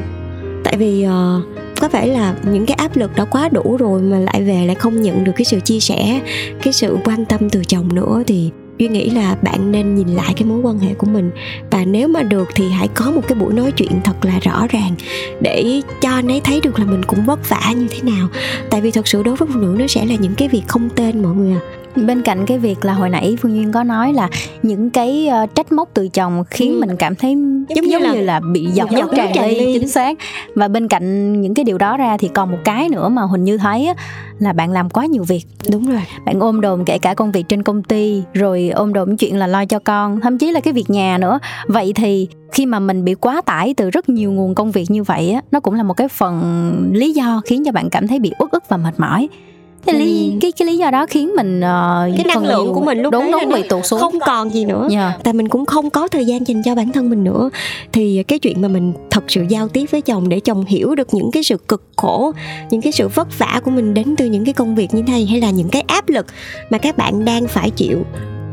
tại 0.73 0.79
vì 0.79 1.07
uh, 1.07 1.45
có 1.81 1.89
vẻ 1.89 2.07
là 2.07 2.35
những 2.45 2.67
cái 2.67 2.75
áp 2.75 2.97
lực 2.97 3.11
đã 3.17 3.25
quá 3.25 3.49
đủ 3.49 3.77
rồi 3.77 4.03
mà 4.03 4.19
lại 4.19 4.43
về 4.43 4.67
lại 4.67 4.75
không 4.75 5.03
nhận 5.03 5.25
được 5.25 5.33
cái 5.37 5.45
sự 5.45 5.61
chia 5.61 5.81
sẻ 5.81 6.21
cái 6.63 6.73
sự 6.73 6.97
quan 7.05 7.25
tâm 7.25 7.51
từ 7.51 7.65
chồng 7.65 7.95
nữa 7.95 8.23
thì 8.27 8.51
duy 8.79 8.89
nghĩ 8.89 9.11
là 9.11 9.37
bạn 9.43 9.73
nên 9.73 9.95
nhìn 9.95 10.09
lại 10.09 10.35
cái 10.37 10.45
mối 10.45 10.61
quan 10.63 10.79
hệ 10.79 10.95
của 10.95 11.07
mình. 11.07 11.31
Và 11.71 11.85
nếu 11.85 12.09
mà 12.09 12.23
được 12.23 12.49
thì 12.55 12.71
hãy 12.71 12.89
có 12.89 13.11
một 13.11 13.21
cái 13.29 13.39
buổi 13.39 13.55
nói 13.55 13.73
chuyện 13.73 14.01
thật 14.05 14.25
là 14.25 14.39
rõ 14.39 14.67
ràng 14.71 14.95
để 15.41 15.81
cho 16.01 16.11
anh 16.11 16.29
ấy 16.29 16.41
thấy 16.45 16.61
được 16.61 16.79
là 16.79 16.85
mình 16.85 17.03
cũng 17.05 17.25
vất 17.25 17.49
vả 17.49 17.73
như 17.77 17.87
thế 17.91 17.99
nào. 18.03 18.29
Tại 18.71 18.81
vì 18.81 18.91
thật 18.91 19.09
sự 19.09 19.23
đối 19.23 19.37
với 19.37 19.49
phụ 19.53 19.61
nữ 19.61 19.77
nó 19.79 19.87
sẽ 19.87 20.07
là 20.07 20.15
những 20.15 20.35
cái 20.35 20.49
việc 20.49 20.63
không 20.69 20.89
tên 20.97 21.23
mọi 21.23 21.35
người 21.35 21.53
à 21.53 21.82
bên 21.97 22.23
cạnh 22.23 22.47
cái 22.47 22.59
việc 22.59 22.85
là 22.85 22.93
hồi 22.93 23.11
nãy 23.11 23.37
phương 23.41 23.55
duyên 23.55 23.73
có 23.73 23.83
nói 23.85 24.13
là 24.13 24.29
những 24.63 24.91
cái 24.91 25.27
ờ, 25.29 25.47
trách 25.55 25.73
móc 25.73 25.89
từ 25.95 26.09
chồng 26.09 26.45
khiến 26.51 26.73
Ừ. 26.73 26.81
mình 26.87 26.97
cảm 26.97 27.15
thấy 27.15 27.31
giống, 27.77 27.85
như 27.85 27.99
là- 27.99 28.13
như 28.15 28.21
là 28.21 28.41
bị 28.41 28.67
nước 28.77 28.87
nước 28.93 29.27
tràn 29.35 29.49
ly. 29.49 29.79
chính 29.79 29.89
xác. 29.89 30.19
Và 30.55 30.69
bên 30.69 30.89
cạnh 30.89 31.41
những 31.41 31.55
cái 31.55 31.65
điều 31.65 31.79
đó 31.79 31.97
ra 31.97 32.17
thì 32.17 32.29
còn 32.29 32.51
một 32.51 32.59
cái 32.65 32.89
nữa 32.89 33.09
mà 33.09 33.23
huỳnh 33.23 33.45
như 33.45 33.59
thấy 33.59 33.87
á, 33.87 33.95
là 34.39 34.53
bạn 34.53 34.71
làm 34.73 34.91
quá 34.91 35.07
nhiều 35.07 35.23
việc. 35.25 35.43
Đúng 35.73 35.87
rồi. 35.91 36.01
Bạn 36.27 36.41
ôm 36.41 36.61
đồm 36.61 36.85
kể 36.85 36.99
cả 36.99 37.15
công 37.15 37.33
việc 37.33 37.49
trên 37.49 37.63
công 37.63 37.83
ty 37.83 38.23
rồi 38.35 38.69
ôm 38.69 38.93
đồm 38.93 39.17
chuyện 39.17 39.37
là 39.37 39.47
lo 39.47 39.65
cho 39.65 39.79
con 39.79 40.21
thậm 40.21 40.39
chí 40.39 40.51
là 40.53 40.61
cái 40.61 40.73
việc 40.73 40.91
nhà 40.91 41.19
nữa. 41.19 41.39
Vậy 41.67 41.93
thì 41.93 42.29
khi 42.53 42.67
mà 42.67 42.79
mình 42.79 43.05
bị 43.05 43.15
quá 43.15 43.43
tải 43.47 43.75
từ 43.75 43.91
rất 43.91 44.09
nhiều 44.09 44.33
nguồn 44.33 44.55
công 44.55 44.71
việc 44.71 44.91
như 44.91 45.03
vậy 45.03 45.31
á 45.31 45.41
nó 45.51 45.61
cũng 45.61 45.75
là 45.75 45.83
một 45.83 45.95
cái 45.95 46.09
phần 46.09 46.91
lý 46.93 47.13
do 47.13 47.41
khiến 47.45 47.63
cho 47.65 47.73
bạn 47.73 47.91
cảm 47.91 48.09
thấy 48.09 48.19
bị 48.19 48.33
uất 48.39 48.51
ức 48.51 48.63
và 48.69 48.77
mệt 48.77 48.95
mỏi 49.01 49.29
cái 49.87 49.95
lý 50.01 50.31
Ừ. 50.33 50.39
cái 50.41 50.53
cái 50.53 50.67
lý 50.67 50.77
do 50.77 50.91
đó 50.91 51.07
khiến 51.07 51.31
mình 51.37 51.61
ờ, 51.61 52.09
cái 52.17 52.25
năng 52.27 52.47
lượng 52.47 52.75
của 52.75 52.81
mình 52.81 53.03
lúc 53.03 53.13
đúng 53.13 53.23
đấy 53.33 53.41
đúng 53.45 53.53
bị 53.55 53.63
tụt 53.69 53.85
xuống 53.87 54.01
không 54.01 54.19
còn 54.27 54.51
gì 54.55 54.65
nữa 54.65 54.89
Dạ. 54.91 55.13
tại 55.25 55.33
mình 55.35 55.49
cũng 55.49 55.67
không 55.67 55.91
có 55.91 56.09
thời 56.09 56.25
gian 56.25 56.47
dành 56.47 56.63
cho 56.65 56.75
bản 56.75 56.93
thân 56.93 57.11
mình 57.11 57.25
nữa 57.25 57.51
thì 57.93 58.23
cái 58.23 58.39
chuyện 58.39 58.61
mà 58.63 58.69
mình 58.69 58.93
thật 59.11 59.25
sự 59.29 59.45
giao 59.49 59.69
tiếp 59.69 59.87
với 59.91 60.01
chồng 60.01 60.29
để 60.29 60.41
chồng 60.41 60.65
hiểu 60.65 60.95
được 60.95 61.15
những 61.15 61.31
cái 61.31 61.43
sự 61.43 61.57
cực 61.69 61.83
khổ 61.97 62.33
những 62.71 62.81
cái 62.81 62.93
sự 62.93 63.09
vất 63.09 63.39
vả 63.39 63.61
của 63.65 63.71
mình 63.71 63.95
đến 63.95 64.15
từ 64.17 64.27
những 64.27 64.45
cái 64.45 64.55
công 64.55 64.75
việc 64.75 64.95
như 64.95 65.03
thế 65.07 65.13
này 65.13 65.27
hay 65.27 65.41
là 65.41 65.51
những 65.51 65.69
cái 65.69 65.83
áp 65.87 66.09
lực 66.09 66.27
mà 66.71 66.79
các 66.79 66.97
bạn 66.97 67.25
đang 67.25 67.49
phải 67.49 67.71
chịu 67.71 67.99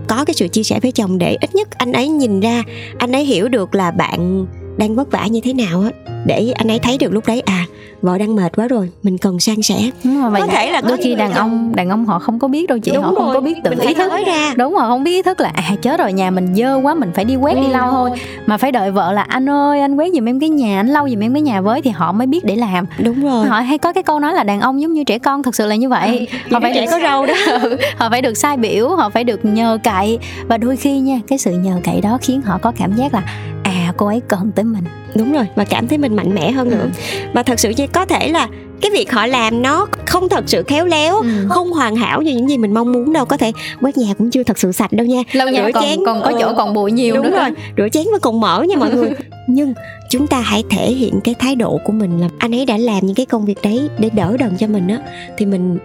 có 0.07 0.25
cái 0.25 0.33
sự 0.33 0.47
chia 0.47 0.63
sẻ 0.63 0.79
với 0.79 0.91
chồng 0.91 1.17
để 1.17 1.37
ít 1.41 1.55
nhất 1.55 1.67
anh 1.77 1.91
ấy 1.93 2.07
nhìn 2.09 2.39
ra 2.39 2.63
anh 2.97 3.11
ấy 3.11 3.25
hiểu 3.25 3.47
được 3.47 3.75
là 3.75 3.91
bạn 3.91 4.45
đang 4.77 4.95
vất 4.95 5.11
vả 5.11 5.25
như 5.27 5.41
thế 5.43 5.53
nào 5.53 5.81
á 5.81 5.89
để 6.25 6.51
anh 6.55 6.71
ấy 6.71 6.79
thấy 6.79 6.97
được 6.97 7.11
lúc 7.13 7.27
đấy 7.27 7.41
à 7.41 7.65
vợ 8.01 8.17
đang 8.17 8.35
mệt 8.35 8.55
quá 8.57 8.67
rồi 8.67 8.89
mình 9.03 9.17
cần 9.17 9.39
san 9.39 9.61
sẻ. 9.61 9.75
Đúng 10.03 10.21
rồi 10.21 10.31
Có 10.41 10.47
thể 10.47 10.71
là 10.71 10.81
đôi 10.81 10.97
khi 10.97 11.15
đàn 11.15 11.31
ông 11.33 11.75
đàn 11.75 11.89
ông 11.89 12.05
họ 12.05 12.19
không 12.19 12.39
có 12.39 12.47
biết 12.47 12.67
đâu 12.69 12.77
chị 12.79 12.91
Đúng 12.95 13.03
họ 13.03 13.11
không 13.15 13.25
rồi, 13.25 13.33
có 13.33 13.41
biết 13.41 13.57
tự 13.63 13.69
mình 13.69 13.79
ý 13.79 13.93
thức. 13.93 14.11
ra. 14.27 14.53
đúng 14.57 14.73
rồi 14.73 14.81
không 14.87 15.03
biết 15.03 15.11
ý 15.11 15.21
thức 15.21 15.39
là 15.41 15.51
à 15.55 15.75
chết 15.81 15.99
rồi 15.99 16.13
nhà 16.13 16.31
mình 16.31 16.55
dơ 16.55 16.75
quá 16.75 16.93
mình 16.93 17.11
phải 17.15 17.25
đi 17.25 17.35
quét 17.35 17.53
đi 17.55 17.65
Ừ. 17.65 17.71
lau 17.71 17.91
thôi. 17.91 18.09
mà 18.45 18.57
phải 18.57 18.71
đợi 18.71 18.91
vợ 18.91 19.11
là 19.11 19.21
anh 19.21 19.49
ơi 19.49 19.81
anh 19.81 19.95
quét 19.95 20.13
giùm 20.13 20.29
em 20.29 20.39
cái 20.39 20.49
nhà 20.49 20.79
anh 20.79 20.87
lau 20.87 21.09
giùm 21.09 21.19
em 21.19 21.33
cái 21.33 21.41
nhà 21.41 21.61
với 21.61 21.81
thì 21.81 21.89
họ 21.91 22.11
mới 22.11 22.27
biết 22.27 22.45
để 22.45 22.55
làm. 22.55 22.85
Đúng 23.03 23.23
rồi. 23.23 23.45
Họ 23.45 23.59
hay 23.59 23.77
có 23.77 23.93
cái 23.93 24.03
câu 24.03 24.19
nói 24.19 24.33
là 24.33 24.43
đàn 24.43 24.61
ông 24.61 24.81
giống 24.81 24.93
như 24.93 25.03
trẻ 25.03 25.19
con 25.19 25.43
thật 25.43 25.55
sự 25.55 25.65
là 25.67 25.75
như 25.75 25.89
vậy. 25.89 26.27
Họ 26.51 26.59
phải 26.59 26.71
trẻ 26.75 26.81
được 26.85 26.91
có 26.91 26.99
râu 27.03 27.25
đó. 27.25 27.33
Ừ, 27.61 27.77
họ 27.97 28.09
phải 28.09 28.21
được 28.21 28.33
sai 28.37 28.57
biểu 28.57 28.89
họ 28.89 29.09
phải 29.09 29.23
được 29.23 29.45
nhờ 29.45 29.77
cậy. 29.83 30.19
Và 30.47 30.57
đôi 30.57 30.75
khi 30.75 30.99
nha 30.99 31.19
cái 31.27 31.37
sự 31.37 31.51
nhờ 31.51 31.73
cậy 31.83 32.01
đó 32.01 32.17
khiến 32.21 32.41
họ 32.41 32.57
có 32.57 32.71
cảm 32.77 32.95
giác 32.95 33.13
là 33.13 33.21
à 33.63 33.93
cô 33.97 34.07
ấy 34.07 34.21
cần 34.27 34.51
tới 34.55 34.65
mình. 34.65 34.83
Đúng 35.15 35.33
rồi 35.33 35.47
và 35.55 35.63
cảm 35.65 35.87
thấy 35.87 35.97
mình 35.97 36.15
mạnh 36.15 36.35
mẽ 36.35 36.51
hơn 36.51 36.69
nữa. 36.69 36.85
Và 37.33 37.43
thật 37.43 37.59
sự 37.59 37.73
như 37.79 37.87
có 37.87 38.05
thể 38.05 38.29
là 38.29 38.47
cái 38.81 38.91
việc 38.91 39.11
họ 39.11 39.25
làm 39.25 39.61
nó 39.61 39.87
không 40.05 40.29
thật 40.29 40.43
sự 40.47 40.63
khéo 40.63 40.85
léo 40.85 41.15
Ừ. 41.21 41.29
không 41.49 41.71
hoàn 41.71 41.95
hảo 41.95 42.21
như 42.21 42.31
những 42.35 42.49
gì 42.49 42.57
mình 42.57 42.73
mong 42.73 42.91
muốn 42.91 43.13
đâu 43.13 43.25
có 43.25 43.37
thể 43.37 43.51
quét 43.81 43.97
nhà 43.97 44.13
cũng 44.17 44.31
chưa 44.31 44.43
thật 44.43 44.59
sự 44.59 44.71
sạch 44.71 44.91
đâu 44.91 45.05
nha 45.05 45.21
lâu 45.31 45.49
nhà 45.49 45.69
còn 45.73 45.83
chén, 45.83 45.99
còn 46.05 46.21
có 46.23 46.31
chỗ 46.39 46.47
ừ. 46.47 46.53
còn 46.57 46.73
bụi 46.73 46.91
nhiều 46.91 47.15
đúng 47.15 47.23
nữa 47.31 47.37
rồi 47.37 47.49
rửa 47.77 47.89
chén 47.89 48.03
vẫn 48.11 48.21
còn 48.21 48.39
mở 48.39 48.63
nha 48.69 48.75
mọi 48.77 48.93
người 48.93 49.11
nhưng 49.47 49.73
chúng 50.09 50.27
ta 50.27 50.39
hãy 50.39 50.63
thể 50.69 50.91
hiện 50.91 51.19
cái 51.23 51.35
thái 51.39 51.55
độ 51.55 51.79
của 51.85 51.93
mình 51.93 52.21
là 52.21 52.29
anh 52.37 52.55
ấy 52.55 52.65
đã 52.65 52.77
làm 52.77 53.05
những 53.05 53.15
cái 53.15 53.25
công 53.25 53.45
việc 53.45 53.57
đấy 53.63 53.89
để 53.99 54.09
đỡ 54.13 54.37
đần 54.39 54.57
cho 54.59 54.67
mình 54.67 54.87
á 54.87 54.97
thì 55.37 55.45
mình 55.45 55.77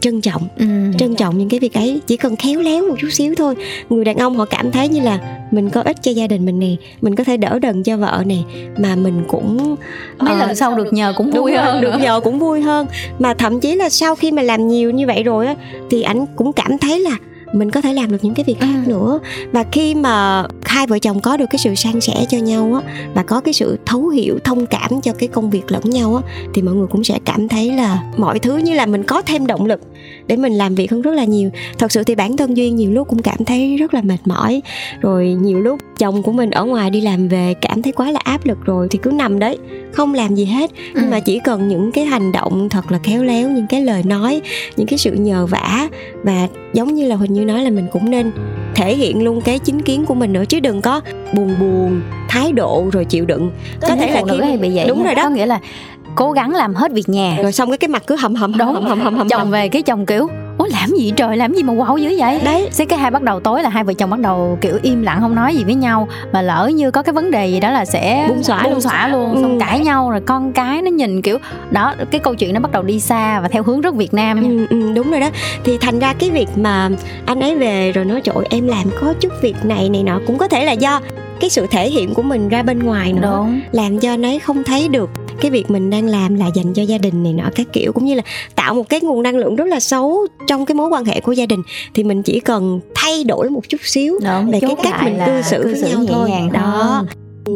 trân 0.00 0.20
trọng. 0.20 0.48
Ừ. 0.58 0.64
trân 0.98 1.14
trọng 1.16 1.38
những 1.38 1.48
cái 1.48 1.60
việc 1.60 1.74
ấy 1.74 2.00
chỉ 2.06 2.16
cần 2.16 2.36
khéo 2.36 2.60
léo 2.60 2.88
một 2.88 2.94
chút 3.00 3.08
xíu 3.12 3.34
thôi. 3.34 3.54
Người 3.90 4.04
đàn 4.04 4.16
ông 4.16 4.36
họ 4.36 4.44
cảm 4.44 4.70
thấy 4.70 4.88
như 4.88 5.00
là 5.00 5.18
mình 5.50 5.70
có 5.70 5.80
ích 5.82 5.96
cho 6.02 6.10
gia 6.10 6.26
đình 6.26 6.44
mình 6.46 6.58
nè 6.58 6.74
mình 7.02 7.14
có 7.16 7.24
thể 7.24 7.36
đỡ 7.36 7.58
đần 7.58 7.82
cho 7.82 7.96
vợ 7.96 8.22
nè 8.26 8.36
mà 8.78 8.96
mình 8.96 9.22
cũng 9.28 9.76
mấy 10.18 10.32
ờ, 10.32 10.38
lần 10.38 10.54
sau 10.56 10.74
được 10.74 10.92
nhờ 10.92 11.12
cũng 11.16 11.30
vui 11.30 11.52
rồi, 11.52 11.62
hơn 11.64 11.80
được 11.80 11.92
nhờ 12.00 12.20
cũng 12.24 12.38
vui 12.38 12.60
hơn. 12.60 12.86
Mà 13.18 13.34
thậm 13.34 13.60
chí 13.60 13.74
là 13.74 13.88
sau 13.88 14.14
khi 14.14 14.32
mà 14.32 14.42
làm 14.42 14.68
nhiều 14.68 14.90
như 14.90 15.06
vậy 15.06 15.22
rồi 15.22 15.46
á 15.46 15.54
thì 15.90 16.02
ảnh 16.02 16.26
cũng 16.36 16.52
cảm 16.52 16.78
thấy 16.78 17.00
là 17.00 17.16
mình 17.52 17.70
có 17.70 17.80
thể 17.80 17.92
làm 17.92 18.12
được 18.12 18.18
những 18.24 18.34
cái 18.34 18.44
việc 18.44 18.60
khác 18.60 18.66
Ừ. 18.86 18.90
nữa. 18.90 19.18
Và 19.52 19.64
khi 19.72 19.94
mà 19.94 20.44
hai 20.68 20.86
vợ 20.86 20.98
chồng 20.98 21.20
có 21.20 21.36
được 21.36 21.46
cái 21.50 21.58
sự 21.58 21.74
san 21.74 22.00
sẻ 22.00 22.14
cho 22.28 22.38
nhau 22.38 22.80
á 22.84 23.10
và 23.14 23.22
có 23.22 23.40
cái 23.40 23.54
sự 23.54 23.78
thấu 23.86 24.08
hiểu 24.08 24.38
thông 24.44 24.66
cảm 24.66 25.00
cho 25.02 25.12
cái 25.12 25.28
công 25.28 25.50
việc 25.50 25.72
lẫn 25.72 25.82
nhau 25.90 26.16
á 26.16 26.22
thì 26.54 26.62
mọi 26.62 26.74
người 26.74 26.86
cũng 26.86 27.04
sẽ 27.04 27.18
cảm 27.24 27.48
thấy 27.48 27.72
là 27.72 28.02
mọi 28.16 28.38
thứ 28.38 28.56
như 28.56 28.74
là 28.74 28.86
mình 28.86 29.02
có 29.02 29.22
thêm 29.22 29.46
động 29.46 29.66
lực 29.66 29.80
để 30.26 30.36
mình 30.36 30.52
làm 30.52 30.74
việc 30.74 30.90
hơn 30.90 31.02
rất 31.02 31.14
là 31.14 31.24
nhiều. 31.24 31.50
Thật 31.78 31.92
sự 31.92 32.04
thì 32.04 32.14
bản 32.14 32.36
thân 32.36 32.56
duyên 32.56 32.76
nhiều 32.76 32.90
lúc 32.90 33.08
cũng 33.08 33.22
cảm 33.22 33.44
thấy 33.44 33.76
rất 33.76 33.94
là 33.94 34.02
mệt 34.02 34.18
mỏi 34.24 34.62
rồi 35.00 35.36
nhiều 35.40 35.60
lúc 35.60 35.78
chồng 35.98 36.22
của 36.22 36.32
mình 36.32 36.50
ở 36.50 36.64
ngoài 36.64 36.90
đi 36.90 37.00
làm 37.00 37.28
về 37.28 37.54
cảm 37.60 37.82
thấy 37.82 37.92
quá 37.92 38.10
là 38.10 38.20
áp 38.24 38.46
lực 38.46 38.58
rồi 38.64 38.88
thì 38.90 38.98
cứ 39.02 39.10
nằm 39.10 39.38
đấy 39.38 39.58
không 39.92 40.14
làm 40.14 40.34
gì 40.34 40.44
hết. 40.44 40.70
Nhưng 40.94 41.04
Ừ. 41.04 41.10
mà 41.10 41.20
chỉ 41.20 41.38
cần 41.44 41.68
những 41.68 41.92
cái 41.92 42.04
hành 42.04 42.32
động 42.32 42.68
thật 42.68 42.92
là 42.92 42.98
khéo 42.98 43.24
léo 43.24 43.48
những 43.50 43.66
cái 43.66 43.80
lời 43.84 44.02
nói 44.02 44.40
những 44.76 44.86
cái 44.86 44.98
sự 44.98 45.12
nhờ 45.12 45.46
vả 45.46 45.88
và 46.22 46.48
giống 46.72 46.94
như 46.94 47.06
là 47.08 47.16
huỳnh 47.16 47.32
như 47.32 47.44
nói 47.44 47.62
là 47.64 47.70
mình 47.70 47.86
cũng 47.92 48.10
nên 48.10 48.32
thể 48.74 48.94
hiện 48.96 49.24
luôn 49.24 49.40
cái 49.40 49.58
chính 49.58 49.82
kiến 49.82 50.04
của 50.04 50.14
mình 50.14 50.32
nữa. 50.32 50.44
Chứ 50.48 50.57
đừng 50.60 50.82
có 50.82 51.00
buồn 51.34 51.54
buồn 51.60 52.00
thái 52.28 52.52
độ 52.52 52.84
rồi 52.92 53.04
chịu 53.04 53.24
đựng. 53.24 53.50
Có 53.80 53.88
thể 53.88 54.10
là 54.10 54.22
khi- 54.30 54.40
hay 54.42 54.56
bị 54.58 54.70
vậy 54.76 54.84
đúng 54.88 55.04
rồi 55.04 55.14
đó. 55.14 55.22
Có 55.22 55.28
nghĩa 55.30 55.46
là 55.46 55.58
cố 56.16 56.32
gắng 56.32 56.54
làm 56.54 56.74
hết 56.74 56.92
việc 56.92 57.08
nhà. 57.08 57.36
Rồi 57.42 57.52
xong 57.52 57.70
cái 57.70 57.78
cái 57.78 57.88
mặt 57.88 58.02
cứ 58.06 58.16
hầm 58.16 58.34
hầm 58.34 58.52
hầm 58.52 58.58
Đúng. 58.58 58.74
hầm 58.74 58.84
hầm 58.84 59.00
hầm 59.00 59.14
hầm 59.16 59.28
chồng 59.28 59.50
về 59.50 59.68
cái 59.68 59.82
chồng 59.82 60.06
kiểu 60.06 60.28
ủa 60.58 60.66
làm 60.66 60.88
gì 60.96 61.12
trời 61.16 61.36
làm 61.36 61.54
gì 61.54 61.62
mà 61.62 61.72
wow 61.74 61.96
dữ 61.98 62.14
vậy 62.18 62.40
đấy 62.44 62.68
Thế 62.78 62.84
cái 62.84 62.98
hai 62.98 63.10
bắt 63.10 63.22
đầu 63.22 63.40
tối 63.40 63.62
là 63.62 63.68
hai 63.68 63.84
vợ 63.84 63.92
chồng 63.92 64.10
bắt 64.10 64.20
đầu 64.20 64.58
kiểu 64.60 64.78
im 64.82 65.02
lặng 65.02 65.20
không 65.20 65.34
nói 65.34 65.54
gì 65.56 65.64
với 65.64 65.74
nhau 65.74 66.08
mà 66.32 66.42
lỡ 66.42 66.70
như 66.74 66.90
có 66.90 67.02
cái 67.02 67.12
vấn 67.12 67.30
đề 67.30 67.46
gì 67.46 67.60
đó 67.60 67.70
là 67.70 67.84
sẽ 67.84 68.26
Bung 68.28 68.42
xõa 68.42 68.62
bung 68.62 68.72
luôn. 68.72 68.80
xõa 68.80 69.08
luôn 69.08 69.34
Ừ. 69.34 69.42
xong 69.42 69.60
cãi 69.60 69.78
nhau 69.80 70.10
rồi 70.10 70.20
con 70.20 70.52
cái 70.52 70.82
nó 70.82 70.90
nhìn 70.90 71.22
kiểu 71.22 71.38
đó 71.70 71.94
cái 72.10 72.18
câu 72.20 72.34
chuyện 72.34 72.54
nó 72.54 72.60
bắt 72.60 72.72
đầu 72.72 72.82
đi 72.82 73.00
xa 73.00 73.40
và 73.40 73.48
theo 73.48 73.62
hướng 73.62 73.80
rất 73.80 73.94
Việt 73.94 74.14
Nam. 74.14 74.42
Ừ, 74.42 74.66
ừ, 74.70 74.92
đúng 74.94 75.10
rồi 75.10 75.20
đó 75.20 75.28
thì 75.64 75.78
thành 75.78 75.98
ra 75.98 76.12
cái 76.18 76.30
việc 76.30 76.48
mà 76.56 76.88
anh 77.26 77.40
ấy 77.40 77.54
về 77.56 77.92
rồi 77.92 78.04
nói 78.04 78.20
trời 78.20 78.34
em 78.50 78.68
làm 78.68 78.84
có 79.00 79.14
chút 79.20 79.32
việc 79.42 79.54
này 79.64 79.88
này 79.88 80.02
nọ 80.02 80.20
cũng 80.26 80.38
có 80.38 80.48
thể 80.48 80.64
là 80.64 80.72
do 80.72 81.00
cái 81.40 81.50
sự 81.50 81.66
thể 81.70 81.90
hiện 81.90 82.14
của 82.14 82.22
mình 82.22 82.48
ra 82.48 82.62
bên 82.62 82.78
ngoài 82.78 83.12
nữa 83.12 83.20
đúng 83.46 83.60
làm 83.72 83.98
cho 83.98 84.16
ấy 84.22 84.38
không 84.38 84.64
thấy 84.64 84.88
được 84.88 85.10
cái 85.40 85.50
việc 85.50 85.70
mình 85.70 85.90
đang 85.90 86.06
làm 86.06 86.34
là 86.34 86.46
dành 86.54 86.74
cho 86.74 86.82
gia 86.82 86.98
đình 86.98 87.22
này 87.22 87.32
nọ 87.32 87.44
các 87.54 87.66
kiểu 87.72 87.92
cũng 87.92 88.04
như 88.04 88.14
là 88.14 88.22
tạo 88.54 88.74
một 88.74 88.88
cái 88.88 89.00
nguồn 89.00 89.22
năng 89.22 89.36
lượng 89.36 89.56
rất 89.56 89.64
là 89.68 89.80
xấu 89.80 90.26
trong 90.46 90.66
cái 90.66 90.74
mối 90.74 90.88
quan 90.88 91.04
hệ 91.04 91.20
của 91.20 91.32
gia 91.32 91.46
đình 91.46 91.62
thì 91.94 92.04
mình 92.04 92.22
chỉ 92.22 92.40
cần 92.40 92.80
thay 92.94 93.24
đổi 93.24 93.50
một 93.50 93.68
chút 93.68 93.80
xíu 93.84 94.18
đúng 94.24 94.50
về 94.50 94.60
cái 94.60 94.76
cách 94.82 95.04
mình 95.04 95.18
cư 95.26 95.42
xử 95.42 95.62
với 95.62 95.90
nhau 95.90 96.00
nhẹ 96.02 96.12
thôi. 96.12 96.30
nhàng 96.30 96.52
Đó. 96.52 96.60
hơn 96.60 97.06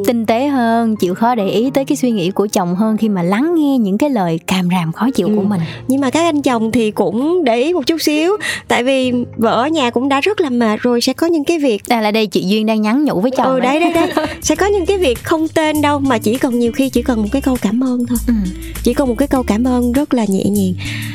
tinh 0.07 0.27
tế 0.27 0.47
hơn 0.49 0.97
chịu 0.97 1.15
khó 1.15 1.35
để 1.35 1.49
ý 1.49 1.71
tới 1.75 1.85
cái 1.85 1.97
suy 1.97 2.11
nghĩ 2.11 2.31
của 2.31 2.47
chồng 2.53 2.75
hơn 2.77 2.97
khi 2.97 3.09
mà 3.09 3.23
lắng 3.23 3.55
nghe 3.57 3.79
những 3.79 3.99
cái 3.99 4.11
lời 4.11 4.41
càm 4.47 4.69
ràm 4.71 4.93
khó 4.93 5.11
chịu 5.11 5.27
Ừ. 5.29 5.33
của 5.37 5.43
mình. 5.43 5.61
Nhưng 5.89 6.01
mà 6.01 6.11
các 6.11 6.21
anh 6.25 6.43
chồng 6.43 6.73
thì 6.73 6.91
cũng 6.91 7.45
để 7.45 7.63
ý 7.63 7.73
một 7.73 7.87
chút 7.87 8.03
xíu 8.03 8.37
tại 8.69 8.85
vì 8.85 9.13
vợ 9.37 9.51
ở 9.63 9.69
nhà 9.69 9.91
cũng 9.91 10.09
đã 10.09 10.21
rất 10.21 10.41
là 10.41 10.51
mệt 10.51 10.81
rồi 10.83 11.01
sẽ 11.01 11.13
có 11.13 11.27
những 11.27 11.45
cái 11.45 11.59
việc 11.59 11.83
đây 11.89 12.03
là 12.03 12.11
đây 12.11 12.27
chị 12.27 12.43
duyên 12.47 12.67
đang 12.67 12.83
nhắn 12.83 13.05
nhủ 13.05 13.21
với 13.21 13.31
chồng 13.31 13.47
ừ 13.47 13.61
đấy 13.61 13.81
đấy 13.81 13.93
đấy. 13.93 14.27
Sẽ 14.43 14.57
có 14.57 14.67
những 14.67 14.87
cái 14.87 14.99
việc 14.99 15.25
không 15.25 15.49
tên 15.49 15.83
đâu 15.83 15.99
mà 15.99 16.19
chỉ 16.19 16.39
cần 16.39 16.59
nhiều 16.59 16.73
khi 16.73 16.89
chỉ 16.89 17.03
cần 17.03 17.23
một 17.23 17.29
cái 17.33 17.43
câu 17.43 17.57
cảm 17.63 17.85
ơn 17.85 18.07
thôi. 18.07 18.19
Ừ. 18.29 18.35
chỉ 18.83 18.95
cần 18.95 19.09
một 19.09 19.15
cái 19.19 19.29
câu 19.29 19.43
cảm 19.43 19.65
ơn 19.65 19.93
rất 19.93 20.15
là 20.15 20.25
nhẹ 20.29 20.45
nhàng. 20.45 20.73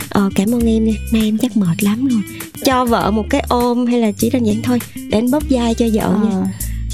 Ờ, 0.09 0.29
cảm 0.35 0.55
ơn 0.55 0.61
em 0.67 0.85
nha 0.85 0.93
nay 1.13 1.21
em 1.25 1.37
chắc 1.37 1.57
mệt 1.57 1.83
lắm 1.83 2.07
rồi. 2.07 2.21
Cho 2.65 2.85
vợ 2.85 3.11
một 3.11 3.23
cái 3.29 3.43
ôm 3.49 3.85
hay 3.85 3.99
là 3.99 4.11
chỉ 4.11 4.29
đơn 4.29 4.43
giản 4.43 4.55
thôi 4.63 4.79
để 4.95 5.17
anh 5.17 5.31
bóp 5.31 5.43
vai 5.49 5.73
cho 5.73 5.85
vợ 5.93 6.09
nha. 6.23 6.29
Ờ. 6.31 6.43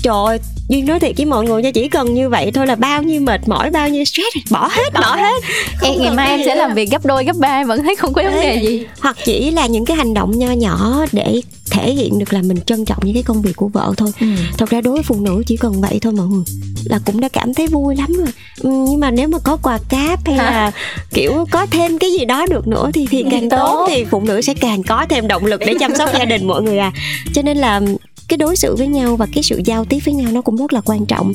trời 0.03 0.13
ơi, 0.25 0.39
duyên 0.69 0.85
nói 0.85 0.99
thiệt 0.99 1.17
với 1.17 1.25
mọi 1.25 1.45
người 1.45 1.61
nha 1.61 1.71
chỉ 1.71 1.89
cần 1.89 2.13
như 2.13 2.29
vậy 2.29 2.51
thôi 2.51 2.67
là 2.67 2.75
bao 2.75 3.03
nhiêu 3.03 3.21
mệt 3.21 3.47
mỏi 3.47 3.69
bao 3.69 3.89
nhiêu 3.89 4.05
stress 4.05 4.51
bỏ 4.51 4.69
hết 4.71 4.93
bỏ 4.93 5.15
hết. 5.15 5.43
Không 5.77 5.91
em 5.91 6.01
ngày 6.01 6.11
mai 6.11 6.29
em 6.29 6.41
sẽ 6.45 6.55
làm 6.55 6.73
việc 6.73 6.91
gấp 6.91 7.05
đôi 7.05 7.25
gấp 7.25 7.35
ba 7.35 7.63
vẫn 7.63 7.83
thấy 7.83 7.95
không 7.95 8.13
có 8.13 8.23
vấn 8.23 8.33
đề 8.41 8.59
gì. 8.63 8.85
hoặc 8.99 9.17
chỉ 9.25 9.51
là 9.51 9.67
những 9.67 9.85
cái 9.85 9.97
hành 9.97 10.13
động 10.13 10.39
nho 10.39 10.51
nhỏ 10.51 11.05
để 11.11 11.41
thể 11.71 11.91
hiện 11.91 12.19
được 12.19 12.33
là 12.33 12.41
mình 12.41 12.57
trân 12.65 12.85
trọng 12.85 12.97
những 13.03 13.13
cái 13.13 13.23
công 13.23 13.41
việc 13.41 13.55
của 13.55 13.67
vợ 13.67 13.93
thôi. 13.97 14.11
Ừ. 14.19 14.27
thật 14.57 14.69
ra 14.69 14.81
đối 14.81 14.93
với 14.93 15.03
phụ 15.03 15.15
nữ 15.21 15.43
chỉ 15.47 15.57
cần 15.57 15.81
vậy 15.81 15.99
thôi 16.01 16.13
mọi 16.13 16.27
người 16.27 16.43
là 16.85 16.99
cũng 17.05 17.19
đã 17.19 17.29
cảm 17.29 17.53
thấy 17.53 17.67
vui 17.67 17.95
lắm 17.95 18.13
rồi. 18.13 18.27
Ừ, 18.61 18.69
nhưng 18.89 18.99
mà 18.99 19.11
nếu 19.11 19.27
mà 19.27 19.37
có 19.43 19.57
quà 19.63 19.79
cáp 19.89 20.19
hay 20.25 20.37
là 20.37 20.71
kiểu 21.13 21.45
có 21.51 21.65
thêm 21.65 21.97
cái 21.97 22.11
gì 22.11 22.25
đó 22.25 22.45
được 22.49 22.67
nữa 22.67 22.89
thì 22.93 23.07
thì 23.11 23.23
càng 23.31 23.49
Tốt. 23.49 23.57
tốt 23.57 23.85
thì 23.89 24.05
phụ 24.11 24.21
nữ 24.21 24.41
sẽ 24.41 24.53
càng 24.53 24.83
có 24.83 25.05
thêm 25.09 25.27
động 25.27 25.45
lực 25.45 25.61
để 25.65 25.73
chăm 25.79 25.95
sóc 25.95 26.09
gia 26.13 26.25
đình 26.25 26.47
mọi 26.47 26.61
người 26.61 26.77
à. 26.77 26.91
Cho 27.33 27.41
nên 27.41 27.57
là 27.57 27.81
cái 28.27 28.37
đối 28.37 28.55
xử 28.55 28.75
với 28.75 28.87
nhau 28.87 29.15
và 29.15 29.27
cái 29.33 29.43
sự 29.43 29.61
giao 29.65 29.85
tiếp 29.85 29.99
với 30.05 30.13
nhau 30.13 30.31
nó 30.31 30.41
cũng 30.41 30.55
rất 30.55 30.73
là 30.73 30.81
quan 30.85 31.05
trọng 31.05 31.33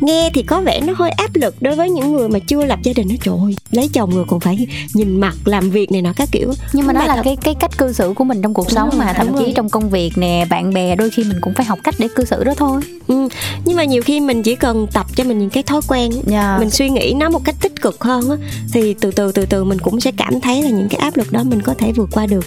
nghe 0.00 0.30
thì 0.34 0.42
có 0.42 0.60
vẻ 0.60 0.80
nó 0.80 0.92
hơi 0.96 1.10
áp 1.10 1.36
lực 1.36 1.62
đối 1.62 1.74
với 1.76 1.90
những 1.90 2.12
người 2.12 2.28
mà 2.28 2.38
chưa 2.38 2.64
lập 2.64 2.78
gia 2.82 2.92
đình 2.92 3.08
nó 3.10 3.14
trời 3.24 3.34
ơi, 3.44 3.56
lấy 3.70 3.88
chồng 3.92 4.10
rồi 4.14 4.24
còn 4.28 4.40
phải 4.40 4.66
nhìn 4.94 5.20
mặt 5.20 5.34
làm 5.44 5.70
việc 5.70 5.92
này 5.92 6.02
nọ 6.02 6.12
các 6.16 6.28
kiểu 6.32 6.52
nhưng 6.72 6.86
mà 6.86 6.92
đó 6.92 7.04
là 7.06 7.16
thật- 7.16 7.22
cái 7.24 7.36
cái 7.36 7.54
cách 7.54 7.78
cư 7.78 7.92
xử 7.92 8.12
của 8.16 8.24
mình 8.24 8.42
trong 8.42 8.54
cuộc 8.54 8.66
Đúng 8.66 8.74
sống 8.74 8.90
rồi, 8.90 8.98
mà 8.98 9.12
thậm 9.12 9.26
chí 9.38 9.44
rồi. 9.44 9.52
trong 9.56 9.68
công 9.68 9.90
việc 9.90 10.18
nè 10.18 10.46
bạn 10.50 10.74
bè 10.74 10.96
đôi 10.96 11.10
khi 11.10 11.24
mình 11.24 11.38
cũng 11.40 11.54
phải 11.54 11.66
học 11.66 11.78
cách 11.84 11.94
để 11.98 12.08
cư 12.16 12.24
xử 12.24 12.44
đó 12.44 12.54
thôi 12.56 12.82
ừ. 13.06 13.28
nhưng 13.64 13.76
mà 13.76 13.84
nhiều 13.84 14.02
khi 14.02 14.20
mình 14.20 14.42
chỉ 14.42 14.54
cần 14.54 14.86
tập 14.92 15.06
cho 15.16 15.24
mình 15.24 15.38
những 15.38 15.50
cái 15.50 15.62
thói 15.62 15.80
quen 15.88 16.10
yeah. 16.30 16.60
mình 16.60 16.70
suy 16.70 16.90
nghĩ 16.90 17.14
nó 17.16 17.30
một 17.30 17.44
cách 17.44 17.54
tích 17.60 17.82
cực 17.82 18.04
hơn 18.04 18.30
á 18.30 18.36
thì 18.72 18.94
từ 19.00 19.10
từ 19.10 19.32
từ 19.32 19.46
từ 19.46 19.64
mình 19.64 19.78
cũng 19.78 20.00
sẽ 20.00 20.12
cảm 20.16 20.40
thấy 20.40 20.62
là 20.62 20.70
những 20.70 20.88
cái 20.88 21.00
áp 21.00 21.16
lực 21.16 21.32
đó 21.32 21.42
mình 21.44 21.62
có 21.62 21.74
thể 21.74 21.92
vượt 21.92 22.08
qua 22.12 22.26
được 22.26 22.44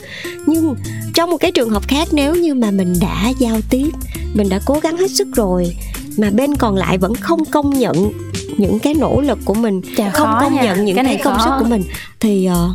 nhưng 0.48 0.76
trong 1.14 1.30
một 1.30 1.38
cái 1.38 1.52
trường 1.52 1.70
hợp 1.70 1.88
khác 1.88 2.08
nếu 2.12 2.36
như 2.36 2.54
mà 2.54 2.72
mình 2.72 2.94
đã 3.02 3.32
giao 3.40 3.60
tiếp 3.70 3.91
mình 4.34 4.50
đã 4.50 4.60
cố 4.66 4.80
gắng 4.84 4.98
hết 4.98 5.12
sức 5.12 5.28
rồi 5.36 5.76
mà 6.18 6.30
bên 6.30 6.56
còn 6.56 6.76
lại 6.76 6.98
vẫn 6.98 7.16
không 7.16 7.46
công 7.46 7.70
nhận 7.80 8.12
những 8.58 8.80
cái 8.80 8.94
nỗ 8.94 9.22
lực 9.22 9.40
của 9.46 9.54
mình 9.54 9.82
Chà, 9.98 10.10
không 10.10 10.30
công 10.42 10.56
nha. 10.56 10.64
nhận 10.64 10.86
những 10.86 10.96
Cái 10.96 11.06
cái, 11.06 11.14
này 11.14 11.22
công 11.24 11.38
khó. 11.38 11.44
sức 11.46 11.52
của 11.64 11.70
mình 11.70 11.84
thì 12.20 12.46
ờ, 12.46 12.70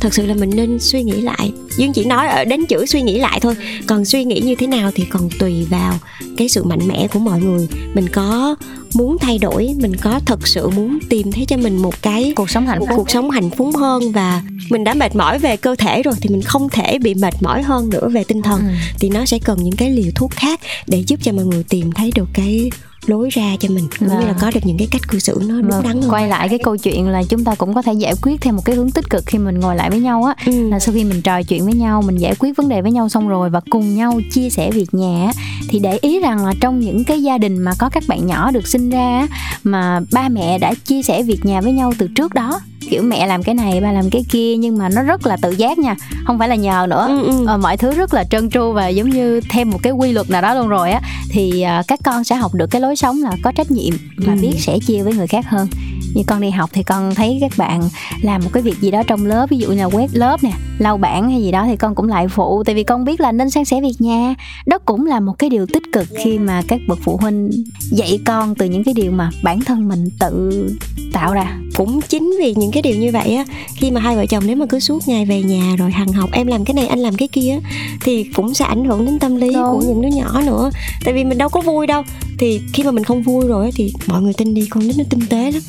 thật 0.00 0.14
sự 0.14 0.26
là 0.26 0.34
mình 0.34 0.50
nên 0.54 0.78
suy 0.78 1.02
nghĩ 1.02 1.20
lại 1.20 1.52
dương 1.76 1.92
chỉ 1.92 2.04
nói 2.04 2.28
ở 2.28 2.44
đến 2.44 2.66
chữ 2.66 2.86
suy 2.86 3.02
nghĩ 3.02 3.18
lại 3.18 3.40
thôi 3.40 3.56
còn 3.86 4.04
suy 4.04 4.24
nghĩ 4.24 4.40
như 4.40 4.54
thế 4.54 4.66
nào 4.66 4.90
thì 4.94 5.04
còn 5.04 5.28
tùy 5.38 5.66
vào 5.70 5.94
cái 6.36 6.48
sự 6.48 6.64
mạnh 6.64 6.88
mẽ 6.88 7.08
của 7.12 7.18
mọi 7.18 7.40
người 7.40 7.68
mình 7.94 8.08
có 8.12 8.56
muốn 8.94 9.18
thay 9.18 9.38
đổi 9.38 9.74
mình 9.80 9.96
có 9.96 10.20
thật 10.26 10.48
sự 10.48 10.68
muốn 10.68 10.98
tìm 11.08 11.32
thấy 11.32 11.44
cho 11.46 11.56
mình 11.56 11.76
một 11.76 12.02
cái 12.02 12.32
cuộc 12.36 12.50
sống 12.50 12.66
hạnh 12.66 12.78
phúc 12.80 12.88
cuộc 12.96 13.10
sống 13.10 13.30
hạnh 13.30 13.50
phúc 13.50 13.70
hơn 13.76 14.12
và 14.12 14.42
mình 14.70 14.84
đã 14.84 14.94
mệt 14.94 15.16
mỏi 15.16 15.38
về 15.38 15.56
cơ 15.56 15.74
thể 15.78 16.02
rồi 16.02 16.14
thì 16.20 16.28
mình 16.30 16.42
không 16.42 16.68
thể 16.68 16.98
bị 16.98 17.14
mệt 17.14 17.34
mỏi 17.40 17.62
hơn 17.62 17.90
nữa 17.90 18.08
về 18.08 18.24
tinh 18.24 18.42
thần 18.42 18.60
Ừ. 18.60 18.72
thì 19.00 19.08
nó 19.08 19.24
sẽ 19.24 19.38
cần 19.38 19.58
những 19.62 19.76
cái 19.76 19.90
liều 19.90 20.10
thuốc 20.14 20.30
khác 20.30 20.60
để 20.86 21.04
giúp 21.06 21.20
cho 21.22 21.32
mọi 21.32 21.44
người 21.44 21.64
tìm 21.68 21.92
thấy 21.92 22.10
được 22.14 22.28
cái 22.32 22.70
lối 23.06 23.28
ra 23.30 23.56
cho 23.60 23.68
mình 23.68 23.88
cũng 23.98 24.08
như 24.08 24.14
là 24.14 24.20
Vâng. 24.26 24.36
có 24.40 24.50
được 24.54 24.60
những 24.64 24.78
cái 24.78 24.88
cách 24.90 25.08
cư 25.08 25.18
xử 25.18 25.40
nó 25.48 25.60
đúng 25.60 25.70
Vâng, 25.70 25.82
đắn 25.82 26.00
hơn 26.02 26.10
quay 26.10 26.28
lại 26.28 26.48
cái 26.48 26.58
câu 26.64 26.76
chuyện 26.76 27.08
là 27.08 27.22
chúng 27.28 27.44
ta 27.44 27.54
cũng 27.54 27.74
có 27.74 27.82
thể 27.82 27.92
giải 27.92 28.14
quyết 28.22 28.40
theo 28.40 28.52
một 28.54 28.62
cái 28.64 28.76
hướng 28.76 28.90
tích 28.90 29.10
cực 29.10 29.26
khi 29.26 29.38
mình 29.38 29.60
ngồi 29.60 29.76
lại 29.76 29.90
với 29.90 30.00
nhau 30.00 30.24
á 30.24 30.34
ừ. 30.46 30.68
là 30.68 30.78
sau 30.78 30.94
khi 30.94 31.04
mình 31.04 31.22
trò 31.22 31.42
chuyện 31.42 31.64
với 31.64 31.74
nhau 31.74 32.02
mình 32.02 32.16
giải 32.16 32.34
quyết 32.38 32.56
vấn 32.56 32.68
đề 32.68 32.82
với 32.82 32.92
nhau 32.92 33.08
xong 33.08 33.28
rồi 33.28 33.50
và 33.50 33.60
cùng 33.70 33.94
nhau 33.94 34.20
chia 34.32 34.50
sẻ 34.50 34.70
việc 34.70 34.94
nhà 34.94 35.30
thì 35.68 35.78
để 35.78 35.98
ý 36.02 36.20
rằng 36.20 36.46
là 36.46 36.54
trong 36.60 36.80
những 36.80 37.04
cái 37.04 37.22
gia 37.22 37.38
đình 37.38 37.58
mà 37.58 37.72
có 37.78 37.88
các 37.88 38.02
bạn 38.08 38.26
nhỏ 38.26 38.50
được 38.50 38.66
sinh 38.68 38.77
ra 38.90 39.26
mà 39.64 40.00
ba 40.12 40.28
mẹ 40.28 40.58
đã 40.58 40.74
chia 40.74 41.02
sẻ 41.02 41.22
việc 41.22 41.40
nhà 41.42 41.60
với 41.60 41.72
nhau 41.72 41.92
từ 41.98 42.08
trước 42.14 42.34
đó 42.34 42.60
kiểu 42.90 43.02
mẹ 43.02 43.26
làm 43.26 43.42
cái 43.42 43.54
này 43.54 43.80
ba 43.80 43.92
làm 43.92 44.10
cái 44.10 44.24
kia 44.28 44.56
nhưng 44.56 44.78
mà 44.78 44.88
nó 44.88 45.02
rất 45.02 45.26
là 45.26 45.36
tự 45.42 45.50
giác 45.50 45.78
nha. 45.78 45.94
Không 46.26 46.38
phải 46.38 46.48
là 46.48 46.54
nhờ 46.54 46.86
nữa. 46.90 47.06
Ừ, 47.08 47.22
ừ. 47.22 47.44
ờ, 47.46 47.56
mọi 47.58 47.76
thứ 47.76 47.92
rất 47.92 48.14
là 48.14 48.24
trơn 48.24 48.50
tru 48.50 48.72
và 48.72 48.88
giống 48.88 49.10
như 49.10 49.40
thêm 49.50 49.70
một 49.70 49.78
cái 49.82 49.92
quy 49.92 50.12
luật 50.12 50.30
nào 50.30 50.42
đó 50.42 50.54
luôn 50.54 50.68
rồi 50.68 50.90
á 50.90 51.00
thì 51.30 51.60
à, 51.62 51.82
các 51.88 52.00
con 52.04 52.24
sẽ 52.24 52.36
học 52.36 52.54
được 52.54 52.66
cái 52.66 52.80
lối 52.80 52.96
sống 52.96 53.22
là 53.22 53.30
có 53.42 53.52
trách 53.52 53.70
nhiệm 53.70 53.94
và 54.16 54.32
Ừ. 54.32 54.38
biết 54.42 54.52
sẻ 54.58 54.78
chia 54.86 55.02
với 55.02 55.14
người 55.14 55.26
khác 55.26 55.44
hơn. 55.48 55.68
Như 56.14 56.22
con 56.26 56.40
đi 56.40 56.50
học 56.50 56.70
thì 56.72 56.82
con 56.82 57.14
thấy 57.14 57.38
các 57.40 57.52
bạn 57.56 57.88
làm 58.22 58.40
một 58.44 58.50
cái 58.52 58.62
việc 58.62 58.80
gì 58.80 58.90
đó 58.90 59.02
trong 59.06 59.26
lớp 59.26 59.50
ví 59.50 59.58
dụ 59.58 59.68
như 59.68 59.74
là 59.76 59.84
quét 59.84 60.10
lớp 60.12 60.44
nè 60.44 60.50
lau 60.78 60.96
bảng 60.96 61.30
hay 61.30 61.42
gì 61.42 61.52
đó 61.52 61.64
thì 61.66 61.76
con 61.76 61.94
cũng 61.94 62.08
lại 62.08 62.28
phụ. 62.28 62.62
Tại 62.64 62.74
vì 62.74 62.84
con 62.84 63.04
biết 63.04 63.20
là 63.20 63.32
nên 63.32 63.50
san 63.50 63.64
sẻ 63.64 63.80
việc 63.80 63.94
nhà. 63.98 64.34
Đó 64.66 64.78
cũng 64.78 65.06
là 65.06 65.20
một 65.20 65.32
cái 65.38 65.50
điều 65.50 65.66
tích 65.66 65.82
cực 65.92 66.08
khi 66.24 66.38
mà 66.38 66.62
các 66.68 66.80
bậc 66.88 66.98
phụ 67.04 67.16
huynh 67.16 67.50
dạy 67.90 68.18
con 68.26 68.54
từ 68.54 68.66
những 68.66 68.84
cái 68.84 68.94
điều 68.94 69.10
mà 69.12 69.30
bản 69.42 69.60
thân 69.60 69.88
mình 69.88 70.08
tự 70.20 70.68
tạo 71.12 71.32
ra. 71.34 71.56
Cũng 71.74 72.00
chính 72.08 72.34
vì 72.40 72.54
những 72.56 72.70
cái 72.72 72.77
điều 72.82 72.96
như 72.96 73.10
vậy 73.12 73.34
á 73.34 73.44
khi 73.76 73.90
mà 73.90 74.00
hai 74.00 74.16
vợ 74.16 74.26
chồng 74.26 74.44
nếu 74.46 74.56
mà 74.56 74.66
cứ 74.66 74.80
suốt 74.80 75.08
ngày 75.08 75.24
về 75.24 75.42
nhà 75.42 75.76
rồi 75.78 75.90
hằng 75.90 76.12
học 76.12 76.30
em 76.32 76.46
làm 76.46 76.64
cái 76.64 76.74
này 76.74 76.86
anh 76.86 76.98
làm 76.98 77.14
cái 77.14 77.28
kia 77.28 77.58
thì 78.00 78.24
cũng 78.34 78.54
sẽ 78.54 78.64
ảnh 78.64 78.84
hưởng 78.84 79.06
đến 79.06 79.18
tâm 79.18 79.36
lý 79.36 79.54
Đúng. 79.54 79.62
của 79.72 79.82
những 79.86 80.02
đứa 80.02 80.08
nhỏ 80.08 80.40
nữa. 80.46 80.70
Tại 81.04 81.14
vì 81.14 81.24
mình 81.24 81.38
đâu 81.38 81.48
có 81.48 81.60
vui 81.60 81.86
đâu. 81.86 82.02
Thì 82.38 82.60
khi 82.72 82.82
mà 82.82 82.90
mình 82.90 83.04
không 83.04 83.22
vui 83.22 83.46
rồi 83.46 83.70
thì 83.74 83.92
mọi 84.06 84.22
người 84.22 84.32
tin 84.32 84.54
đi 84.54 84.66
con 84.70 84.86
nít 84.86 84.98
nó 84.98 85.04
tinh 85.10 85.20
tế 85.30 85.52
lắm. 85.52 85.62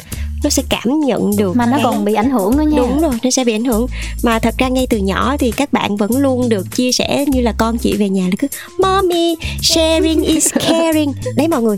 Nó 0.43 0.49
sẽ 0.49 0.63
cảm 0.69 0.99
nhận 0.99 1.31
được 1.37 1.55
mà 1.55 1.65
nó 1.65 1.71
cái... 1.71 1.81
còn 1.83 2.05
bị 2.05 2.13
ảnh 2.13 2.29
hưởng 2.29 2.57
nữa 2.57 2.63
nha. 2.63 2.77
Đúng 2.77 3.01
rồi 3.01 3.13
nó 3.23 3.29
sẽ 3.29 3.43
bị 3.43 3.53
ảnh 3.53 3.65
hưởng. 3.65 3.87
Mà 4.23 4.39
thật 4.39 4.55
ra 4.57 4.67
ngay 4.67 4.87
từ 4.89 4.97
nhỏ 4.97 5.37
thì 5.37 5.51
các 5.51 5.73
bạn 5.73 5.95
vẫn 5.95 6.17
luôn 6.17 6.49
được 6.49 6.75
chia 6.75 6.91
sẻ 6.91 7.25
như 7.27 7.41
là 7.41 7.53
con 7.57 7.77
chị 7.77 7.93
về 7.97 8.09
nhà 8.09 8.23
là 8.23 8.35
cứ 8.39 8.47
mommy 8.79 9.35
sharing 9.61 10.23
is 10.23 10.53
caring. 10.53 11.13
Đấy 11.35 11.47
mọi 11.47 11.61
người 11.61 11.77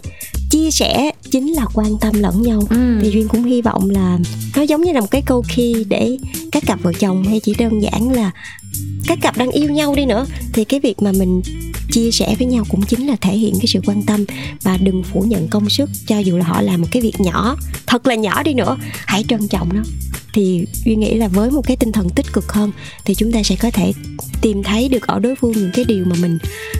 chia 0.51 0.71
sẻ 0.71 1.11
chính 1.31 1.51
là 1.51 1.65
quan 1.73 1.97
tâm 2.01 2.13
lẫn 2.19 2.41
nhau 2.41 2.63
ừ. 2.69 2.99
thì 3.01 3.09
duyên 3.09 3.27
cũng 3.27 3.43
hy 3.43 3.61
vọng 3.61 3.89
là 3.89 4.19
nó 4.55 4.61
giống 4.61 4.81
như 4.81 4.91
là 4.91 5.01
một 5.01 5.11
cái 5.11 5.21
câu 5.25 5.43
khi 5.47 5.85
để 5.87 6.17
các 6.51 6.63
cặp 6.65 6.81
vợ 6.81 6.93
chồng 6.99 7.23
hay 7.23 7.39
chỉ 7.39 7.55
đơn 7.57 7.81
giản 7.81 8.11
là 8.11 8.31
các 9.07 9.19
cặp 9.21 9.37
đang 9.37 9.51
yêu 9.51 9.69
nhau 9.69 9.95
đi 9.95 10.05
nữa 10.05 10.25
thì 10.53 10.65
cái 10.65 10.79
việc 10.79 11.01
mà 11.01 11.11
mình 11.11 11.41
chia 11.91 12.11
sẻ 12.11 12.35
với 12.39 12.47
nhau 12.47 12.63
cũng 12.69 12.81
chính 12.81 13.07
là 13.07 13.15
thể 13.21 13.33
hiện 13.33 13.53
cái 13.53 13.67
sự 13.67 13.79
quan 13.85 14.03
tâm 14.03 14.25
và 14.61 14.77
đừng 14.77 15.03
phủ 15.03 15.21
nhận 15.27 15.47
công 15.47 15.69
sức 15.69 15.89
cho 16.07 16.19
dù 16.19 16.37
là 16.37 16.45
họ 16.45 16.61
làm 16.61 16.81
một 16.81 16.87
cái 16.91 17.01
việc 17.01 17.19
nhỏ 17.19 17.55
thật 17.87 18.07
là 18.07 18.15
nhỏ 18.15 18.43
đi 18.43 18.53
nữa 18.53 18.77
hãy 19.05 19.23
trân 19.27 19.47
trọng 19.47 19.69
nó 19.73 19.81
thì 20.33 20.65
duy 20.85 20.95
nghĩ 20.95 21.13
là 21.13 21.27
với 21.27 21.51
một 21.51 21.61
cái 21.67 21.77
tinh 21.77 21.91
thần 21.91 22.09
tích 22.09 22.33
cực 22.33 22.51
hơn 22.51 22.71
thì 23.05 23.15
chúng 23.15 23.31
ta 23.31 23.43
sẽ 23.43 23.55
có 23.55 23.71
thể 23.71 23.93
tìm 24.41 24.63
thấy 24.63 24.89
được 24.89 25.07
ở 25.07 25.19
đối 25.19 25.35
phương 25.35 25.51
những 25.51 25.71
cái 25.73 25.85
điều 25.85 26.05
mà 26.05 26.15
mình 26.21 26.37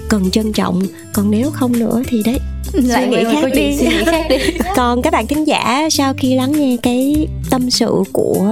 cần 0.10 0.32
trân 0.32 0.54
trọng. 0.54 0.82
Còn 1.14 1.32
nếu 1.32 1.52
không 1.52 1.80
nữa 1.80 2.04
thì 2.08 2.24
đấy 2.26 2.39
suy 2.74 3.08
nghĩ 3.08 3.24
khác 3.32 3.49
đi. 3.56 3.78
suy 3.78 3.88
nghĩ 3.88 4.04
khác 4.06 4.26
đi. 4.30 4.36
Còn 4.76 5.02
các 5.02 5.14
bạn 5.14 5.28
thính 5.28 5.47
giả 5.47 5.88
sau 5.91 6.14
khi 6.18 6.36
lắng 6.36 6.52
nghe 6.52 6.78
cái 6.84 7.28
tâm 7.49 7.70
sự 7.70 8.04
của 8.14 8.49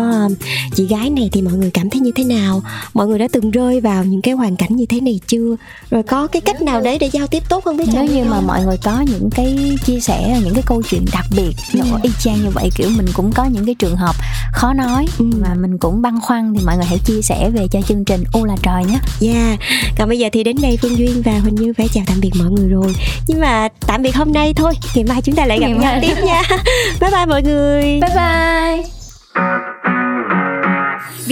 chị 0.76 0.88
gái 0.88 1.10
này 1.10 1.30
thì 1.32 1.42
mọi 1.42 1.54
người 1.54 1.72
cảm 1.74 1.90
thấy 1.90 2.02
như 2.02 2.12
thế 2.16 2.24
nào? 2.24 2.62
Mọi 2.94 3.08
người 3.08 3.20
đã 3.20 3.28
từng 3.32 3.52
rơi 3.52 3.82
vào 3.82 4.04
những 4.04 4.22
cái 4.22 4.34
hoàn 4.34 4.56
cảnh 4.56 4.76
như 4.76 4.86
thế 4.86 5.02
này 5.02 5.20
chưa? 5.28 5.56
Rồi 5.92 6.04
có 6.04 6.28
cái 6.28 6.42
cách 6.42 6.62
nào 6.62 6.82
đấy 6.82 6.98
để 7.00 7.10
giao 7.14 7.28
tiếp 7.28 7.44
tốt 7.50 7.66
hơn 7.66 7.78
với 7.78 7.86
nếu 7.94 8.06
như 8.06 8.24
mà 8.24 8.42
mọi 8.42 8.66
người 8.66 8.78
có 8.84 9.02
những 9.02 9.30
cái 9.36 9.78
chia 9.86 10.00
sẻ 10.00 10.40
những 10.44 10.54
cái 10.54 10.64
câu 10.66 10.82
chuyện 10.90 11.06
đặc 11.14 11.26
biệt 11.36 11.54
ừ. 11.74 11.80
y 12.04 12.10
chang 12.20 12.44
như 12.44 12.50
vậy 12.54 12.70
kiểu 12.76 12.90
mình 12.98 13.08
cũng 13.14 13.32
có 13.32 13.46
những 13.46 13.66
cái 13.66 13.76
trường 13.76 13.96
hợp 13.96 14.16
khó 14.54 14.74
nói 14.74 14.89
ừ. 15.20 15.26
mà 15.42 15.54
mình 15.54 15.78
cũng 15.78 16.02
băn 16.02 16.20
khoăn 16.22 16.54
thì 16.58 16.66
mọi 16.66 16.76
người 16.76 16.86
hãy 16.86 17.00
chia 17.06 17.22
sẻ 17.22 17.50
về 17.50 17.68
cho 17.72 17.82
chương 17.82 18.06
trình 18.06 18.24
ô 18.34 18.46
là 18.46 18.56
trời 18.64 18.86
nhé. 18.86 19.00
Yeah. 19.22 19.60
Còn 19.98 20.10
bây 20.10 20.20
giờ 20.20 20.30
thì 20.32 20.44
đến 20.44 20.56
đây 20.62 20.78
phương 20.82 20.98
duyên 20.98 21.22
và 21.26 21.40
huỳnh 21.40 21.56
như 21.56 21.74
phải 21.78 21.88
chào 21.94 22.04
tạm 22.08 22.18
biệt 22.22 22.32
mọi 22.40 22.50
người 22.52 22.70
rồi. 22.70 22.96
Nhưng 23.28 23.40
mà 23.40 23.68
tạm 23.88 24.02
biệt 24.02 24.16
hôm 24.16 24.34
nay 24.34 24.54
thôi. 24.54 24.74
Ngày 24.96 25.04
mai 25.04 25.22
chúng 25.22 25.36
ta 25.36 25.46
lại 25.46 25.60
gặp 25.60 25.68
nhau 25.68 26.00
tiếp 26.02 26.16
nha. 26.26 26.42
Bye 27.02 27.12
bye 27.12 27.26
mọi 27.26 27.44
người. 27.44 27.84
Bye 27.84 28.16
bye 28.16 29.70